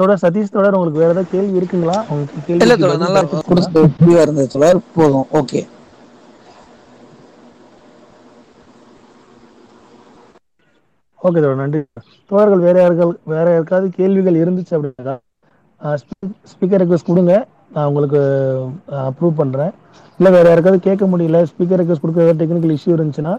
தொடர் 0.00 0.20
சதீஷ் 0.24 0.54
தொடர் 0.56 0.76
உங்களுக்கு 0.76 1.02
வேற 1.02 1.10
ஏதாவது 1.14 1.32
கேள்வி 1.34 1.58
இருக்குங்களா? 1.60 1.96
உங்களுக்கு 2.10 2.44
கேள்வி 2.46 2.62
இல்ல 2.64 2.74
தோழர் 2.82 3.02
நல்லா 3.04 3.20
தெளிவா 3.76 4.20
இருந்தது 4.26 4.48
தோழர். 4.54 4.80
போதும். 4.96 5.26
ஓகே. 5.40 5.60
ஓகே 11.26 11.38
தோழர் 11.44 11.60
நன்றி. 11.62 11.80
தோழர்கள் 12.30 12.64
வேற 12.68 12.76
யார்கள் 12.84 13.12
வேற 13.34 13.46
யாருக்காவது 13.54 13.88
கேள்விகள் 13.98 14.40
இருந்துச்சு 14.42 14.74
அப்படின்னா 14.76 15.14
ஸ்பீக்கர் 16.52 16.82
ரெக்வஸ்ட் 16.82 17.10
கொடுங்க. 17.10 17.34
நான் 17.74 17.88
உங்களுக்கு 17.90 18.20
அப்ரூவ் 19.08 19.40
பண்றேன். 19.40 19.72
இல்ல 20.18 20.28
வேற 20.36 20.46
யாருக்காவது 20.50 20.80
கேட்க 20.88 21.04
முடியல 21.12 21.38
ஸ்பீக்கர் 21.50 21.80
ரெக்வஸ்ட் 21.80 22.04
கொடுக்க 22.04 22.26
ஏதாவது 22.26 22.40
டெக்னிக்கல் 22.42 22.74
இஷ்யூ 22.76 22.94
இருந்துச்சுன்னா 22.96 23.34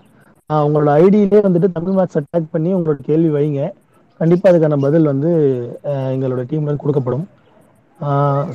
உங்களோட 0.49 0.89
ஐடியிலே 1.03 1.39
வந்துட்டு 1.45 1.69
தமிழ் 1.75 1.97
மேக்ஸ் 1.99 2.17
அட்டாக் 2.19 2.53
பண்ணி 2.55 2.71
உங்களோட 2.77 2.99
கேள்வி 3.09 3.29
வைங்க. 3.37 3.61
கண்டிப்பா 4.19 4.49
அதுக்கான 4.49 4.77
பதில் 4.83 5.09
வந்து 5.11 5.29
எங்களோட 6.13 6.41
டீம்ல 6.49 6.67
இருந்து 6.67 6.83
கொடுக்கப்படும் 6.83 7.25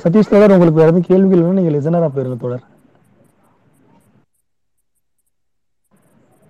சதீஷ் 0.02 0.32
தொடர் 0.32 0.54
உங்களுக்கு 0.54 0.80
வேற 0.80 0.90
எதுவும் 0.90 1.08
கேள்விகள் 1.08 1.42
வேணும் 1.42 1.60
நீங்க 1.60 1.72
லிசனரா 1.76 2.08
போயிருங்க 2.14 2.38
தொடர் 2.40 2.64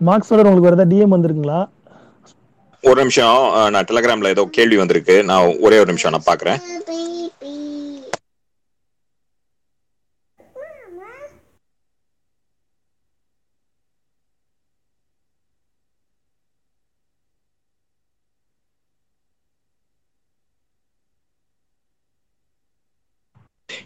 மார்க்ஸ் 0.00 0.30
தொடர் 0.30 0.48
உங்களுக்கு 0.48 0.68
வேற 0.68 0.76
ஏதாவது 0.76 0.92
டிஎம் 0.92 1.14
வந்திருக்குங்களா? 1.14 1.60
ஒரு 2.84 2.98
நிமிஷம். 3.00 3.38
நான் 3.74 3.88
டெலகிராம்ல 3.90 4.32
ஏதோ 4.34 4.44
கேள்வி 4.56 4.76
வந்திருக்கு. 4.76 5.16
நான் 5.30 5.54
ஒரே 5.66 5.78
ஒரு 5.82 5.90
நிமிஷம் 5.92 6.14
நான் 6.14 6.28
பாக்குறேன். 6.28 6.60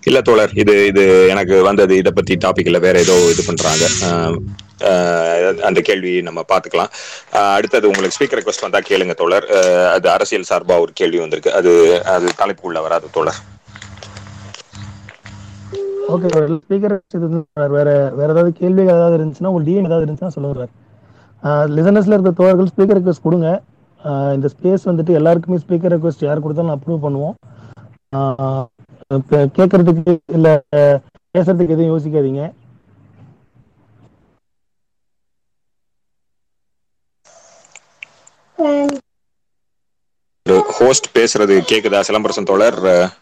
இல்ல 0.08 0.18
தோழர் 0.28 0.52
இது 0.62 0.74
இது 0.90 1.02
எனக்கு 1.32 1.56
வந்தது 1.68 1.94
இதை 2.00 2.10
பத்தி 2.16 2.34
டாபிக்ல 2.44 2.78
வேற 2.86 2.96
ஏதோ 3.04 3.14
இது 3.32 3.42
பண்றாங்க. 3.48 3.84
அந்த 5.68 5.80
கேள்வி 5.88 6.12
நம்ம 6.28 6.40
பாத்துக்கலாம். 6.52 6.90
அடுத்தது 7.56 7.88
உங்களுக்கு 7.90 8.16
ஸ்பீக்கர் 8.16 8.38
ரெக்வஸ்ட் 8.40 8.64
வந்தா 8.66 8.80
கேளுங்க 8.90 9.14
தோழர். 9.20 9.46
அது 9.94 10.08
அரசியல் 10.16 10.48
சார்பா 10.50 10.76
ஒரு 10.84 10.92
கேள்வி 11.00 11.20
வந்திருக்கு. 11.24 11.52
அது 11.58 11.72
அது 12.14 12.26
தலைப்புக்குள்ள 12.40 12.80
வராது 12.86 13.08
தோழர். 13.16 13.40
ஓகே 16.14 16.28
ஸ்பீக்கர் 16.64 16.96
வேற 17.76 17.88
வேற 18.18 18.28
ஏதாவது 18.34 18.50
கேள்விகள் 18.62 18.98
ஏதாவது 18.98 19.16
இருந்துச்சுன்னா 19.18 19.50
உங்களுக்கு 19.52 19.70
டிஎம் 19.70 19.88
ஏதாவது 19.90 20.04
இருந்துச்சுன்னா 20.06 20.36
சொல்லுங்க 20.36 20.68
லிசனர்ஸ்ல 21.76 22.16
இருக்க 22.16 22.32
தோழர்கள் 22.42 22.70
ஸ்பீக்கர் 22.72 22.98
ரெக்வஸ்ட் 22.98 23.26
கொடுங்க. 23.28 23.48
இந்த 24.36 24.46
ஸ்பேஸ் 24.54 24.88
வந்துட்டு 24.90 25.12
எல்லாருக்குமே 25.18 25.62
ஸ்பீக்கர் 25.64 25.94
ரெக்வஸ்ட் 25.94 26.26
யார் 26.28 26.44
கொடுத்தாலும் 26.44 26.76
அப்ரூவ் 26.76 27.04
பண்ணுவோம். 27.06 27.36
கேட்கறதுக்கு 29.56 30.14
இல்ல 30.38 30.48
பேசுறதுக்கு 31.34 31.74
எதுவும் 31.76 31.92
யோசிக்காதீங்க. 31.92 32.42
ஹோஸ்ட் 40.78 41.06
பேசுறது 41.16 41.54
கேக்குதா? 41.70 42.00
சிலம்பரசன் 42.08 42.48
தோழர் 42.50 42.78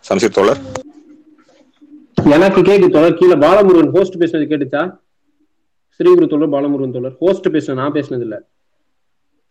சம்சீர் 0.08 0.36
தோழர்? 0.38 0.60
எனக்கு 2.34 2.60
கேக்குது 2.68 2.94
தோழர். 2.96 3.18
கீழே 3.20 3.36
பாலமுருகன் 3.44 3.92
ஹோஸ்ட் 3.96 4.18
பேசுனது 4.22 4.50
கேட்டுச்சா? 4.52 4.82
ஸ்ரீகுரு 5.96 6.26
தோழர் 6.32 6.52
பாலமுருகன் 6.54 6.94
தோழர். 6.96 7.16
ஹோஸ்ட் 7.22 7.48
பேசுன 7.54 7.76
நான் 7.80 7.96
பேசுனது 7.98 8.26
இல்ல 8.26 8.36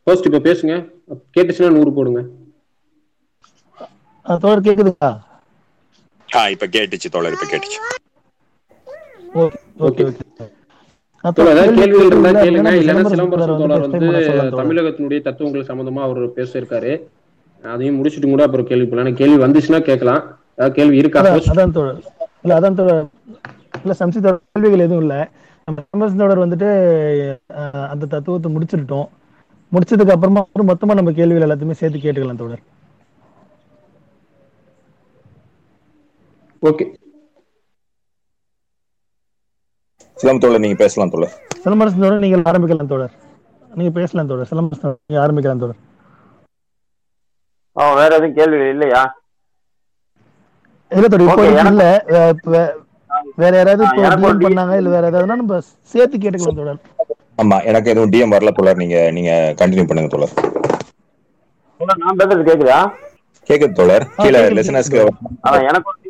ஹோஸ்ட் 0.08 0.28
இப்ப 0.30 0.44
பேசுங்க. 0.50 0.76
கேட்டுச்சுன்னா 1.36 1.72
நூறு 1.78 1.92
போடுங்க. 1.98 2.22
தோழர் 4.26 4.66
கேக்குதுங்களா? 4.68 5.12
ஆ 6.32 6.42
இப்ப 6.54 6.68
கேட்டுச்சு 6.74 7.10
தோழர் 7.14 7.36
இப்ப 7.38 7.48
கேட்டுச்சு 7.52 7.80
ஓகே. 9.82 10.04
தமிழகத்தினுடைய 14.60 15.20
தத்துவங்கள் 15.22 15.68
சம்பந்தமா 15.70 16.02
அவர் 16.08 16.22
பேசியிருக்காரு 16.38 16.94
அதையும் 17.64 17.98
முடிச்சுட்டு 17.98 18.30
கூட 18.30 18.44
அப்புறம் 18.48 18.70
கேள்வி 18.70 18.88
போலாம் 18.88 19.20
கேள்வி 19.20 19.38
வந்துச்சுன்னா 19.44 19.80
கேட்கலாம் 19.90 20.22
ஏதாவது 20.56 20.76
கேள்வி 20.78 21.02
இருக்கா 21.02 21.22
அதான் 21.50 21.76
தோழர் 21.78 22.00
இல்ல 22.44 22.54
அதான் 22.60 22.78
தோழர் 22.80 23.04
இல்ல 23.82 23.94
சம்சி 24.00 24.20
தோழர் 24.20 24.42
கேள்விகள் 24.56 24.86
எதுவும் 24.88 25.04
இல்ல 25.06 25.16
நம்ம 25.68 26.10
தோழர் 26.22 26.44
வந்துட்டு 26.46 26.70
அந்த 27.92 28.04
தத்துவத்தை 28.08 28.52
முடிச்சிருட்டோம் 28.56 29.08
முடிச்சதுக்கு 29.72 30.16
அப்புறமா 30.16 30.42
மொத்தமா 30.72 30.96
நம்ம 31.00 31.14
கேள்விகள் 31.14 31.46
எல்லாத்தையுமே 31.48 31.80
சேர்த்து 31.80 32.00
கேட்டுக்கலாம் 32.00 32.42
தோழர் 32.42 32.64
ஓகே. 36.62 36.86
சிலம் 40.18 40.42
தோழர் 40.42 40.64
நீங்க 40.64 40.78
பேசலாம் 40.78 41.12
தோழர். 41.14 41.34
சிலம்பரசன் 41.64 42.04
தோழர் 42.04 42.24
நீங்கள் 42.24 42.44
ஆரம்பிக்கலாம் 42.50 42.92
தோழர். 42.92 43.14
நீங்க 43.72 43.92
பேசலாம் 43.98 44.30
தோழர் 44.30 44.50
சிலம்பரசன் 44.52 44.96
நீங்க 45.02 45.22
ஆரம்பிக்கலாம் 45.24 45.64
தோழர். 45.64 45.80
ஆ, 47.76 47.84
வேற 47.96 48.12
எதுவும் 48.16 48.38
கேள்விகள் 48.38 48.72
இல்லையா? 48.74 49.02
இல்ல 50.92 51.08
தோழர் 51.08 51.30
இல்ல. 51.68 51.86
வேற 53.38 53.54
யாராவது 53.58 53.84
பண்ணாங்க 54.42 54.74
இல்ல 54.80 54.90
வேற 54.90 55.06
ஏதாவதுனா 55.10 55.38
நம்ம 55.38 55.60
சேர்த்து 55.94 56.16
கேட்டுக்கலாம் 56.18 56.60
தோழர். 56.60 56.80
ஆமா 57.38 57.58
எனக்கு 57.70 57.92
எதுவும் 57.92 58.12
டிஎம் 58.14 58.34
வரல 58.34 58.52
தோழர் 58.52 58.82
நீங்க 58.82 58.98
நீங்க 59.12 59.32
கண்டினியூ 59.62 59.86
பண்ணுங்க 59.88 60.10
தோழர். 60.10 60.34
நான் 62.02 62.20
பேசுறது 62.20 62.44
கேக்குதா? 62.50 62.80
கேக்குது 63.50 63.74
தோழர் 63.74 64.04
கீழே 64.18 64.42
லிசனர்ஸ்க்கு 64.58 65.00
எனக்கு 65.70 66.01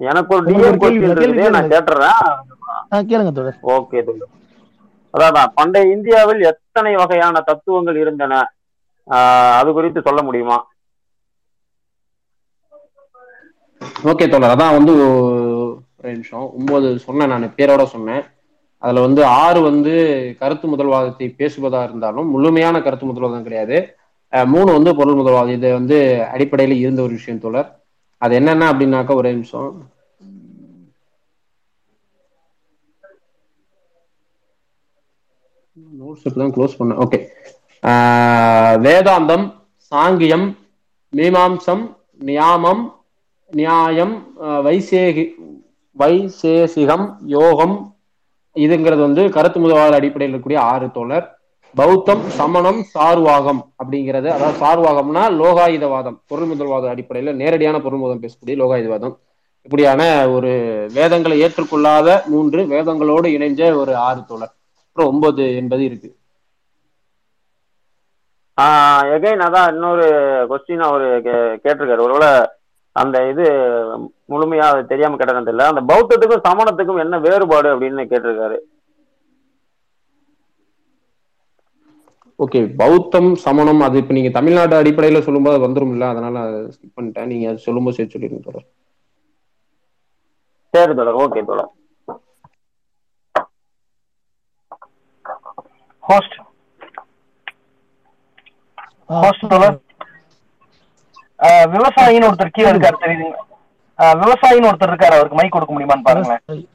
எனக்கு 0.00 0.32
ஒரு 0.36 0.44
டிஎம் 0.48 0.80
கேள்வி, 0.82 1.06
இருக்குது 1.06 1.50
நான் 1.54 1.68
கேளுங்க. 1.68 1.74
கேட்டுறேன். 1.74 2.20
கேளுங்க 3.10 3.32
தோழர். 3.38 3.60
ஓகே 3.76 4.00
தோழர் 4.08 4.34
அதான் 5.14 5.54
பண்டைய 5.58 5.84
இந்தியாவில் 5.94 6.42
எத்தனை 6.52 6.92
வகையான 7.02 7.40
தத்துவங்கள் 7.48 7.98
இருந்தன? 8.02 8.40
அது 9.60 9.70
குறித்து 9.76 10.00
சொல்ல 10.08 10.20
முடியுமா? 10.26 10.58
ஓகே 14.10 14.26
தோழர் 14.32 14.54
அதான் 14.54 14.76
வந்து 14.78 14.92
ஒரு 15.04 16.08
நிமிஷம். 16.14 16.46
ஒன்பது 16.58 16.88
சொன்னேன் 17.06 17.32
நான் 17.32 17.54
பேரோட 17.58 17.84
சொன்னேன். 17.94 18.22
அதுல 18.82 19.04
வந்து 19.06 19.22
ஆறு 19.42 19.60
வந்து 19.68 19.94
கருத்து 20.40 20.66
முதல்வாதத்தை 20.72 21.28
பேசுவதா 21.40 21.80
இருந்தாலும் 21.88 22.28
முழுமையான 22.34 22.82
கருத்து 22.82 23.06
முதல்வாதம் 23.06 23.46
கிடையாது. 23.46 23.78
மூணு 24.52 24.68
வந்து 24.76 24.90
பொருள் 24.98 25.18
முதல்வாதம். 25.20 25.56
இது 25.58 25.68
வந்து 25.78 25.98
அடிப்படையில 26.34 26.76
இருந்த 26.82 27.00
ஒரு 27.06 27.14
விஷயம் 27.18 27.42
தோழர். 27.44 27.68
அது 28.22 28.32
என்னென்ன 28.40 28.68
அப்படின்னாக்கா 28.72 29.14
ஒரே 29.20 29.30
நிமிஷம். 29.36 29.70
நோட்ஸ் 36.00 36.38
தான் 36.40 36.54
க்ளோஸ் 36.56 36.78
பண்ண 36.78 36.94
ஓகே 37.04 37.18
வேதாந்தம் 38.84 39.46
சாங்கியம் 39.92 40.46
மீமாம்சம் 41.12 41.84
நியாமம் 42.28 42.82
நியாயம் 43.50 44.14
வைசேகி 44.66 45.24
வைசேசிகம் 45.96 47.06
யோகம் 47.36 47.76
இதுங்கிறது 48.56 49.02
வந்து 49.06 49.22
கருத்து 49.36 49.58
முதல்வாத 49.62 49.98
அடிப்படையில் 49.98 50.32
இருக்கக்கூடிய 50.32 50.60
ஆறு 50.72 50.86
தோழர். 50.96 51.26
பௌத்தம் 51.74 52.22
சமணம் 52.28 52.84
சார்வாகம் 52.98 53.72
அப்படிங்கிறது. 53.84 54.28
அதாவது 54.28 54.66
சார்வாகம்னா 54.66 55.44
லோகாயுதவாதம். 55.44 56.20
பொருள் 56.26 56.48
முதல்வாத 56.48 56.88
அடிப்படையில 56.88 57.34
நேரடியான 57.34 57.80
பொருள் 57.80 57.98
முதல் 57.98 58.18
பேசக்கூடிய 58.18 58.48
லோகாயுதவாதம். 58.48 59.18
இப்படியான 59.62 60.28
ஒரு 60.28 60.48
வேதங்களை 60.94 61.42
ஏற்றுக்கொள்ளாத 61.42 62.24
மூன்று 62.26 62.64
வேதங்களோடு 62.64 63.24
இணைஞ்ச 63.24 63.74
ஒரு 63.74 63.96
ஆறு 63.96 64.24
தோழர். 64.24 64.52
அப்புறம் 64.86 65.12
ஒன்பது 65.12 65.56
என்பது 65.56 65.84
இருக்கு. 65.84 66.16
ஆஹ் 68.60 69.04
எகைன் 69.04 69.40
அதான் 69.40 69.72
இன்னொரு 69.72 70.10
கொஸ்டின் 70.50 70.78
அவரு 70.78 71.20
கே- 71.20 71.66
கேட்டிருக்காரு. 71.66 72.00
ஒருவேளை 72.00 72.48
அந்த 72.92 73.28
இது 73.28 73.42
முழுமையா 74.28 74.84
தெரியாம 74.84 75.16
கேட்டதுன்னு 75.16 75.44
தெரியல 75.44 75.74
அந்த 75.74 75.82
பௌத்தத்துக்கும் 75.94 76.48
சமணத்துக்கும் 76.48 76.98
என்ன 76.98 77.18
வேறுபாடு 77.18 77.78
அப்படின்னு 77.78 78.04
கேட்டிருக்காரு. 78.04 78.56
ஓகே 82.38 82.74
பௌத்தம் 82.76 83.34
சமணம் 83.34 83.80
அது 83.80 83.98
இப்ப 83.98 84.12
நீங்க 84.14 84.28
தமிழ்நாடு 84.28 84.82
அடிப்படையில 84.82 85.20
சொல்லும்போது 85.20 85.64
அது 85.64 85.72
வந்துரும் 85.72 85.90
இல்ல 85.90 86.08
அதனால 86.08 86.38
ஸ்கிப் 86.48 86.96
பண்ணிட்டேன். 86.96 87.26
நீங்க 87.26 87.48
அது 87.48 87.58
சொல்லும்போது 87.58 87.96
சேர்த்து 87.96 88.18
சொல்லிருங்க 88.18 88.44
தொடர் 88.44 88.66
சரி 90.72 90.94
தோழர் 90.94 91.16
ஓகே 91.16 91.44
தோழர். 91.44 91.70
ஹோஸ்ட் 96.00 96.36
ஹோஸ்ட் 99.06 99.54
ஆஹ் 101.38 101.68
விவசாயின்னு 101.74 102.28
ஒருத்தர் 102.28 102.48
கீழே 102.52 102.70
இருக்காரு 102.70 102.96
தெரியுதுங்க. 103.00 103.38
ஆஹ் 103.98 104.18
விவசாயின்னு 104.22 104.70
ஒருத்தர் 104.70 104.90
இருக்காரு 104.90 105.16
அவருக்கு 105.16 105.34
மைக் 105.34 105.52
கொடுக்க 105.52 105.78
முடியுமான்னு 105.78 106.02
பாருங்களேன். 106.02 106.68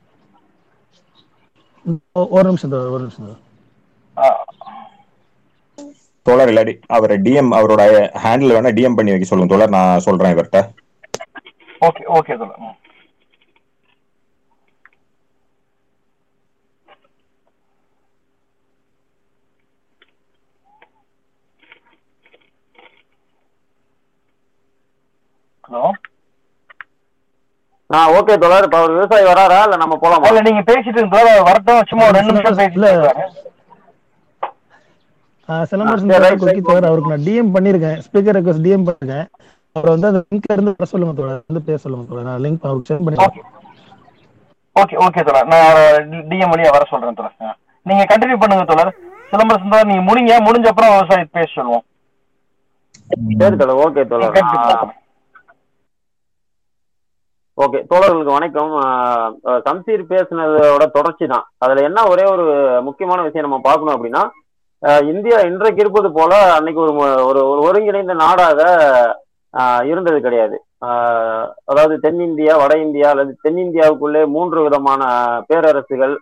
ஒ- 2.11 2.27
ஒரு 2.29 2.43
நிமிஷம் 2.43 2.71
ஒரு 2.71 2.99
நிமிஷம் 2.99 3.37
தோழர். 6.25 6.49
இல்லாடி 6.49 6.79
அவரை 6.87 7.17
டிஎம் 7.17 7.51
அவரோட 7.59 7.81
ஹேண்டில் 8.23 8.55
வேணா 8.55 8.71
டிஎம் 8.77 8.95
பண்ணி 8.95 9.11
வைக்க 9.11 9.27
சொல்லுங்க 9.27 9.53
தோழர். 9.53 9.69
நான் 9.69 9.99
சொல்றேன் 9.99 10.35
இவர்கிட்ட. 10.35 10.61
ஓகே 11.81 12.03
ஓகே 12.17 12.37
தோழர். 12.37 12.59
ம். 12.59 12.75
ஹலோ? 25.63 25.83
ஆ 27.89 28.11
ஓகே 28.11 28.37
தோழர். 28.37 28.63
இப்ப 28.63 28.77
அவர் 28.77 28.91
விவசாயி 28.91 29.25
வராரா? 29.25 29.63
இல்ல 29.63 29.75
நம்ம 29.75 29.97
போலாமா? 30.01 30.27
இல்ல 30.27 30.41
நீங்க 30.41 30.61
பேசிட்டு 30.71 30.99
இருந்தோம் 30.99 31.43
வரட்டும். 31.43 31.83
சும்மா 31.87 32.05
ஒரு 32.07 32.17
ரெண்டு 32.19 32.33
நிமிஷம். 32.33 32.57
ஆ, 32.93 33.42
சிலம்பரசன் 35.69 36.41
கொக்கி 36.41 36.87
அவருக்கு 36.89 37.13
நான் 37.13 37.25
டிஎம் 37.27 37.53
பண்ணிருக்கேன். 37.55 37.97
ஸ்பீக்கர் 38.05 38.37
ரெக்வஸ்ட் 38.37 38.65
டிஎம் 38.65 38.85
பண்ணிருக்கேன். 38.87 39.27
அவர் 39.77 39.93
வந்து 39.93 40.09
அந்த 40.09 40.19
லிங்க்ல 40.31 40.55
இருந்து 40.55 40.73
வர 40.77 40.87
சொல்லுங்க 40.91 41.13
தோழர். 41.19 41.43
வந்து 41.49 41.61
பேச 41.69 41.79
சொல்லுங்க 41.83 42.23
நான் 42.29 42.43
லிங்க் 42.45 42.67
அவருக்கு 42.69 42.89
சென்ட் 42.91 43.05
பண்ணிருக்கேன் 43.05 43.49
ஓகே 44.81 44.95
ஓகே 45.05 45.23
தோழர். 45.27 45.49
நான் 45.53 46.11
டிஎம் 46.29 46.51
வழியா 46.53 46.69
வர 46.75 46.83
சொல்றேன் 46.91 47.17
தோழர். 47.19 47.57
நீங்க 47.89 48.03
கண்டினியூ 48.11 48.37
பண்ணுங்க 48.43 48.65
தோழர். 48.71 48.91
சிலம்பரசன் 49.31 49.73
தோழர் 49.73 49.89
நீங்க 49.91 50.03
முடிங்க 50.09 50.33
முடிஞ்ச 50.47 50.67
அப்புறம் 50.71 50.93
விவசாயி 50.93 51.25
பேச 51.37 51.49
சொல்லுவோம். 51.57 51.85
சரி 53.41 53.57
தோழர் 53.61 53.81
ஓகே 53.85 54.03
தோழர். 54.11 54.93
ஓகே 57.63 57.79
தோழர்களுக்கு 57.89 58.37
வணக்கம். 58.37 58.71
சம்சீர் 59.65 60.03
பேசுனதோட 60.13 60.85
தொடர்ச்சி 60.95 61.25
தான். 61.33 61.45
அதுல 61.63 61.83
என்ன 61.89 62.05
ஒரே 62.13 62.25
ஒரு 62.35 62.45
முக்கியமான 62.87 63.19
விஷயம் 63.27 63.47
நம்ம 63.47 63.59
பார்க்கணும் 63.67 63.95
அப்படின்னா 63.97 64.23
இந்தியா 64.83 65.37
இன்றைக்கு 65.49 65.81
இருப்பது 65.81 66.09
போல 66.11 66.31
அன்னைக்கு 66.55 66.81
ஒரு 66.81 66.93
ஒரு 67.27 67.41
ஒரு 67.49 67.59
ஒருங்கிணைந்த 67.67 68.13
நாடாக 68.23 68.61
இருந்தது 69.91 70.19
கிடையாது. 70.21 70.57
அதாவது 71.69 71.95
தென்னிந்தியா 72.05 72.53
வட 72.61 72.73
இந்தியா 72.77 73.09
அல்லது 73.09 73.33
தென்னிந்தியாவுக்குள்ளே 73.45 74.21
மூன்று 74.35 74.59
விதமான 74.63 75.03
பேரரசுகள் 75.49 76.15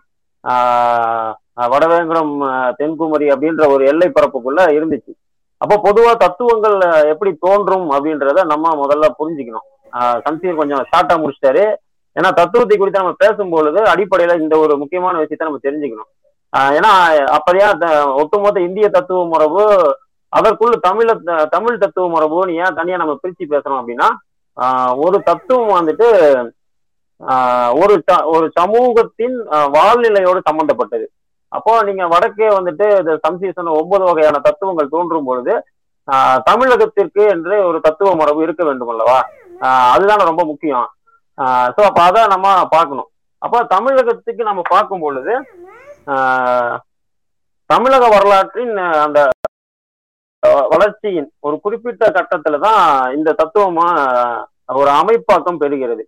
ஆஹ் 0.44 1.32
வடவேங்கடம் 1.72 2.32
தென்குமரி 2.78 3.26
அப்படின்ற 3.34 3.64
ஒரு 3.72 3.82
எல்லை 3.92 4.08
பரப்புக்குள்ள 4.08 4.60
இருந்துச்சு. 4.78 5.12
அப்போ 5.60 5.74
பொதுவா 5.86 6.12
தத்துவங்கள் 6.16 6.76
எப்படி 7.12 7.32
தோன்றும் 7.46 7.88
அப்படின்றத 7.90 8.44
நம்ம 8.52 8.74
முதல்ல 8.82 9.08
புரிஞ்சுக்கணும். 9.18 9.66
சம்சீர் 10.26 10.60
கொஞ்சம் 10.60 10.86
ஷார்ட்டா 10.92 11.16
முடிச்சிட்டாரு. 11.22 11.64
ஏன்னா 12.16 12.30
தத்துவத்தை 12.40 12.76
குறித்து 12.76 13.02
நம்ம 13.02 13.18
பேசும்பொழுது 13.24 13.80
அடிப்படையில 13.92 14.40
இந்த 14.40 14.54
ஒரு 14.58 14.74
முக்கியமான 14.78 15.14
விஷயத்தை 15.18 15.46
நம்ம 15.48 15.62
தெரிஞ்சுக்கணும். 15.68 16.10
ஏன்னா 16.52 16.92
அப்படியா 17.30 17.68
த- 17.74 17.90
ஒட்டுமொத்த 18.14 18.60
இந்திய 18.60 18.88
தத்துவ 18.88 19.26
மரபு 19.26 19.62
அதற்குள்ள 20.32 20.74
தமிழ 20.88 21.08
தமிழ் 21.48 21.78
தத்துவ 21.78 22.06
மரபுன்னு 22.08 22.58
ஏன் 22.62 22.74
தனியா 22.74 22.96
நம்ம 22.96 23.14
பிரிச்சு 23.22 23.44
பேசுறோம் 23.50 23.80
அப்படின்னா 23.80 24.08
ஒரு 24.96 25.22
தத்துவம் 25.22 25.76
வந்துட்டு 25.78 26.08
ஒரு 27.74 27.94
ச- 28.06 28.24
ஒரு 28.26 28.46
சமூகத்தின் 28.54 29.36
வாழ்நிலையோடு 29.74 30.40
சம்பந்தப்பட்டது. 30.44 31.06
அப்போ 31.52 31.82
நீங்க 31.82 32.04
வடக்கே 32.06 32.48
வந்துட்டு 32.48 32.86
இந்த 32.98 33.14
சம்சீசன் 33.26 33.76
ஒன்பது 33.80 34.04
வகையான 34.04 34.38
தத்துவங்கள் 34.38 34.88
தோன்றும் 34.88 35.24
பொழுது 35.24 35.54
தமிழகத்திற்கு 36.50 37.22
என்று 37.28 37.66
ஒரு 37.66 37.80
தத்துவ 37.80 38.14
மரபு 38.14 38.42
இருக்க 38.42 38.64
வேண்டும் 38.64 38.88
அல்லவா? 38.88 39.18
அதுதான் 39.94 40.28
ரொம்ப 40.30 40.44
முக்கியம். 40.44 40.86
ஸோ 41.74 41.80
அப்ப 41.88 42.00
அதை 42.02 42.22
நம்ம 42.26 42.46
பார்க்கணும். 42.68 43.08
அப்போ 43.42 43.58
தமிழகத்துக்கு 43.64 44.42
நம்ம 44.42 44.62
பார்க்கும் 44.68 45.00
பொழுது 45.00 45.32
தமிழக 47.66 48.08
வரலாற்றின் 48.08 48.76
அந்த 48.76 49.28
வளர்ச்சியின் 50.68 51.32
ஒரு 51.40 51.60
குறிப்பிட்ட 51.60 52.06
கட்டத்துல 52.06 52.58
தான் 52.58 53.16
இந்த 53.16 53.34
தத்துவமா 53.44 53.86
ஒரு 54.66 54.90
அமைப்பாக்கம் 54.90 55.60
பெறுகிறது. 55.60 56.00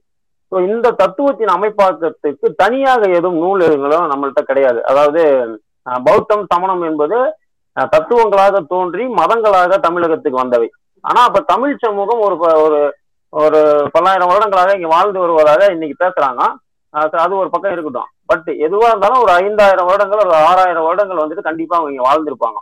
ஸோ 0.51 0.69
இந்த 0.69 0.91
தத்துவத்தின் 0.91 1.47
அமைப்பாக்கத்துக்கு 1.47 2.55
தனியாக 2.57 3.11
எதுவும் 3.11 3.39
நூல்களும் 3.39 4.11
நம்மள்ட்ட 4.11 4.43
கிடையாது. 4.43 4.87
அதாவது 4.87 5.49
பௌத்தம் 6.05 6.47
சமணம் 6.49 6.83
என்பது 6.83 7.37
தத்துவங்களாக 7.73 8.61
தோன்றி 8.61 9.05
மதங்களாக 9.05 9.79
தமிழகத்துக்கு 9.79 10.39
வந்தவை. 10.39 10.69
ஆனா 11.01 11.23
அப்ப 11.23 11.41
தமிழ் 11.41 11.77
சமூகம் 11.79 12.21
ஒரு 12.21 12.39
ப- 12.39 12.61
ஒரு 12.63 12.97
ஒரு 13.29 13.89
பல்லாயிரம் 13.93 14.29
வருடங்களாக 14.29 14.75
இங்க 14.75 14.87
வாழ்ந்து 14.87 15.19
வருவதாக 15.19 15.67
இன்னைக்கு 15.67 16.05
பேசுறாங்க. 16.05 16.55
அது 16.95 17.35
ஒரு 17.37 17.49
பக்கம் 17.51 17.73
இருக்கட்டும். 17.73 18.11
பட் 18.27 18.49
எதுவா 18.67 18.87
இருந்தாலும் 18.91 19.23
ஒரு 19.23 19.33
ஐந்தாயிரம் 19.41 19.87
வருடங்கள் 19.87 20.23
ஒரு 20.25 20.35
ஆறாயிரம் 20.45 20.87
வருடங்கள் 20.87 21.23
வந்துட்டு 21.23 21.49
கண்டிப்பா 21.49 21.77
அவங்க 21.77 22.07
வாழ்ந்திருப்பாங்க. 22.07 22.59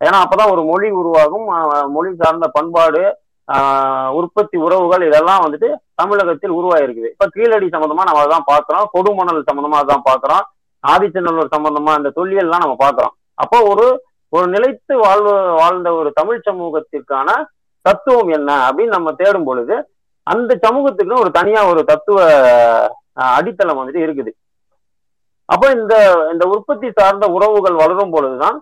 ஏன்னா 0.00 0.18
அப்பதான் 0.24 0.52
ஒரு 0.52 0.62
மொழி 0.64 0.88
உருவாகும் 1.00 1.46
மொழி 1.92 2.10
சார்ந்த 2.20 2.46
பண்பாடு 2.48 3.02
ஆஹ் 3.48 4.10
உற்பத்தி 4.10 4.56
உறவுகள் 4.58 5.06
இதெல்லாம் 5.06 5.42
வந்துட்டு 5.44 5.68
தமிழகத்தில் 5.94 6.56
உருவாயிருக்குது 6.58 7.08
இப்ப 7.12 7.26
கீழடி 7.28 7.66
சம்பந்தமா 7.66 8.04
நம்ம 8.04 8.22
அதான் 8.22 8.46
பாக்குறோம் 8.50 8.86
கொடுமணல் 8.92 9.48
சம்பந்தமா 9.48 9.78
அதான் 9.80 10.04
பாக்குறோம் 10.04 10.44
ஆதிச்சநல்லூர் 10.84 11.54
சம்பந்தமா 11.56 11.92
இந்த 11.98 12.10
தொல்லியல்லாம் 12.16 12.62
நம்ம 12.64 12.76
பாக்குறோம் 12.82 13.14
அப்போ 13.38 13.58
ஒரு 13.70 13.86
ஒரு 14.32 14.46
நிலைத்து 14.46 14.94
வாழ்வு 14.98 15.32
வாழ்ந்த 15.54 15.88
ஒரு 15.94 16.10
தமிழ் 16.10 16.44
சமூகத்திற்கான 16.46 17.28
தத்துவம் 17.84 18.30
என்ன 18.30 18.50
அப்படின்னு 18.66 18.96
நம்ம 18.96 19.12
தேடும் 19.12 19.44
பொழுது 19.44 19.76
அந்த 20.26 20.58
சமூகத்துக்குன்னு 20.62 21.22
ஒரு 21.24 21.30
தனியா 21.30 21.60
ஒரு 21.66 21.82
தத்துவ 21.84 22.18
அடித்தளம் 23.16 23.80
வந்துட்டு 23.80 24.02
இருக்குது. 24.06 24.32
அப்போ 25.48 25.66
இந்த 25.76 25.94
இந்த 26.32 26.44
உற்பத்தி 26.48 26.88
சார்ந்த 26.98 27.26
உறவுகள் 27.36 27.80
வளரும் 27.80 28.12
பொழுதுதான் 28.12 28.58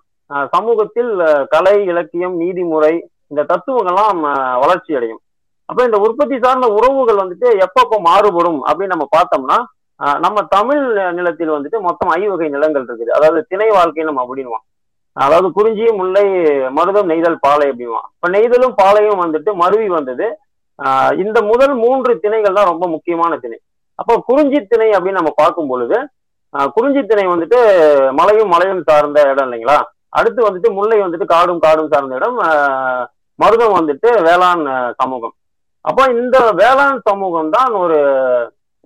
சமூகத்தில் 0.55 1.11
கலை 1.53 1.77
இலக்கியம் 1.85 2.37
நீதிமுறை 2.41 2.95
இந்த 3.31 3.43
தத்துவங்கள்லாம் 3.51 4.21
வளர்ச்சி 4.63 4.93
அடையும். 4.99 5.21
அப்ப 5.69 5.85
இந்த 5.85 5.99
உற்பத்தி 6.05 6.37
சார்ந்த 6.39 6.67
உறவுகள் 6.77 7.21
வந்துட்டு 7.23 7.49
எப்பப்போ 7.65 7.97
மாறுபடும் 8.07 8.61
அப்படின்னு 8.69 8.95
நம்ம 8.95 9.09
பார்த்தோம்னா 9.17 9.59
ஆஹ், 10.01 10.19
நம்ம 10.25 10.43
தமிழ் 10.53 10.83
நிலத்தில் 11.17 11.55
வந்துட்டு 11.55 11.79
மொத்தம் 11.87 12.11
ஐவகை 12.17 12.49
நிலங்கள் 12.49 12.85
இருக்குது. 12.85 13.11
அதாவது 13.17 13.41
திணை 13.51 13.69
வாழ்க்கை 13.71 14.05
நம்ம 14.05 14.23
அப்படின்வான் 14.25 14.65
அதாவது 15.17 15.49
குறிஞ்சி 15.53 15.87
முல்லை 15.97 16.25
மருதம் 16.77 17.09
நெய்தல் 17.11 17.41
பாலை 17.41 17.67
அப்படின்வான் 17.71 18.07
இப்ப 18.13 18.29
நெய்தலும் 18.35 18.77
பாலையும் 18.79 19.23
வந்துட்டு 19.23 19.51
மருவி 19.63 19.89
வந்தது. 19.91 20.27
ஆஹ் 20.79 21.13
இந்த 21.23 21.39
முதல் 21.49 21.75
மூன்று 21.77 22.13
திணைகள் 22.25 22.57
தான் 22.59 22.71
ரொம்ப 22.71 22.87
முக்கியமான 22.89 23.33
திணை. 23.39 23.59
அப்போ 23.99 24.15
குறிஞ்சி 24.29 24.59
திணை 24.67 24.89
அப்படின்னு 24.97 25.21
நம்ம 25.21 25.33
பார்க்கும் 25.43 25.71
பொழுது 25.73 25.97
குறிஞ்சி 26.75 27.01
திணை 27.07 27.25
வந்துட்டு 27.27 27.59
மலையும் 28.19 28.53
மலையும் 28.55 28.85
சார்ந்த 28.89 29.21
இடம் 29.31 29.47
இல்லைங்களா? 29.49 29.79
அடுத்து 30.19 30.41
வந்துட்டு 30.47 30.69
முல்லை 30.73 30.99
வந்துட்டு 31.01 31.27
காடும் 31.33 31.65
காடும் 31.65 31.91
சார்ந்த 31.93 32.21
இடம் 32.21 32.37
மருதம் 33.39 33.77
வந்துட்டு 33.79 34.09
வேளாண் 34.27 34.63
சமூகம். 35.01 35.35
அப்போ 35.85 36.05
இந்த 36.13 36.37
வேளாண் 36.61 37.01
சமூகம் 37.09 37.51
தான் 37.51 37.73
ஒரு 37.83 37.99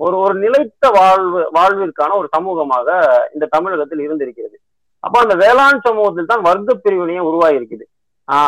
ஒரு 0.00 0.16
ஒரு 0.24 0.34
நிலைத்த 0.34 0.84
வாழ்வு 0.96 1.40
வாழ்விற்கான 1.56 2.16
ஒரு 2.20 2.28
சமூகமாக 2.36 2.88
இந்த 3.34 3.48
தமிழகத்தில் 3.50 4.04
இருந்திருக்கிறது. 4.06 4.56
அப்போ 5.04 5.18
அந்த 5.20 5.34
வேளாண் 5.44 5.80
சமூகத்தில் 5.86 6.30
தான் 6.32 6.46
வர்க்க 6.48 6.74
பிரிவினையே 6.84 7.22
உருவாகியிருக்குது. 7.28 7.84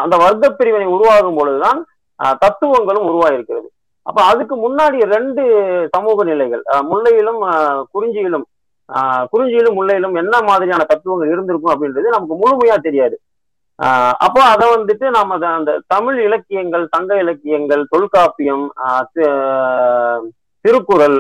அந்த 0.05 0.17
வர்க்க 0.25 0.51
பிரிவினை 0.51 0.87
உருவாகும் 0.97 1.39
பொழுதுதான் 1.39 1.81
ஆஹ் 2.21 2.37
தத்துவங்களும் 2.43 3.09
உருவாயிருக்கிறது 3.11 3.69
அப்ப 4.07 4.19
அதுக்கு 4.31 4.55
முன்னாடி 4.65 4.99
ரெண்டு 5.15 5.43
சமூக 5.95 6.25
நிலைகள் 6.31 6.63
முல்லையிலும் 6.91 7.41
குறிஞ்சியிலும் 7.95 8.47
குறிஞ்சியிலும் 9.33 9.77
முல்லையிலும் 9.79 10.17
என்ன 10.23 10.35
மாதிரியான 10.49 10.87
தத்துவங்கள் 10.89 11.31
இருந்திருக்கும் 11.35 11.75
அப்படின்றது 11.75 12.15
நமக்கு 12.15 12.37
முழுமையா 12.43 12.77
தெரியாது. 12.87 13.17
அப்போ 14.25 14.41
அதை 14.51 14.67
வந்துட்டு 14.75 15.07
நாம 15.15 15.39
அந்த 15.59 15.71
தமிழ் 15.93 16.19
இலக்கியங்கள் 16.27 16.85
சங்க 16.95 17.17
இலக்கியங்கள் 17.23 17.83
தொல்காப்பியம் 17.95 18.67
திருக்குறள் 20.65 21.17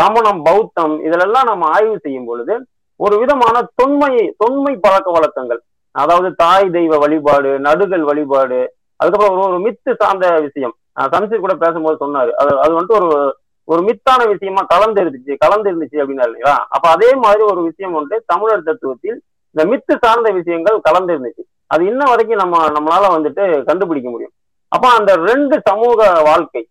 சமணம் 0.00 0.42
பௌத்தம் 0.48 0.94
இதிலெல்லாம் 1.06 1.48
நம்ம 1.50 1.68
ஆய்வு 1.76 1.96
செய்யும் 2.04 2.28
பொழுது 2.30 2.54
ஒரு 3.00 3.14
விதமான 3.22 3.56
தொன்மை 3.80 4.12
தொன்மை 4.42 4.72
பழக்க 4.84 5.08
வழக்கங்கள். 5.16 5.60
அதாவது 5.94 6.28
தாய் 6.42 6.68
தெய்வ 6.76 6.94
வழிபாடு 7.04 7.50
நடுகள் 7.66 8.04
வழிபாடு 8.10 8.60
அதுக்கப்புறம் 9.00 9.34
ஒரு 9.36 9.44
ஒரு 9.48 9.58
மித்து 9.66 9.92
சார்ந்த 10.02 10.26
விஷயம். 10.46 10.74
சம்சீர் 10.96 11.40
கூட 11.40 11.54
பேசும்போது 11.54 12.06
சொன்னாரு. 12.06 12.30
அது 12.30 12.60
அது 12.60 12.80
வந்துட்டு 12.80 12.98
ஒரு 13.00 13.36
ஒரு 13.64 13.82
மித்தான 13.82 14.28
விஷயமா 14.28 14.62
கலந்து 14.62 15.02
இருந்துச்சு 15.02 15.36
கலந்து 15.38 15.68
இருந்துச்சு 15.72 15.98
அப்படின்னா 16.00 16.24
இல்லைங்களா? 16.26 16.56
அப்ப 16.68 16.88
அதே 16.88 17.14
மாதிரி 17.14 17.42
ஒரு 17.42 17.62
விஷயம் 17.62 17.92
வந்து 17.92 18.24
தமிழர் 18.26 18.62
தத்துவத்தில் 18.62 19.18
இந்த 19.56 19.62
மித்து 19.64 19.94
சார்ந்த 20.00 20.30
விஷயங்கள் 20.30 20.80
கலந்து 20.80 21.12
இருந்துச்சு 21.14 21.42
அது 21.66 21.86
இன்ன 21.86 22.04
வரைக்கும் 22.04 22.36
நம்ம 22.36 22.68
நம்மளால 22.68 23.10
வந்துட்டு 23.16 23.64
கண்டுபிடிக்க 23.64 24.10
முடியும். 24.10 24.32
அப்ப 24.68 24.88
அந்த 24.88 25.16
ரெண்டு 25.16 25.62
சமூக 25.64 26.20
வாழ்க்கை 26.24 26.68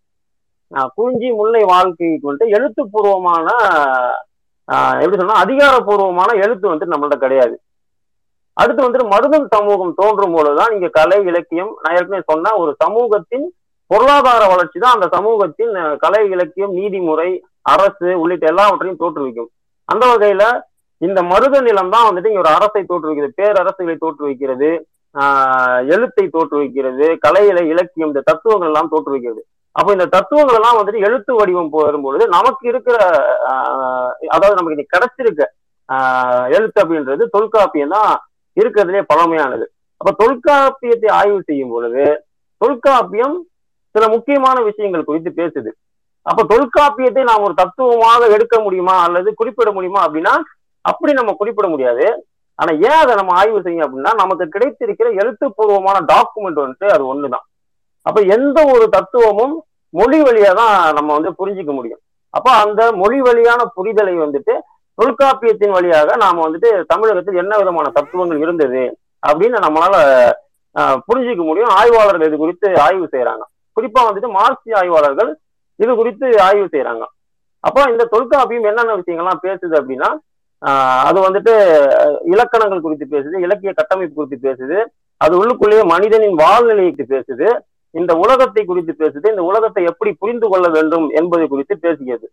ஆஹ் 0.71 0.87
குறிஞ்சி 0.95 1.31
முல்லை 1.31 1.63
வாழ்க்கைக்கு 1.63 2.33
வந்துட்டு 2.33 2.47
எழுத்துப்பூர்வமான 2.47 3.47
ஆஹ் 4.67 5.01
எப்படி 5.01 5.17
சொன்னா 5.17 5.41
அதிகாரப்பூர்வமான 5.43 6.33
எழுத்து 6.35 6.75
வந்துட்டு 6.75 6.93
நம்மள்ட்ட 6.93 7.17
கிடையாது. 7.17 7.55
அடுத்து 8.53 8.83
வந்துட்டு 8.83 9.07
மருதம் 9.09 9.47
சமூகம் 9.49 9.93
தோன்றும் 9.95 10.33
போதுதான் 10.33 10.73
இங்க 10.73 10.87
கலை 10.87 11.25
இலக்கியம் 11.25 11.71
நான் 11.81 11.95
ஏற்கனவே 11.95 12.21
சொன்ன 12.25 12.55
ஒரு 12.55 12.75
சமூகத்தின் 12.77 13.47
பொருளாதார 13.91 14.43
வளர்ச்சி 14.51 14.77
தான் 14.79 14.95
அந்த 14.95 15.07
சமூகத்தின் 15.15 15.73
கலை 16.03 16.23
இலக்கியம் 16.33 16.73
நீதிமுறை 16.79 17.29
அரசு 17.73 18.09
உள்ளிட்ட 18.21 18.45
எல்லாவற்றையும் 18.51 19.01
தோற்றுவிக்கும். 19.01 19.49
அந்த 19.89 20.03
வகையில 20.11 20.43
இந்த 21.01 21.19
மருத 21.31 21.61
நிலம் 21.67 21.91
தான் 21.93 22.07
வந்துட்டு 22.07 22.31
இங்க 22.31 22.43
ஒரு 22.43 22.51
அரசை 22.57 22.81
தோற்றுவிக்கிறது 22.83 23.37
பேரரசுகளை 23.39 23.95
தோற்றுவிக்கிறது 23.97 24.69
ஆஹ் 25.15 25.81
எழுத்தை 25.93 26.25
தோற்றுவிக்கிறது 26.33 27.05
கலையில 27.25 27.59
இலக்கியம் 27.71 28.11
இந்த 28.11 28.21
தத்துவங்கள் 28.29 28.69
எல்லாம் 28.71 28.91
தோற்றுவிக்கிறது. 28.93 29.41
அப்போ 29.75 29.89
இந்த 29.95 30.07
தத்துவங்கள் 30.15 30.57
எல்லாம் 30.59 30.77
வந்துட்டு 30.79 31.05
எழுத்து 31.07 31.31
வடிவம் 31.39 31.71
வரும்பொழுது 31.79 32.23
நமக்கு 32.35 32.63
இருக்கிற 32.71 32.95
அதாவது 34.33 34.57
நமக்கு 34.57 34.75
இன்னைக்கு 34.75 34.95
கிடைச்சிருக்க 34.95 35.43
ஆஹ் 35.89 36.47
எழுத்து 36.57 36.79
அப்படின்றது 36.83 37.23
தொல்காப்பியம் 37.35 37.93
தான் 37.97 38.11
இருக்கிறதுலே 38.57 39.01
பழமையானது. 39.11 39.65
அப்ப 40.01 40.11
தொல்காப்பியத்தை 40.23 41.09
ஆய்வு 41.19 41.39
செய்யும் 41.49 41.73
பொழுது 41.75 42.05
தொல்காப்பியம் 42.61 43.37
சில 43.99 44.07
முக்கியமான 44.09 44.57
விஷயங்கள் 44.65 45.07
குறித்து 45.07 45.31
பேசுது. 45.37 45.71
அப்ப 46.25 46.41
தொல்காப்பியத்தை 46.49 47.21
நாம் 47.25 47.45
ஒரு 47.45 47.55
தத்துவமாக 47.55 48.27
எடுக்க 48.35 48.55
முடியுமா? 48.59 48.95
அல்லது 49.05 49.29
குறிப்பிட 49.35 49.69
முடியுமா? 49.71 50.01
அப்படின்னா 50.05 50.33
அப்படி 50.85 51.11
நம்ம 51.13 51.31
குறிப்பிட 51.33 51.67
முடியாது. 51.67 52.05
ஆனா 52.59 52.71
ஏன் 52.85 52.99
அதை 52.99 53.13
நம்ம 53.15 53.31
ஆய்வு 53.37 53.59
செய்யும் 53.61 53.85
அப்படின்னா 53.85 54.11
நமக்கு 54.19 54.45
கிடைத்திருக்கிற 54.49 55.07
எழுத்துப்பூர்வமான 55.21 55.97
டாக்குமெண்ட் 56.11 56.61
வந்துட்டு 56.61 56.87
அது 56.89 57.03
ஒண்ணுதான். 57.11 57.45
அப்ப 58.05 58.19
எந்த 58.35 58.59
ஒரு 58.73 58.85
தத்துவமும் 58.89 59.55
மொழி 59.93 60.19
வழியா 60.21 60.51
தான் 60.59 60.75
நம்ம 60.97 61.09
வந்து 61.13 61.31
புரிஞ்சிக்க 61.39 61.71
முடியும். 61.73 62.01
அப்ப 62.33 62.47
அந்த 62.63 62.81
மொழி 62.99 63.19
வழியான 63.21 63.61
புரிதலை 63.77 64.15
வந்துட்டு 64.17 64.55
தொல்காப்பியத்தின் 64.97 65.75
வழியாக 65.75 66.15
நாம 66.17 66.41
வந்துட்டு 66.45 66.71
தமிழகத்தில் 66.87 67.41
என்ன 67.43 67.53
விதமான 67.57 67.87
தத்துவங்கள் 67.91 68.39
இருந்தது 68.39 68.83
அப்படின்னு 69.23 69.59
நம்மளால 69.65 69.95
ஆஹ், 70.75 70.97
புரிஞ்சிக்க 71.07 71.41
முடியும். 71.45 71.71
ஆய்வாளர்கள் 71.77 72.27
இது 72.27 72.37
குறித்து 72.37 72.67
ஆய்வு 72.83 73.05
செய்யறாங்க 73.07 73.43
குறிப்பா 73.77 74.01
வந்துட்டு 74.05 74.29
மார்க்சிய 74.35 74.75
ஆய்வாளர்கள் 74.79 75.31
இது 75.79 75.91
குறித்து 75.95 76.25
ஆய்வு 76.45 76.67
செய்யறாங்க 76.71 77.03
அப்போ 77.63 77.81
இந்த 77.91 78.03
தொல்காப்பியம் 78.11 78.67
என்னென்ன 78.69 78.97
விஷயங்கள்லாம் 78.99 79.43
பேசுது 79.45 79.73
அப்படின்னா 79.79 80.09
ஆஹ், 80.61 81.03
அது 81.05 81.19
வந்துட்டு 81.25 81.53
இலக்கணங்கள் 82.29 82.85
குறித்து 82.85 83.05
பேசுது 83.11 83.35
இலக்கிய 83.45 83.71
கட்டமைப்பு 83.73 84.15
குறித்து 84.15 84.37
பேசுது 84.45 84.77
அது 85.21 85.33
உள்ளுக்குள்ளேயே 85.39 85.83
மனிதனின் 85.91 86.35
வாழ்நிலைக்கு 86.41 87.05
பேசுது 87.11 87.47
இந்த 87.95 88.11
உலகத்தை 88.21 88.61
குறித்து 88.65 88.93
பேசுது 88.95 89.27
இந்த 89.31 89.43
உலகத்தை 89.47 89.81
எப்படி 89.89 90.11
புரிந்து 90.19 90.47
கொள்ள 90.49 90.67
வேண்டும் 90.75 91.05
என்பது 91.19 91.45
குறித்து 91.47 91.75
பேசுகிறது 91.79 92.27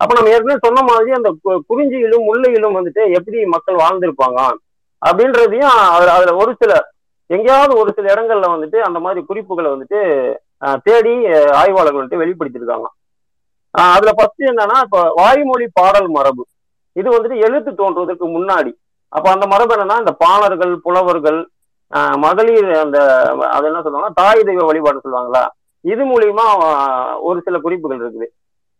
அப்ப 0.00 0.12
நம்ம 0.14 0.32
ஏற்கனவே 0.32 0.58
சொன்ன 0.62 0.82
மாதிரி 0.86 1.10
அந்த 1.16 1.30
கு- 1.40 1.62
குறிஞ்சியிலும் 1.68 2.26
முல்லையிலும் 2.28 2.76
வந்துட்டு 2.78 3.02
எப்படி 3.16 3.38
மக்கள் 3.54 3.80
வாழ்ந்திருப்பாங்க 3.80 4.38
அப்படின்றதையும் 5.02 5.66
அதுல 5.88 6.12
அதுல 6.16 6.34
ஒரு 6.42 6.52
சில 6.60 6.72
எங்கேயாவது 7.30 7.74
ஒரு 7.80 7.90
சில 7.92 8.06
இடங்கள்ல 8.14 8.48
வந்துட்டு 8.52 8.78
அந்த 8.86 8.98
மாதிரி 9.00 9.20
குறிப்புகளை 9.24 9.68
வந்துட்டு 9.70 10.00
தேடி 10.86 11.12
ஆய்வாளர்கள்ட்ட 11.16 11.58
ஆய்வாளர்கள் 11.60 12.00
வந்துட்டு 12.00 12.22
வெளிப்படுத்தியிருக்காங்க. 12.22 12.86
ஆஹ், 13.74 13.92
அதுல 13.96 14.10
ஃபர்ஸ்ட் 14.12 14.42
என்னன்னா 14.50 14.76
இப்ப 14.84 14.98
வாய்மொழி 15.14 15.66
பாடல் 15.72 16.08
மரபு. 16.08 16.42
இது 16.96 17.08
வந்துட்டு 17.10 17.38
எழுத்து 17.46 17.70
தோன்றுவதற்கு 17.74 18.26
முன்னாடி. 18.28 18.72
அப்ப 19.12 19.26
அந்த 19.30 19.46
மரபு 19.46 19.74
என்னன்னா 19.74 19.98
இந்த 19.98 20.12
பாணர்கள் 20.24 20.74
புலவர்கள் 20.78 21.40
மகளிர் 22.18 22.70
அந்த 22.84 22.98
அது 23.54 23.66
என்ன 23.68 23.80
சொல்லுவாங்க 23.82 24.10
தாய் 24.14 24.46
தெய்வ 24.46 24.64
வழிபாடு 24.64 25.02
சொல்லுவாங்களா? 25.04 25.42
இது 25.84 26.02
மூலியமா 26.04 26.46
ஒரு 27.20 27.38
சில 27.44 27.58
குறிப்புகள் 27.58 28.00
இருக்குது. 28.00 28.26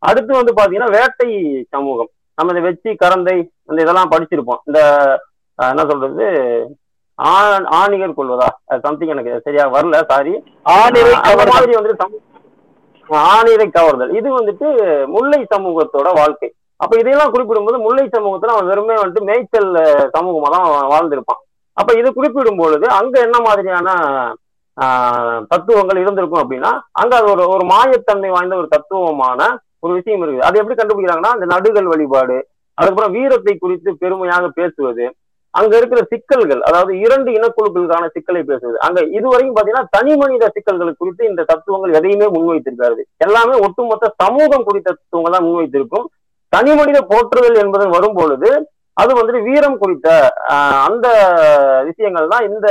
அடுத்து 0.02 0.32
வந்து 0.34 0.52
பாத்தீங்கன்னா 0.52 0.90
வேட்டை 0.90 1.28
சமூகம். 1.74 2.08
நம்ம 2.38 2.52
இந்த 2.52 2.62
வெச்சி 2.68 2.90
கரந்தை 3.02 3.36
அந்த 3.68 3.78
இதெல்லாம் 3.82 4.10
படிச்சிருப்போம். 4.10 4.60
இந்த 4.66 4.80
என்ன 5.58 5.84
சொல்றது? 5.90 6.26
ஆணிகர் 7.78 8.16
கொள்வதா? 8.16 8.48
சம்திங் 8.84 9.12
எனக்கு 9.12 9.34
சரியா 9.44 9.64
வரல 9.74 9.98
சாரி. 10.10 10.32
மாதிரி 11.52 11.74
வந்துட்டு 11.78 12.20
ஆணிரை 13.30 13.66
கவர்தல். 13.70 14.12
இது 14.18 14.28
வந்துட்டு 14.32 14.66
முல்லை 15.14 15.40
சமூகத்தோட 15.50 16.08
வாழ்க்கை. 16.14 16.48
அப்ப 16.80 16.92
இதையெல்லாம் 17.00 17.32
குறிப்பிடும்போது 17.34 17.78
முல்லை 17.84 18.04
சமூகத்துல 18.08 18.54
அவன் 18.54 18.70
வெறுமே 18.70 18.94
வந்துட்டு 18.96 19.28
மேய்ச்சல் 19.28 19.68
சமூகமா 20.16 20.48
தான் 20.54 20.64
வாழ்ந்திருப்பான். 20.92 21.40
அப்ப 21.76 21.90
இது 22.00 22.08
குறிப்பிடும் 22.12 22.58
பொழுது 22.58 22.86
அங்க 22.98 23.14
என்ன 23.26 23.38
மாதிரியான 23.46 23.88
ஆஹ், 24.78 25.40
தத்துவங்கள் 25.50 26.00
இருந்திருக்கும் 26.00 26.40
அப்படின்னா 26.40 26.70
அங்க 26.92 27.12
அது 27.16 27.26
ஒரு 27.32 27.42
ஒரு 27.50 27.64
மாயத்தன்மை 27.68 28.30
வாய்ந்த 28.32 28.54
ஒரு 28.56 28.68
தத்துவமான 28.72 29.40
ஒரு 29.82 29.92
விஷயம் 29.98 30.22
இருக்குது. 30.22 30.46
அது 30.46 30.58
எப்படி 30.60 30.76
கண்டுபிடிக்கிறாங்கன்னா 30.76 31.34
அந்த 31.34 31.46
நடுகள் 31.52 31.90
வழிபாடு 31.92 32.36
அதுக்கப்புறம் 32.78 33.14
வீரத்தை 33.16 33.54
குறித்து 33.56 33.90
பெருமையாக 34.00 34.48
பேசுவது 34.56 35.04
அங்க 35.54 35.72
இருக்கிற 35.78 36.00
சிக்கல்கள் 36.10 36.60
அதாவது 36.66 36.92
இரண்டு 37.02 37.30
இனக்குழுக்களுக்கான 37.36 38.08
சிக்கலை 38.14 38.42
பேசுவது 38.44 38.76
அங்க 38.86 39.00
இதுவரையும் 39.16 39.54
பாத்தீங்கன்னா 39.56 39.90
தனி 39.94 40.12
மனித 40.20 40.44
சிக்கல்கள் 40.54 41.00
குறித்து 41.00 41.24
இந்த 41.28 41.42
தத்துவங்கள் 41.50 41.96
எதையுமே 41.98 42.28
முன்வைத்திருக்காரு 42.34 42.94
எல்லாமே 43.20 43.56
ஒட்டுமொத்த 43.64 44.10
சமூகம் 44.22 44.66
குறித்த 44.66 44.88
தத்துவங்கள் 44.90 45.34
தான் 45.34 45.46
முன்வைத்திருக்கும். 45.46 46.06
தனி 46.52 46.72
மனித 46.74 46.98
போற்றுதல் 47.08 47.60
என்பது 47.62 47.84
வரும் 47.94 48.16
பொழுது 48.16 48.50
அது 48.96 49.12
வந்துட்டு 49.14 49.40
வீரம் 49.46 49.78
குறித்த 49.78 50.08
ஆஹ், 50.52 50.80
அந்த 50.86 51.06
விஷயங்கள் 51.88 52.32
தான் 52.32 52.46
இந்த 52.48 52.66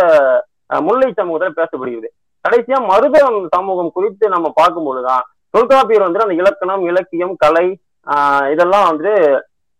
முல்லை 0.84 1.10
சமூகத்துல 1.12 1.58
பேசப்படுகிறது. 1.58 2.10
கடைசியா 2.46 2.78
மருதம் 2.88 3.38
சமூகம் 3.56 3.91
குறித்து 3.91 4.26
நம்ம 4.30 4.48
பார்க்கும் 4.56 4.88
பொழுதுதான் 4.88 5.26
தொல்காப்பியர் 5.54 6.06
வந்துட்டு 6.06 6.28
அந்த 6.28 6.38
இலக்கணம் 6.41 6.84
இலக்கியம் 6.89 7.36
கலை 7.43 7.65
ஆஹ், 8.08 8.46
இதெல்லாம் 8.54 8.88
வந்துட்டு 8.89 9.15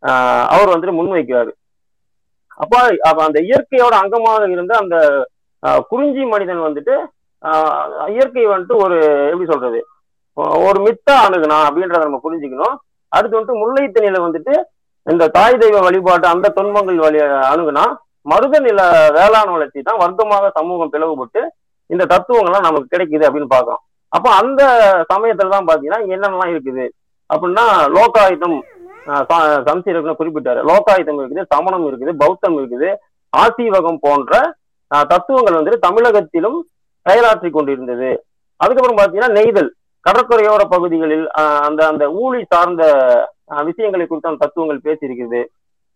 ஆஹ், 0.04 0.46
அவர் 0.54 0.72
வந்துட்டு 0.72 0.98
முன்வைக்கிறாரு. 0.98 1.52
அப்ப 2.58 2.74
அப்ப 3.10 3.20
அந்த 3.28 3.40
இயற்கையோட 3.50 3.94
அங்கமாக 4.04 4.50
இருந்த 4.56 4.74
அந்த 4.84 4.96
குறிஞ்சி 5.92 6.24
மனிதன் 6.34 6.66
வந்துட்டு 6.68 6.96
இயற்கை 8.14 8.44
வந்துட்டு 8.52 8.76
ஒரு 8.86 8.98
எப்படி 9.32 9.48
சொல்றது 9.52 9.80
ஒரு 10.68 10.80
மித்தா 10.86 11.16
அணுகுனா 11.26 11.58
அப்படின்றத 11.68 12.04
நம்ம 12.06 12.20
புரிஞ்சுக்கணும். 12.26 12.76
அடுத்து 13.12 13.38
வந்துட்டு 13.38 13.62
முல்லைத்தனில 13.62 14.20
வந்துட்டு 14.26 14.54
இந்த 15.08 15.24
தாய் 15.36 15.60
தெய்வ 15.62 15.80
வழிபாட்டு 15.86 16.28
அந்த 16.34 16.48
துன்பங்கள் 16.58 17.04
வழி 17.06 17.20
அணுகுனா 17.52 17.84
மருத 18.32 18.60
நில 18.68 18.82
வேளாண் 19.18 19.54
வளர்ச்சி 19.56 19.80
தான் 19.88 20.02
வர்க்கமாக 20.04 20.52
சமூகம் 20.58 20.92
பிளவுபட்டு 20.94 21.42
இந்த 21.90 22.04
தத்துவங்கள்லாம் 22.12 22.68
நமக்கு 22.68 22.92
கிடைக்குது 22.94 23.28
அப்படின்னு 23.28 23.54
பார்க்கிறோம். 23.54 23.82
அப்போ 24.12 24.30
அந்த 24.42 24.62
சமயத்துல 25.12 25.54
தான் 25.56 25.68
பாத்தீங்கன்னா 25.70 26.00
என்னென்னலாம் 26.14 26.52
இருக்குது? 26.54 26.86
அப்படின்னா 27.30 27.66
லோகாயுதம் 27.96 28.58
சம்சீரகன் 29.70 30.20
குறிப்பிட்டாரு. 30.20 30.60
லோகாயுதம் 30.70 31.20
இருக்குது 31.22 31.44
சமணம் 31.54 31.88
இருக்குது 31.90 32.14
பௌத்தம் 32.24 32.58
இருக்குது 32.60 32.90
ஆசீவகம் 33.34 34.04
போன்ற 34.08 34.34
தத்துவங்கள் 34.92 35.58
வந்துட்டு 35.58 35.86
தமிழகத்திலும் 35.88 36.60
செயலாற்றி 37.06 37.50
கொண்டிருந்தது. 37.50 38.12
அதுக்கப்புறம் 38.60 39.00
பாத்தீங்கன்னா 39.00 39.32
நெய்தல். 39.38 39.72
கடற்கரையோர 40.06 40.62
பகுதிகளில் 40.74 41.26
அந்த 41.68 41.82
அந்த 41.92 42.04
ஊழி 42.22 42.40
சார்ந்த 42.54 42.84
விஷயங்களை 43.70 44.06
குறித்த 44.06 44.32
அந்த 44.32 44.42
தத்துவங்கள் 44.44 44.86
பேசியிருக்குது 44.88 45.42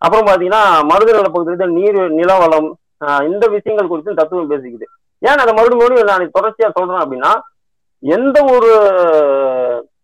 அப்புறம் 0.02 0.28
பாத்தீங்கன்னா 0.30 0.62
மருதநல 0.92 1.30
பகுதியில் 1.36 1.76
நீர் 1.78 2.00
நிலவளம் 2.20 2.70
ஆஹ் 3.06 3.24
இந்த 3.30 3.46
விஷயங்கள் 3.56 3.90
குறித்தும் 3.92 4.20
தத்துவம் 4.20 4.52
பேசிக்குது. 4.52 4.86
ஏன் 5.22 5.42
அதை 5.44 5.52
மறுபடியும் 5.54 5.82
மறுபடியும் 5.82 6.12
நான் 6.12 6.36
தொடர்ச்சியா 6.38 6.70
சொல்றேன் 6.78 7.04
அப்படின்னா 7.04 7.32
எந்த 8.04 8.38
ஒரு 8.56 8.70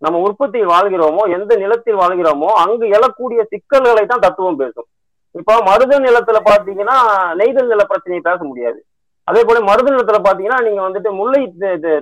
நம்ம 0.04 0.22
உற்பத்தியில் 0.28 0.72
வாழ்கிறோமோ 0.74 1.24
எந்த 1.36 1.52
நிலத்தில் 1.64 2.00
வாழ்கிறோமோ 2.02 2.50
அங்கு 2.64 2.86
எழக்கூடிய 2.98 3.42
சிக்கல்களை 3.52 4.04
தான் 4.12 4.24
தத்துவம் 4.26 4.60
பேசும். 4.62 4.88
இப்போ 5.40 5.54
மருத 5.68 6.00
நிலத்துல 6.08 6.40
பாத்தீங்கன்னா 6.48 6.98
நெய்தல் 7.40 7.72
நில 7.74 7.84
பிரச்சனையை 7.92 8.22
பேச 8.28 8.40
முடியாது. 8.50 8.80
அதே 9.28 9.42
போல 9.48 9.62
மருத 9.70 9.88
நிலத்துல 9.94 10.20
பாத்தீங்கன்னா 10.26 10.60
நீங்க 10.66 10.82
வந்துட்டு 10.88 11.12
முல்லை 11.20 11.42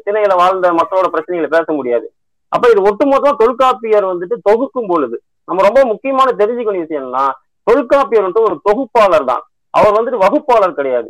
திணையில 0.08 0.36
வாழ்ந்த 0.42 0.72
மக்களோட 0.80 1.10
பிரச்சனைகளை 1.16 1.50
பேச 1.58 1.68
முடியாது. 1.80 2.08
அப்ப 2.52 2.66
இது 2.72 2.82
ஒட்டுமொத்தமா 2.90 3.32
தொல்காப்பியர் 3.44 4.12
வந்துட்டு 4.12 4.38
தொகுக்கும் 4.50 4.90
பொழுது 4.92 5.18
நம்ம 5.50 5.64
ரொம்ப 5.68 5.82
முக்கியமான 5.92 6.30
தெரிஞ்சுக்கணும் 6.42 6.84
விஷயம்னா 6.86 7.24
தொல்காப்பியர் 7.68 8.26
வந்துட்டு 8.26 8.48
ஒரு 8.50 8.58
தொகுப்பாளர் 8.68 9.30
தான் 9.32 9.44
அவர் 9.74 9.98
வந்துட்டு 9.98 10.24
வகுப்பாளர் 10.24 10.80
கிடையாது. 10.80 11.10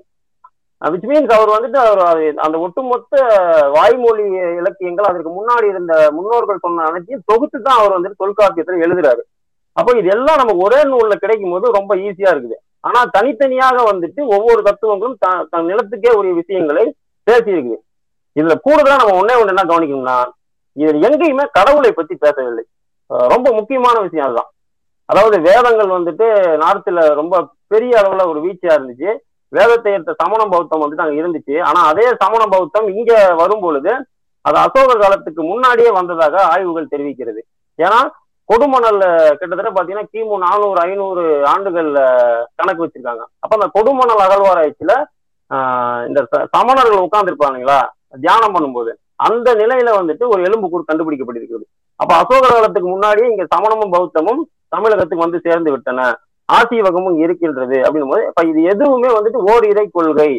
Uh, 0.82 0.84
விச் 0.84 1.08
மீன்ஸ் 1.08 1.32
அவர் 1.32 1.50
வந்துட்டு 1.50 1.76
அவர் 1.76 2.34
அந்த 2.36 2.60
ஒட்டுமொத்த 2.60 3.28
வாய்மொழி 3.74 4.24
இலக்கியங்கள் 4.58 5.06
அதற்கு 5.06 5.32
முன்னாடி 5.32 5.68
இருந்த 5.68 6.12
முன்னோர்கள் 6.12 6.58
சொன்ன 6.62 6.84
அனைத்தையும் 6.84 7.24
தொகுத்து 7.26 7.62
தான் 7.62 7.78
அவர் 7.78 8.02
வந்துட்டு 8.02 8.22
தொல்காப்பியத்துல 8.24 8.82
எழுதுறாரு. 8.82 9.20
அப்போ 9.74 9.98
இது 9.98 10.10
எல்லாம் 10.10 10.36
நமக்கு 10.36 10.58
ஒரே 10.58 10.82
நூல்ல 10.82 11.16
கிடைக்கும் 11.16 11.52
போது 11.52 11.72
ரொம்ப 11.72 11.96
ஈஸியா 11.96 12.32
இருக்குது. 12.34 12.54
ஆனா 12.80 13.06
தனித்தனியாக 13.06 13.94
வந்துட்டு 13.94 14.26
ஒவ்வொரு 14.26 14.62
தத்துவங்களும் 14.62 15.16
த- 15.20 15.48
தன் 15.50 15.66
நிலத்துக்கே 15.66 16.12
உரிய 16.12 16.34
விஷயங்களை 16.34 16.96
பேசியிருக்குது. 17.32 17.76
இதுல 18.40 18.56
கூடுதலா 18.66 18.96
நம்ம 18.96 19.22
ஒன்னே 19.22 19.44
ஒண்ணு 19.44 19.48
என்ன 19.48 19.76
கவனிக்கணும்னா 19.76 20.24
இதுல 20.80 21.06
எங்கேயுமே 21.06 21.48
கடவுளை 21.52 21.92
பத்தி 21.92 22.16
பேசவில்லை. 22.16 22.66
Uh, 23.14 23.28
ரொம்ப 23.28 23.52
முக்கியமான 23.52 24.00
விஷயம் 24.00 24.26
அதுதான். 24.26 24.52
அதாவது 25.06 25.40
வேதங்கள் 25.40 25.88
வந்துட்டு 25.88 26.28
நார்த்துல 26.60 27.14
ரொம்ப 27.14 27.48
பெரிய 27.68 28.02
அளவுல 28.02 28.28
ஒரு 28.28 28.42
வீழ்ச்சியா 28.42 28.78
இருந்துச்சு. 28.78 29.18
வேதத்தை 29.52 29.92
ஏற்ற 29.94 30.16
சமண 30.18 30.46
பௌத்தம் 30.46 30.82
வந்துட்டு 30.82 31.02
அங்க 31.02 31.22
இருந்துச்சு. 31.22 31.62
ஆனா 31.62 31.82
அதே 31.82 32.06
சமண 32.20 32.46
பௌத்தம் 32.46 32.88
இங்க 32.88 33.34
வரும் 33.38 33.60
பொழுது 33.60 33.92
அது 34.42 34.58
அசோகர் 34.58 35.00
காலத்துக்கு 35.00 35.44
முன்னாடியே 35.44 35.92
வந்ததாக 35.92 36.44
ஆய்வுகள் 36.44 36.92
தெரிவிக்கிறது. 36.92 37.42
ஏன்னா 37.78 38.00
கொடுமணல்ல 38.54 39.04
கிட்டத்தட்ட 39.36 39.70
பாத்தீங்கன்னா 39.70 40.06
கிமு 40.14 40.38
நானூறு 40.38 40.82
ஐநூறு 40.82 41.24
ஆண்டுகள்ல 41.44 42.00
கணக்கு 42.56 42.86
வச்சிருக்காங்க. 42.86 43.24
அப்ப 43.40 43.58
அந்த 43.60 43.68
கொடுமணல் 43.74 44.24
அகழ்வாராய்ச்சியில 44.26 45.04
ஆஹ் 45.54 46.08
இந்த 46.08 46.28
ச- 46.32 46.48
சமணர்கள் 46.58 47.08
உட்கார்ந்துருப்பாங்களா 47.08 47.80
தியானம் 48.22 48.56
பண்ணும்போது. 48.56 48.92
அந்த 49.16 49.56
நிலையில 49.56 49.92
வந்துட்டு 50.02 50.28
ஒரு 50.28 50.44
எலும்புக்கூர் 50.44 50.90
கண்டுபிடிக்கப்பட்டிருக்கிறது. 50.94 51.66
அப்ப 51.96 52.16
அசோகர் 52.16 52.54
காலத்துக்கு 52.54 52.90
முன்னாடியே 52.90 53.28
இங்க 53.28 53.46
சமணமும் 53.50 53.94
பௌத்தமும் 53.94 54.42
தமிழகத்துக்கு 54.68 55.18
வந்து 55.18 55.40
சேர்ந்து 55.44 55.72
விட்டன. 55.72 56.20
ஆசீவகமும் 56.58 57.18
இருக்கின்றது 57.18 57.78
அப்படின்னும் 57.78 58.10
போது 58.10 58.26
இப்ப 58.28 58.44
இது 58.46 58.62
எதுவுமே 58.64 59.08
வந்துட்டு 59.08 59.40
ஓர் 59.54 59.66
இறை 59.66 59.90
கொள்கை. 59.94 60.32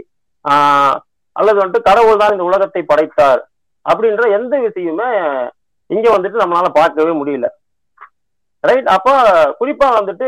ஆஹ் 0.49 0.97
அல்லது 1.33 1.59
வந்துட்டு 1.61 1.83
கடவுள் 1.83 2.17
தான் 2.17 2.31
இந்த 2.31 2.43
உலகத்தை 2.43 2.83
படைத்தார் 2.83 3.49
அப்படின்ற 3.87 4.25
எந்த 4.39 4.59
விஷயமே 4.59 5.09
இங்க 5.87 6.19
வந்துட்டு 6.19 6.43
நம்மளால 6.43 6.69
பார்க்கவே 6.73 7.13
முடியல. 7.21 7.47
ரைட் 8.61 8.87
அப்ப 8.87 9.11
குறிப்பா 9.61 9.87
வந்துட்டு 9.99 10.27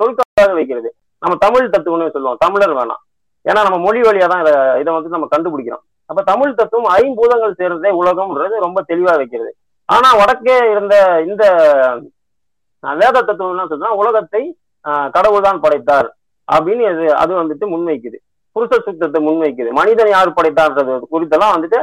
தொல்காக 0.00 0.54
வைக்கிறது. 0.54 0.94
நம்ம 1.18 1.36
தமிழ் 1.38 1.68
தத்துவம்னு 1.68 2.14
சொல்லுவோம். 2.16 2.36
தமிழர் 2.38 2.76
வேணாம். 2.76 3.02
ஏன்னா 3.44 3.62
நம்ம 3.62 3.78
மொழி 3.78 4.00
வழியா 4.00 4.26
தான் 4.26 4.40
இதை 4.40 4.54
இதை 4.80 4.92
வந்து 4.94 5.08
நம்ம 5.08 5.28
கண்டுபிடிக்கிறோம். 5.36 5.84
அப்ப 6.06 6.22
தமிழ் 6.22 6.54
தத்துவம் 6.54 6.94
ஐம்பூதங்கள் 6.94 7.58
சேர்ந்ததே 7.58 7.90
உலகம்ன்றது 8.02 8.64
ரொம்ப 8.66 8.84
தெளிவா 8.88 9.16
வைக்கிறது. 9.16 9.56
ஆனா 9.84 10.14
வடக்கே 10.16 10.56
இருந்த 10.70 11.22
இந்த 11.26 11.44
நான் 12.84 13.00
வேத 13.00 13.16
தத்துவம் 13.20 13.52
என்ன 13.54 13.66
சொல்றா 13.70 13.90
உலகத்தை 13.98 14.42
அஹ், 14.84 15.08
கடவுள் 15.10 15.46
தான் 15.46 15.60
படைத்தார். 15.60 16.08
அப்படின்னு 16.48 16.84
அது 16.88 17.04
அது 17.16 17.32
வந்துட்டு 17.36 17.66
முன்வைக்குது. 17.72 18.18
புருஷ 18.56 18.72
சுத்தத்தை 18.80 19.20
முன்வைக்குது. 19.22 19.70
மனிதன் 19.78 20.10
யார் 20.12 20.36
படைத்தார்ன்றது 20.38 20.94
குறித்தெல்லாம் 21.12 21.54
வந்துட்டு 21.54 21.78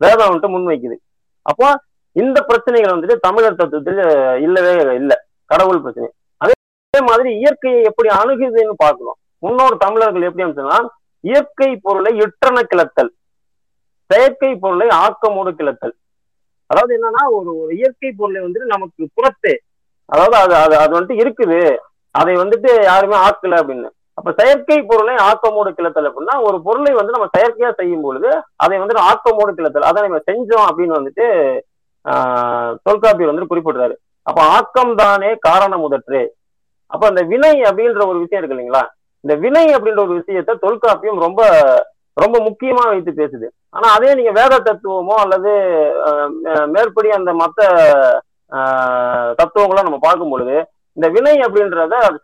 வேதம் 0.00 0.28
வந்துட்டு 0.28 0.54
முன்வைக்குது. 0.54 0.96
அப்போ 1.46 1.66
இந்த 2.16 2.38
பிரச்சனைகள் 2.42 2.94
வந்துட்டு 2.94 3.16
தமிழர் 3.18 3.58
தத்துவத்தில் 3.58 4.00
இல்லவே 4.44 4.72
இல்லை. 5.00 5.16
கடவுள் 5.50 5.82
பிரச்சனை. 5.84 6.08
அதே 6.40 6.54
மாதிரி 7.08 7.30
இயற்கையை 7.40 7.80
எப்படி 7.90 8.08
அணுகுதுன்னு 8.14 8.74
பார்க்கணும். 8.78 9.18
முன்னோர் 9.42 9.76
தமிழர்கள் 9.76 10.26
எப்படி 10.28 10.46
சொன்னா 10.52 10.78
இயற்கை 11.24 11.70
பொருளை 11.84 12.12
இற்றன 12.22 12.58
கிளத்தல். 12.70 13.10
செயற்கை 14.10 14.52
பொருளை 14.56 14.88
ஆக்கமோடு 15.02 15.52
கிளத்தல். 15.54 15.94
அதாவது 16.70 16.92
என்னன்னா 16.96 17.22
ஒரு 17.36 17.50
ஒரு 17.62 17.72
இயற்கை 17.78 18.10
பொருளை 18.14 18.40
வந்துட்டு 18.42 18.74
நமக்கு 18.74 19.04
புறத்தே 19.16 19.54
அதாவது 20.14 20.36
அது 20.36 20.54
அது 20.54 20.76
அது 20.76 21.00
வந்துட்டு 21.00 21.18
இருக்குது. 21.18 21.76
அதை 22.10 22.34
வந்துட்டு 22.34 22.82
யாருமே 22.82 23.16
ஆக்கல 23.16 23.54
அப்படின்னு. 23.56 23.90
அப்ப 24.14 24.32
செயற்கை 24.36 24.82
பொருளை 24.82 25.14
ஆக்கமோடு 25.14 25.70
கிளத்தல் 25.72 26.12
அப்படின்னா 26.12 26.42
ஒரு 26.42 26.62
பொருளை 26.62 26.92
வந்து 26.92 27.12
நம்ம 27.12 27.28
செயற்கையா 27.38 27.74
செய்யும் 27.74 28.00
பொழுது 28.00 28.42
அதை 28.56 28.78
வந்துட்டு 28.78 29.00
ஆக்கமோடு 29.02 29.52
கிளத்தல் 29.52 29.82
அதை 29.82 30.02
நம்ம 30.02 30.18
செஞ்சோம் 30.30 30.66
அப்படின்னு 30.70 30.98
வந்துட்டு 30.98 31.58
ஆஹ் 32.08 32.76
தொல்காப்பியர் 32.82 33.34
வந்து 33.34 33.56
குறிப்பிடுறாரு. 33.56 33.94
அப்ப 34.22 34.42
ஆக்கம் 34.42 34.94
தானே 34.94 35.34
காரணம் 35.40 35.80
முதற்று. 35.80 36.34
அப்ப 36.86 37.06
அந்த 37.06 37.22
வினை 37.22 37.60
அப்படின்ற 37.60 38.06
ஒரு 38.06 38.18
விஷயம் 38.18 38.44
இருக்கு 38.44 38.54
இல்லைங்களா? 38.54 38.82
இந்த 39.20 39.34
வினை 39.40 39.74
அப்படின்ற 39.74 40.00
ஒரு 40.00 40.18
விஷயத்த 40.18 40.58
தொல்காப்பியம் 40.58 41.20
ரொம்ப 41.20 41.46
ரொம்ப 42.12 42.38
முக்கியமா 42.38 42.88
வைத்து 42.88 43.12
பேசுது. 43.12 43.46
ஆனா 43.70 43.92
அதே 43.92 44.14
நீங்க 44.14 44.30
வேத 44.30 44.58
தத்துவமோ 44.58 45.14
அல்லது 45.14 45.48
மே- 46.44 46.66
மேற்படி 46.66 47.10
அந்த 47.10 47.32
மத்த 47.32 47.60
தத்துவங்களை 49.38 49.80
நம்ம 49.86 49.98
பார்க்கும் 50.06 50.32
பொழுது 50.34 50.56
இந்த 50.96 51.06
வினை 51.14 51.34
அப்படின்றத 51.46 51.94
அது 52.08 52.18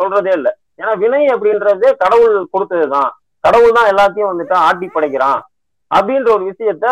சொல்றதே 0.00 0.32
இல்லை. 0.38 0.52
ஏன்னா 0.80 0.92
வினை 1.02 1.22
அப்படின்றதே 1.34 1.90
கடவுள் 2.02 2.36
கொடுத்ததுதான். 2.54 3.10
கடவுள் 3.46 3.76
தான் 3.78 3.90
எல்லாத்தையும் 3.92 4.30
வந்துட்டு 4.32 4.54
ஆட்டி 4.66 4.86
படைக்கிறான் 4.94 5.40
அப்படின்ற 5.90 6.28
ஒரு 6.36 6.44
விஷயத்த 6.50 6.86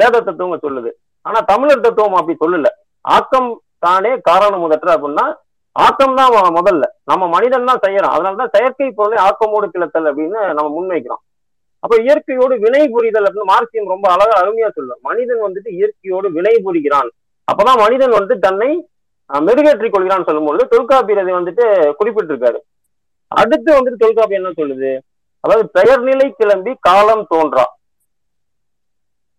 வேத 0.00 0.14
தத்துவங்க 0.26 0.58
சொல்லுது. 0.66 0.90
ஆனா 1.26 1.38
தமிழர் 1.52 1.84
தத்துவம் 1.86 2.18
அப்படி 2.20 2.36
சொல்லல. 2.42 2.68
ஆக்கம் 3.04 3.50
தானே 3.86 4.12
காரணம் 4.28 4.64
முதற்ற 4.64 4.88
அப்படின்னா 4.96 5.26
ஆக்கம் 5.76 6.16
தான் 6.18 6.56
முதல்ல. 6.58 6.84
நம்ம 7.10 7.24
மனிதன் 7.34 7.68
தான் 7.70 7.82
செய்யறோம் 7.84 8.14
அதனாலதான் 8.14 8.54
செயற்கை 8.54 8.88
பொருளை 8.98 9.18
ஆக்கமோடு 9.26 9.66
கிளத்தல் 9.74 10.08
அப்படின்னு 10.10 10.40
நம்ம 10.56 10.68
முன்வைக்கிறோம். 10.76 11.22
அப்ப 11.84 11.94
இயற்கையோடு 12.06 12.54
வினை 12.64 12.82
புரிதல் 12.94 13.26
அப்படின்னு 13.26 13.52
மார்க்சியம் 13.52 13.92
ரொம்ப 13.94 14.06
அழகா 14.14 14.34
அருமையா 14.40 14.68
சொல்லுவோம் 14.76 15.02
மனிதன் 15.08 15.44
வந்துட்டு 15.46 15.70
இயற்கையோடு 15.78 16.28
வினை 16.36 16.54
புரிகிறான். 16.66 17.10
அப்பதான் 17.50 17.82
மனிதன் 17.84 18.16
வந்து 18.18 18.34
தன்னை 18.46 18.70
மெருகேற்றிக் 19.30 19.94
கொள்கிறான்னு 19.94 20.28
சொல்லும்போது 20.28 20.62
தொல்காப்பியர் 20.72 21.22
அதை 21.22 21.32
வந்துட்டு 21.38 21.64
குறிப்பிட்டிருக்காரு. 21.98 22.58
அடுத்து 23.40 23.70
வந்துட்டு 23.76 24.02
தொல்காப்பியம் 24.04 24.40
என்ன 24.42 24.52
சொல்லுது? 24.60 24.90
அதாவது 25.44 25.64
பெயர் 25.76 26.02
நிலை 26.08 26.26
கிளம்பி 26.40 26.72
காலம் 26.88 27.22
தோன்றா. 27.32 27.66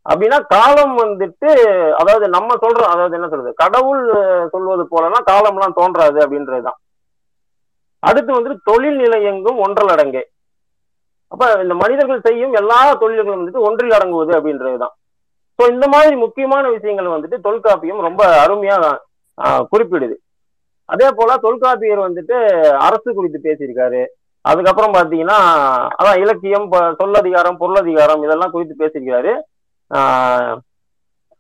அப்படின்னா 0.06 0.38
காலம் 0.54 0.94
வந்துட்டு 1.02 1.50
அதாவது 2.02 2.26
நம்ம 2.36 2.56
சொல்றோம் 2.64 2.92
அதாவது 2.94 3.18
என்ன 3.18 3.28
சொல்றது? 3.32 3.52
கடவுள் 3.64 4.04
சொல்வது 4.54 4.86
போலலாம் 4.94 5.28
காலம்லாம் 5.32 5.78
தோன்றாது 5.80 6.20
அப்படின்றதுதான். 6.26 6.80
அடுத்து 8.10 8.32
வந்துட்டு 8.36 8.68
தொழில் 8.70 9.00
நிலை 9.04 9.20
எங்கும் 9.32 9.60
ஒன்றல் 9.66 9.94
அடங்கே 9.96 10.24
அப்ப 11.32 11.44
இந்த 11.64 11.76
மனிதர்கள் 11.82 12.26
செய்யும் 12.26 12.56
எல்லா 12.62 12.80
தொழில்களும் 13.02 13.40
வந்துட்டு 13.42 13.66
ஒன்றில் 13.68 13.96
அடங்குவது 13.98 14.34
அப்படின்றதுதான். 14.38 14.96
ஸோ 15.62 15.70
இந்த 15.70 15.86
மாதிரி 15.90 16.16
முக்கியமான 16.18 16.66
விஷயங்கள் 16.70 17.14
வந்துட்டு 17.14 17.38
தொல்காப்பியம் 17.40 18.00
ரொம்ப 18.06 18.22
அருமையா 18.42 18.76
குறிப்பிடுது. 19.72 20.16
அதே 20.90 21.08
போல 21.12 21.36
தொல்காப்பியர் 21.38 22.00
வந்துட்டு 22.00 22.36
அரசு 22.86 23.10
குறித்து 23.12 23.40
பேசியிருக்காரு. 23.44 24.02
அதுக்கப்புறம் 24.46 24.96
பாத்தீங்கன்னா 24.96 25.38
அதான் 26.00 26.20
இலக்கியம் 26.20 26.66
சொல்லதிகாரம் 27.02 27.60
பொருளதிகாரம் 27.60 28.24
இதெல்லாம் 28.24 28.54
குறித்து 28.54 28.76
பேசியிருக்காரு 28.76 29.34
ஆஹ், 29.92 30.56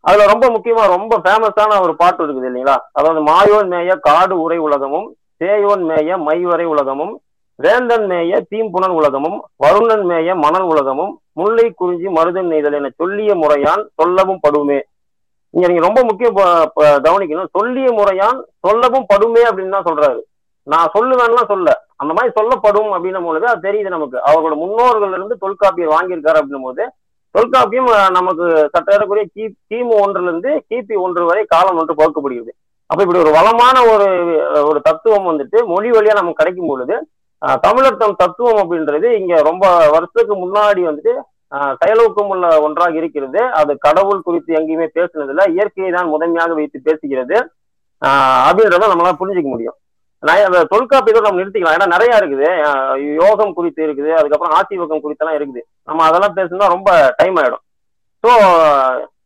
அதுல 0.04 0.28
ரொம்ப 0.28 0.46
முக்கியமா 0.54 0.84
ரொம்ப 0.94 1.14
ஃபேமஸான 1.24 1.80
ஒரு 1.82 1.96
பாட்டு 1.96 2.24
இருக்குது 2.24 2.50
இல்லைங்களா? 2.50 2.78
அதாவது 2.94 3.22
மாயோன் 3.30 3.72
மேய 3.74 3.96
காடு 4.02 4.38
உரை 4.40 4.60
உலகமும் 4.60 5.08
சேயோன் 5.42 5.84
மேய 5.90 6.18
மைவரை 6.28 6.68
உலகமும் 6.68 7.14
வேந்தன் 7.64 8.06
மேய 8.12 8.40
தீம்புணன் 8.52 8.96
உலகமும் 9.00 9.38
வருணன் 9.64 10.06
மேய 10.10 10.36
மணல் 10.44 10.68
உலகமும் 10.72 11.14
முல்லை 11.40 11.66
குறிஞ்சி 11.80 12.08
மருதன் 12.18 12.50
நெய்தல் 12.52 12.78
என 12.80 12.92
சொல்லிய 13.02 13.32
முறையான் 13.42 13.84
சொல்லவும் 14.00 14.42
படுமே. 14.46 14.80
இங்க 15.54 15.66
நீங்க 15.70 15.84
ரொம்ப 15.88 16.02
முக்கியம் 16.10 16.38
கவனிக்கணும். 17.06 17.52
சொல்லிய 17.58 17.88
முறையான் 18.00 18.40
சொல்லவும் 18.66 19.10
படுமே 19.12 19.44
அப்படின்னு 19.50 19.76
தான் 19.78 19.88
சொல்றாரு. 19.90 20.20
நான் 20.68 20.94
சொல்லுவேன்லாம் 20.96 21.52
சொல்ல. 21.54 21.70
அந்த 22.02 22.12
மாதிரி 22.18 22.32
சொல்லப்படும் 22.40 22.92
அப்படின்னும் 22.96 23.28
பொழுது 23.30 23.46
அது 23.52 23.66
தெரியுது 23.68 23.96
நமக்கு. 23.96 24.18
அவர்களோட 24.30 24.58
முன்னோர்கள் 24.64 25.16
இருந்து 25.18 25.38
தொல்காப்பியர் 25.44 25.94
வாங்கியிருக்காரு 25.96 26.40
அப்படின்னும் 26.40 26.68
போது 26.70 26.84
தொல்காப்பியம் 27.36 27.90
நமக்கு 28.18 28.46
சற்றேறக்குரிய 28.74 29.26
கி 29.36 29.44
கிமு 29.72 29.94
ஒன்றுல 30.04 30.30
இருந்து 30.30 30.52
கிபி 30.70 30.96
ஒன்று 31.06 31.30
வரை 31.30 31.44
காலம் 31.54 31.80
ஒன்று 31.82 32.00
போக்கப்படுகிறது 32.00 32.52
அப்ப 32.90 33.00
இப்படி 33.04 33.22
ஒரு 33.24 33.32
வளமான 33.38 33.76
ஒரு 33.92 34.08
ஒரு 34.70 34.80
தத்துவம் 34.88 35.30
வந்துட்டு 35.30 35.58
மொழி 35.74 35.90
வழியா 35.96 36.16
நமக்கு 36.18 36.42
கிடைக்கும் 36.42 36.72
பொழுது 36.72 36.96
தமிழர் 37.62 37.98
தம் 37.98 38.20
தத்துவம் 38.20 38.62
அப்படின்றது 38.62 39.08
இங்க 39.20 39.36
ரொம்ப 39.44 39.64
வருஷத்துக்கு 39.94 40.36
முன்னாடி 40.38 40.82
வந்துட்டு 40.88 41.14
அஹ், 41.52 41.74
செயலூக்கம் 41.80 42.30
உள்ள 42.30 42.46
ஒன்றாக 42.62 42.94
இருக்கிறது. 43.00 43.40
அது 43.60 43.72
கடவுள் 43.80 44.20
குறித்து 44.22 44.52
எங்கேயுமே 44.60 44.86
பேசுனதில்ல 44.94 45.46
இயற்கையை 45.52 45.90
தான் 45.92 46.12
முதன்மையாக 46.12 46.54
வைத்து 46.54 46.78
பேசுகிறது. 46.86 47.38
ஆஹ் 48.02 48.44
அப்படின்றத 48.46 48.88
நம்மளால 48.88 49.18
புரிஞ்சுக்க 49.18 49.50
முடியும். 49.50 49.76
நான் 50.24 50.46
அந்த 50.46 50.60
தொல்காப்பியத்தை 50.72 51.22
நம்ம 51.22 51.40
நிறுத்திக்கலாம். 51.40 51.78
ஏன்னா 51.78 51.94
நிறைய 51.94 52.20
இருக்குது. 52.20 52.48
யோகம் 53.20 53.54
குறித்து 53.54 53.82
இருக்குது. 53.86 54.12
அதுக்கப்புறம் 54.14 54.56
ஆசிவகம் 54.58 55.04
குறித்தெல்லாம் 55.04 55.38
இருக்குது. 55.38 55.62
நம்ம 55.88 56.06
அதெல்லாம் 56.08 56.38
பேசணும்னா 56.38 56.68
ரொம்ப 56.68 56.90
டைம் 57.18 57.40
ஆயிடும். 57.42 57.64
ஸோ 58.24 58.32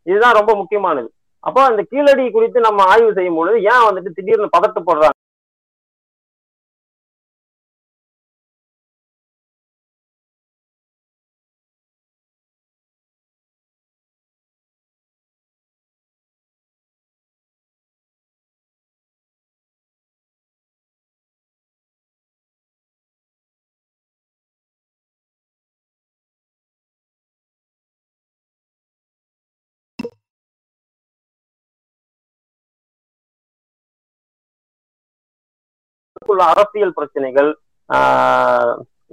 இதுதான் 0.08 0.38
ரொம்ப 0.40 0.52
முக்கியமானது. 0.56 1.10
அப்போ 1.44 1.62
அந்த 1.66 1.82
கீழடி 1.90 2.26
குறித்து 2.32 2.60
நம்ம 2.62 2.84
ஆய்வு 2.92 3.12
செய்யும் 3.14 3.38
பொழுது 3.38 3.58
ஏன் 3.72 3.86
வந்துட்டு 3.88 4.12
திடீர்னு 4.14 4.56
பதட்டப்படுறாங்க? 4.56 5.15
நாட்டுக்குள்ள 36.26 36.44
அரசியல் 36.54 36.98
பிரச்சனைகள் 36.98 37.50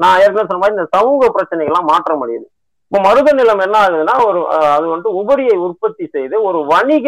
நான் 0.03 0.21
ஏற்கனவே 0.23 0.45
சொன்ன 0.49 0.61
மாதிரி 0.63 0.77
இந்த 0.77 0.89
சமூக 0.97 1.29
பிரச்சனைகள்லாம் 1.37 1.91
மாற்ற 1.93 2.13
முடியுது 2.21 2.47
இப்போ 2.87 3.01
மருத 3.07 3.29
நிலம் 3.39 3.63
என்ன 3.65 3.77
ஆகுதுன்னா 3.83 4.15
ஒரு 4.29 4.41
அது 4.75 4.87
வந்துட்டு 4.91 5.19
உபரியை 5.21 5.55
உற்பத்தி 5.67 6.05
செய்து 6.15 6.37
ஒரு 6.49 6.59
வணிக 6.73 7.07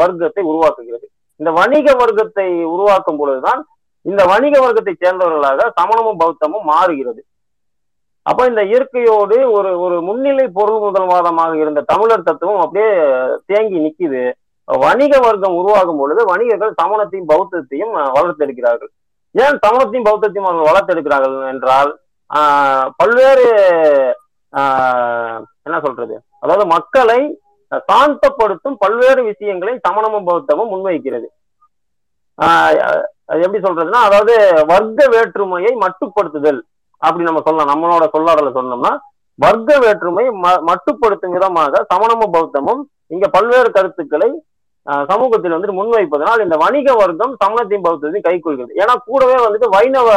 வர்க்கத்தை 0.00 0.42
உருவாக்குகிறது. 0.50 1.06
இந்த 1.40 1.50
வணிக 1.58 1.86
வர்க்கத்தை 2.00 2.46
உருவாக்கும் 2.74 3.18
பொழுதுதான் 3.20 3.60
இந்த 4.06 4.22
வணிக 4.32 4.54
வர்க்கத்தை 4.64 4.94
சேர்ந்தவர்களாக 4.96 5.68
சமணமும் 5.78 6.20
பௌத்தமும் 6.22 6.66
மாறுகிறது. 6.72 7.20
அப்ப 8.26 8.46
இந்த 8.50 8.62
இயற்கையோடு 8.70 9.36
ஒரு 9.56 9.70
ஒரு 9.84 9.98
முன்னிலை 10.08 10.46
பொருள் 10.58 10.84
முதல்வாதமாக 10.86 11.54
இருந்த 11.62 11.84
தமிழர் 11.92 12.28
தத்துவம் 12.28 12.62
அப்படியே 12.64 12.90
தேங்கி 13.50 13.78
நிக்குது. 13.86 14.22
வணிக 14.68 15.12
வர்க்கம் 15.26 15.58
உருவாகும் 15.60 16.00
பொழுது 16.00 16.22
வணிகர்கள் 16.32 16.78
சமணத்தையும் 16.82 17.30
பௌத்தத்தையும் 17.32 17.94
வளர்த்தெடுக்கிறார்கள். 18.16 18.92
ஏன் 19.34 19.60
சமணத்தையும் 19.62 20.06
பௌத்தத்தையும் 20.06 20.46
அவர்கள் 20.46 20.70
வளர்த்தெடுக்கிறார்கள் 20.70 21.48
என்றால் 21.48 21.90
ஆஹ், 22.30 22.88
பல்வேறு 22.96 23.46
ஆஹ், 24.52 25.36
என்ன 25.62 25.76
சொல்றது? 25.80 26.14
அதாவது 26.40 26.64
மக்களை 26.66 27.20
சாந்தப்படுத்தும் 27.88 28.76
பல்வேறு 28.78 29.22
விஷயங்களை 29.24 29.74
சமணமும் 29.78 30.26
பௌத்தமும் 30.26 30.70
முன்வைக்கிறது. 30.72 31.28
ஆஹ், 32.38 33.02
எப்படி 33.38 33.60
சொல்றதுன்னா 33.62 34.00
அதாவது 34.06 34.34
வர்க்க 34.66 35.08
வேற்றுமையை 35.08 35.72
மட்டுப்படுத்துதல் 35.80 36.60
அப்படி 37.02 37.24
நம்ம 37.24 37.42
சொல்லலாம். 37.44 37.72
நம்மளோட 37.72 38.06
சொல்லாடல 38.12 38.50
சொன்னோம்னா 38.54 38.92
வர்க்க 39.38 39.78
வேற்றுமை 39.78 40.24
ம- 40.40 40.62
மட்டுப்படுத்தும் 40.66 41.32
விதமாக 41.32 41.84
சமணமும் 41.92 42.34
பௌத்தமும் 42.34 42.80
இங்க 43.06 43.26
பல்வேறு 43.28 43.70
கருத்துக்களை 43.70 44.30
சமூகத்தில் 45.10 45.54
வந்துட்டு 45.54 45.78
முன்வைப்பதனால் 45.78 46.42
இந்த 46.44 46.56
வணிக 46.62 46.94
வர்க்கம் 47.00 47.32
சமணத்தையும் 47.42 47.84
பௌத்தத்தையும் 47.86 48.26
கைக்கொள்கிறது 48.26 48.78
ஏன்னா 48.82 48.94
கூடவே 49.08 49.36
வந்துட்டு 49.44 49.68
வைணவ 49.74 50.08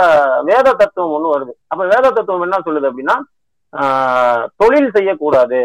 வேத 0.49 0.67
தத்துவம் 0.81 1.15
ஒண்ணு 1.17 1.33
வருது. 1.33 1.53
அப்ப 1.71 1.81
வேத 1.93 2.05
தத்துவம் 2.17 2.45
என்ன 2.47 2.59
சொல்லுது 2.67 2.89
அப்படின்னா 2.91 3.15
தொழில் 4.61 4.93
செய்யக்கூடாது. 4.95 5.59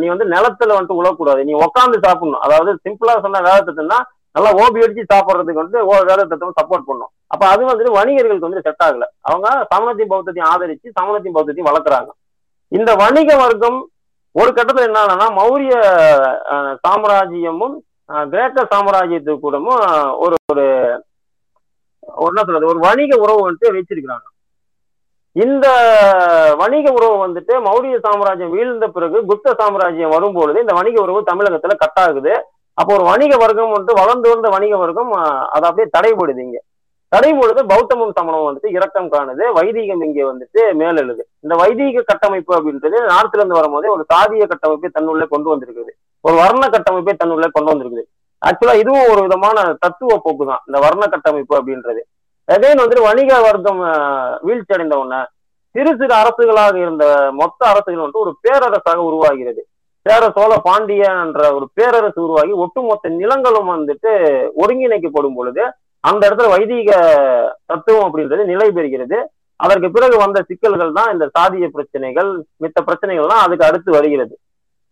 நீ 0.00 0.06
வந்து 0.12 0.26
நிலத்துல 0.32 0.74
வந்துட்டு 0.76 0.98
உழக்கூடாது. 1.00 1.42
நீ 1.48 1.52
உட்காந்து 1.66 1.98
சாப்பிடணும். 2.06 2.42
அதாவது 2.46 2.70
சிம்பிளா 2.86 3.14
சொன்ன 3.26 3.42
வேத 3.48 3.58
தத்துவம்னா 3.68 4.00
நல்லா 4.36 4.50
ஓபி 4.62 4.82
அடிச்சு 4.84 5.04
சாப்பிட்றதுக்கு 5.12 5.62
வந்து 5.62 5.78
ஓ 5.90 5.94
வேத 6.10 6.20
தத்துவம் 6.32 6.58
சப்போர்ட் 6.58 6.88
பண்ணும். 6.88 7.10
அப்ப 7.32 7.42
அது 7.52 7.62
வந்துட்டு 7.70 7.96
வணிகர்களுக்கு 7.98 8.48
வந்து 8.48 8.64
செட் 8.66 8.84
ஆகல. 8.86 9.06
அவங்க 9.28 9.46
சமணத்தையும் 9.72 10.12
பௌத்தத்தையும் 10.12 10.50
ஆதரிச்சு 10.52 10.88
சமணத்தையும் 10.98 11.36
பௌத்தத்தையும் 11.36 11.70
வளர்க்குறாங்க. 11.70 12.10
இந்த 12.72 12.90
வணிக 13.02 13.30
வர்க்கம் 13.44 13.78
ஒரு 14.34 14.50
கட்டத்துல 14.56 14.88
என்னன்னா 14.88 15.28
மௌரிய 15.38 15.72
சாம்ராஜ்யமும் 16.84 17.76
கிரேக்க 18.32 18.62
சாம்ராஜ்யத்துக்கு 18.72 19.44
கூடமும் 19.44 19.80
ஒரு 20.24 20.36
ஒரு 20.52 20.64
என்ன 22.28 22.42
சொல்றது 22.46 22.70
ஒரு 22.72 22.80
வணிக 22.86 23.12
உறவு 23.24 23.40
வந்துட்டு 23.46 23.74
வச்சிருக்கிறாங்க. 23.76 24.26
இந்த 25.36 25.66
வணிக 26.60 26.86
உறவு 26.98 27.16
வந்துட்டு 27.24 27.52
மௌரிய 27.66 27.98
சாம்ராஜ்யம் 28.06 28.54
வீழ்ந்த 28.54 28.86
பிறகு 28.94 29.18
குப்த 29.30 29.52
சாம்ராஜ்யம் 29.60 30.14
வரும்பொழுது 30.14 30.64
இந்த 30.64 30.74
வணிக 30.78 30.96
உறவு 31.04 31.20
தமிழகத்துல 31.30 31.76
கட் 31.82 32.00
ஆகுது. 32.04 32.32
அப்போ 32.78 32.90
ஒரு 32.96 33.04
வணிக 33.10 33.32
வர்க்கம் 33.42 33.72
வந்துட்டு 33.74 34.00
வளர்ந்து 34.00 34.28
வந்த 34.32 34.48
வணிக 34.56 34.74
வர்க்கம் 34.82 35.12
அதை 35.54 35.64
அப்படியே 35.70 35.88
தடைபடுது 35.96 36.42
இங்க. 36.46 36.58
தடைபொழுது 37.12 37.60
பௌத்தமும் 37.72 38.14
சமணம் 38.18 38.46
வந்துட்டு 38.48 38.74
இரக்கம் 38.76 39.08
காணுது 39.14 39.44
வைதீகம் 39.56 40.04
இங்கே 40.06 40.24
வந்துட்டு 40.30 40.60
மேலெழுது. 40.80 41.22
இந்த 41.44 41.54
வைதீக 41.62 42.04
கட்டமைப்பு 42.10 42.52
அப்படின்றது 42.58 42.98
நார்த்ல 43.12 43.40
இருந்து 43.40 43.58
வரும்போதே 43.58 43.88
ஒரு 43.96 44.04
சாதிய 44.12 44.46
கட்டமைப்பை 44.52 44.90
தன்னுள்ளே 44.98 45.26
கொண்டு 45.34 45.50
வந்திருக்குது. 45.52 45.92
ஒரு 46.24 46.36
வர்ண 46.42 46.64
கட்டமைப்பை 46.74 47.14
தன்னுள்ளே 47.20 47.48
கொண்டு 47.56 47.70
வந்திருக்குது. 47.72 48.04
ஆக்சுவலா 48.42 48.74
இதுவும் 48.82 49.10
ஒரு 49.12 49.20
விதமான 49.26 49.58
தத்துவ 49.84 50.16
போக்கு 50.26 50.44
தான் 50.50 50.62
இந்த 50.68 50.78
வர்ண 50.84 51.04
கட்டமைப்பு 51.14 51.54
அப்படின்றது. 51.58 52.00
எகைன் 52.54 52.80
வந்துட்டு 52.82 53.08
வணிக 53.08 53.40
வர்க்கம் 53.48 53.80
வீழ்ச்சி 54.46 54.74
அடைந்த 54.76 54.96
உடனே 55.02 55.20
சிறு 55.74 55.90
சிறு 55.98 56.14
அரசுகளாக 56.20 56.76
இருந்த 56.84 57.04
மொத்த 57.40 57.60
அரசுகள் 57.72 58.02
வந்துட்டு 58.02 58.24
ஒரு 58.26 58.32
பேரரசாக 58.44 59.00
உருவாகிறது. 59.08 59.62
சேர 60.06 60.22
சோழ 60.36 60.52
பாண்டிய 60.66 61.04
என்ற 61.24 61.42
ஒரு 61.56 61.66
பேரரசு 61.78 62.18
உருவாகி 62.26 62.52
ஒட்டுமொத்த 62.64 63.10
நிலங்களும் 63.20 63.70
வந்துட்டு 63.74 64.12
ஒருங்கிணைக்கப்படும் 64.62 65.36
பொழுது 65.38 65.62
அந்த 66.04 66.22
இடத்துல 66.28 66.50
வைதீக 66.54 66.90
தத்துவம் 67.70 68.06
அப்படின்றது 68.06 68.44
நிலை 68.52 68.68
பெறுகிறது. 68.76 69.18
அதற்கு 69.60 69.88
பிறகு 69.96 70.16
வந்த 70.22 70.38
சிக்கல்கள் 70.50 70.96
தான் 70.98 71.10
இந்த 71.14 71.24
சாதிய 71.36 71.66
பிரச்சனைகள் 71.74 72.30
மித்த 72.64 72.78
பிரச்சனைகள் 72.86 73.32
தான் 73.32 73.44
அதுக்கு 73.46 73.68
அடுத்து 73.68 73.90
வருகிறது. 73.98 74.34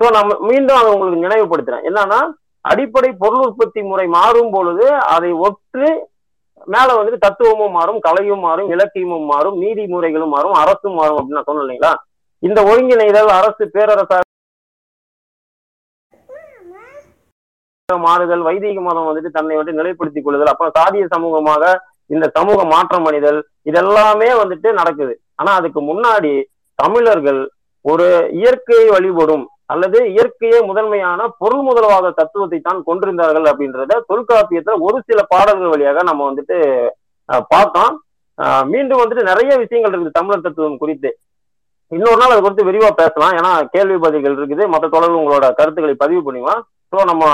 ஸோ 0.00 0.06
நம்ம 0.16 0.36
மீண்டும் 0.48 0.78
அதை 0.80 0.88
உங்களுக்கு 0.94 1.24
நினைவுபடுத்துறேன். 1.26 1.86
என்னன்னா 1.88 2.20
அடிப்படை 2.64 3.10
பொருள் 3.22 3.44
உற்பத்தி 3.48 3.80
முறை 3.90 4.06
மாறும் 4.18 4.52
பொழுது 4.54 4.86
அதை 5.14 5.30
ஒற்று 5.46 5.88
மேல 6.72 6.88
வந்துட்டு 6.96 7.24
தத்துவமும் 7.24 7.76
மாறும் 7.78 8.00
கலையும் 8.06 8.42
மாறும் 8.46 8.70
இலக்கியமும் 8.74 9.28
மாறும் 9.32 9.58
நீதி 9.64 9.84
முறைகளும் 9.92 10.32
மாறும் 10.36 10.56
அரசும் 10.62 10.96
மாறும் 11.00 11.18
அப்படின்னு 11.18 11.38
நான் 11.38 11.48
சொன்னேன் 11.48 11.64
இல்லைங்களா? 11.64 11.92
இந்த 12.42 12.58
ஒருங்கிணைதல் 12.70 13.30
அரசு 13.38 13.64
பேரரசாக 13.76 14.22
மாறுதல் 17.88 18.46
வைதிக 18.48 18.80
மதம் 18.86 19.06
வந்துட்டு 19.08 19.30
தன்னை 19.36 19.54
வந்து 19.58 19.76
நிலைப்படுத்திக் 19.78 20.24
கொள்ளுதல் 20.24 20.52
அப்புறம் 20.52 20.74
சாதிய 20.78 21.04
சமூகமாக 21.14 21.62
இந்த 22.14 22.26
சமூக 22.36 22.58
மாற்றம் 22.72 23.06
அடைதல் 23.08 23.38
இதெல்லாமே 23.70 24.28
வந்துட்டு 24.40 24.68
நடக்குது. 24.80 25.14
ஆனா 25.40 25.50
அதுக்கு 25.60 25.80
முன்னாடி 25.90 26.32
தமிழர்கள் 26.78 27.40
ஒரு 27.84 28.06
இயற்கையை 28.40 28.88
வழிபடும் 28.96 29.44
அல்லது 29.70 29.98
இயற்கையே 30.08 30.58
முதன்மையான 30.64 31.28
பொருள் 31.38 31.62
முதல்வாத 31.62 32.10
தத்துவத்தை 32.10 32.60
தான் 32.60 32.82
கொண்டிருந்தார்கள் 32.82 33.44
அப்படின்றத 33.44 34.02
தொல்காப்பியத்துல 34.08 34.76
ஒரு 34.80 35.02
சில 35.06 35.22
பாடல்கள் 35.28 35.68
வழியாக 35.68 36.02
நம்ம 36.02 36.30
வந்துட்டு 36.30 36.58
பார்த்தோம். 37.50 37.94
மீண்டும் 38.64 39.00
வந்துட்டு 39.00 39.22
நிறைய 39.22 39.56
விஷயங்கள் 39.56 39.92
இருக்குது 39.92 40.18
தமிழர் 40.18 40.40
தத்துவம் 40.40 40.78
குறித்து. 40.78 41.10
இன்னொரு 41.92 42.16
நாள் 42.16 42.30
அது 42.30 42.42
குறித்து 42.42 42.68
விரிவா 42.68 42.90
பேசலாம். 42.94 43.34
ஏன்னா 43.36 43.68
கேள்வி 43.70 43.98
பதில்கள் 43.98 44.36
இருக்குது. 44.38 44.66
மற்ற 44.66 44.88
தொடர்பு 44.88 45.20
உங்களோட 45.20 45.54
கருத்துக்களை 45.54 45.94
பதிவு 45.94 46.22
பண்ணுவோம் 46.22 46.60
ஸோ 46.92 47.04
நம்ம 47.04 47.24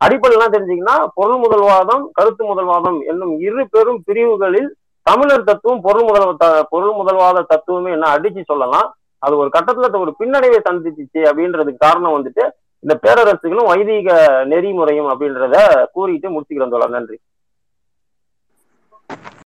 அடிப்படையெல்லாம் 0.00 0.54
தெரிஞ்சீங்கன்னா 0.54 1.06
பொருள் 1.14 1.40
முதல்வாதம் 1.40 2.02
கருத்து 2.12 2.44
முதல்வாதம் 2.44 2.98
என்னும் 3.06 3.40
இரு 3.40 3.68
பெரும் 3.70 4.02
பிரிவுகளில் 4.04 4.68
தமிழர் 5.06 5.44
தத்துவம் 5.44 5.80
பொருள் 5.80 6.04
முதல் 6.04 6.36
த- 6.36 6.66
பொருள் 6.70 6.92
முதல்வாத 6.92 7.44
தத்துவமே 7.48 7.90
என்ன 7.90 8.16
அடிச்சு 8.16 8.42
சொல்லலாம். 8.46 8.88
அது 9.22 9.36
ஒரு 9.36 9.50
கட்டத்துல 9.52 9.98
ஒரு 9.98 10.14
பின்னடைவை 10.18 10.58
சந்திச்சிச்சு 10.68 11.20
அப்படின்றதுக்கு 11.30 11.76
காரணம் 11.78 12.16
வந்துட்டு 12.16 12.44
இந்த 12.84 12.94
பேரரசுகளும் 13.02 13.70
வைதீக 13.70 14.08
நெறிமுறையும் 14.44 15.08
அப்படின்றத 15.08 15.56
கூறிட்டு 15.92 16.28
முடிச்சுக்கிறோம் 16.30 16.68
தோழர். 16.68 16.90
நன்றி. 16.90 17.16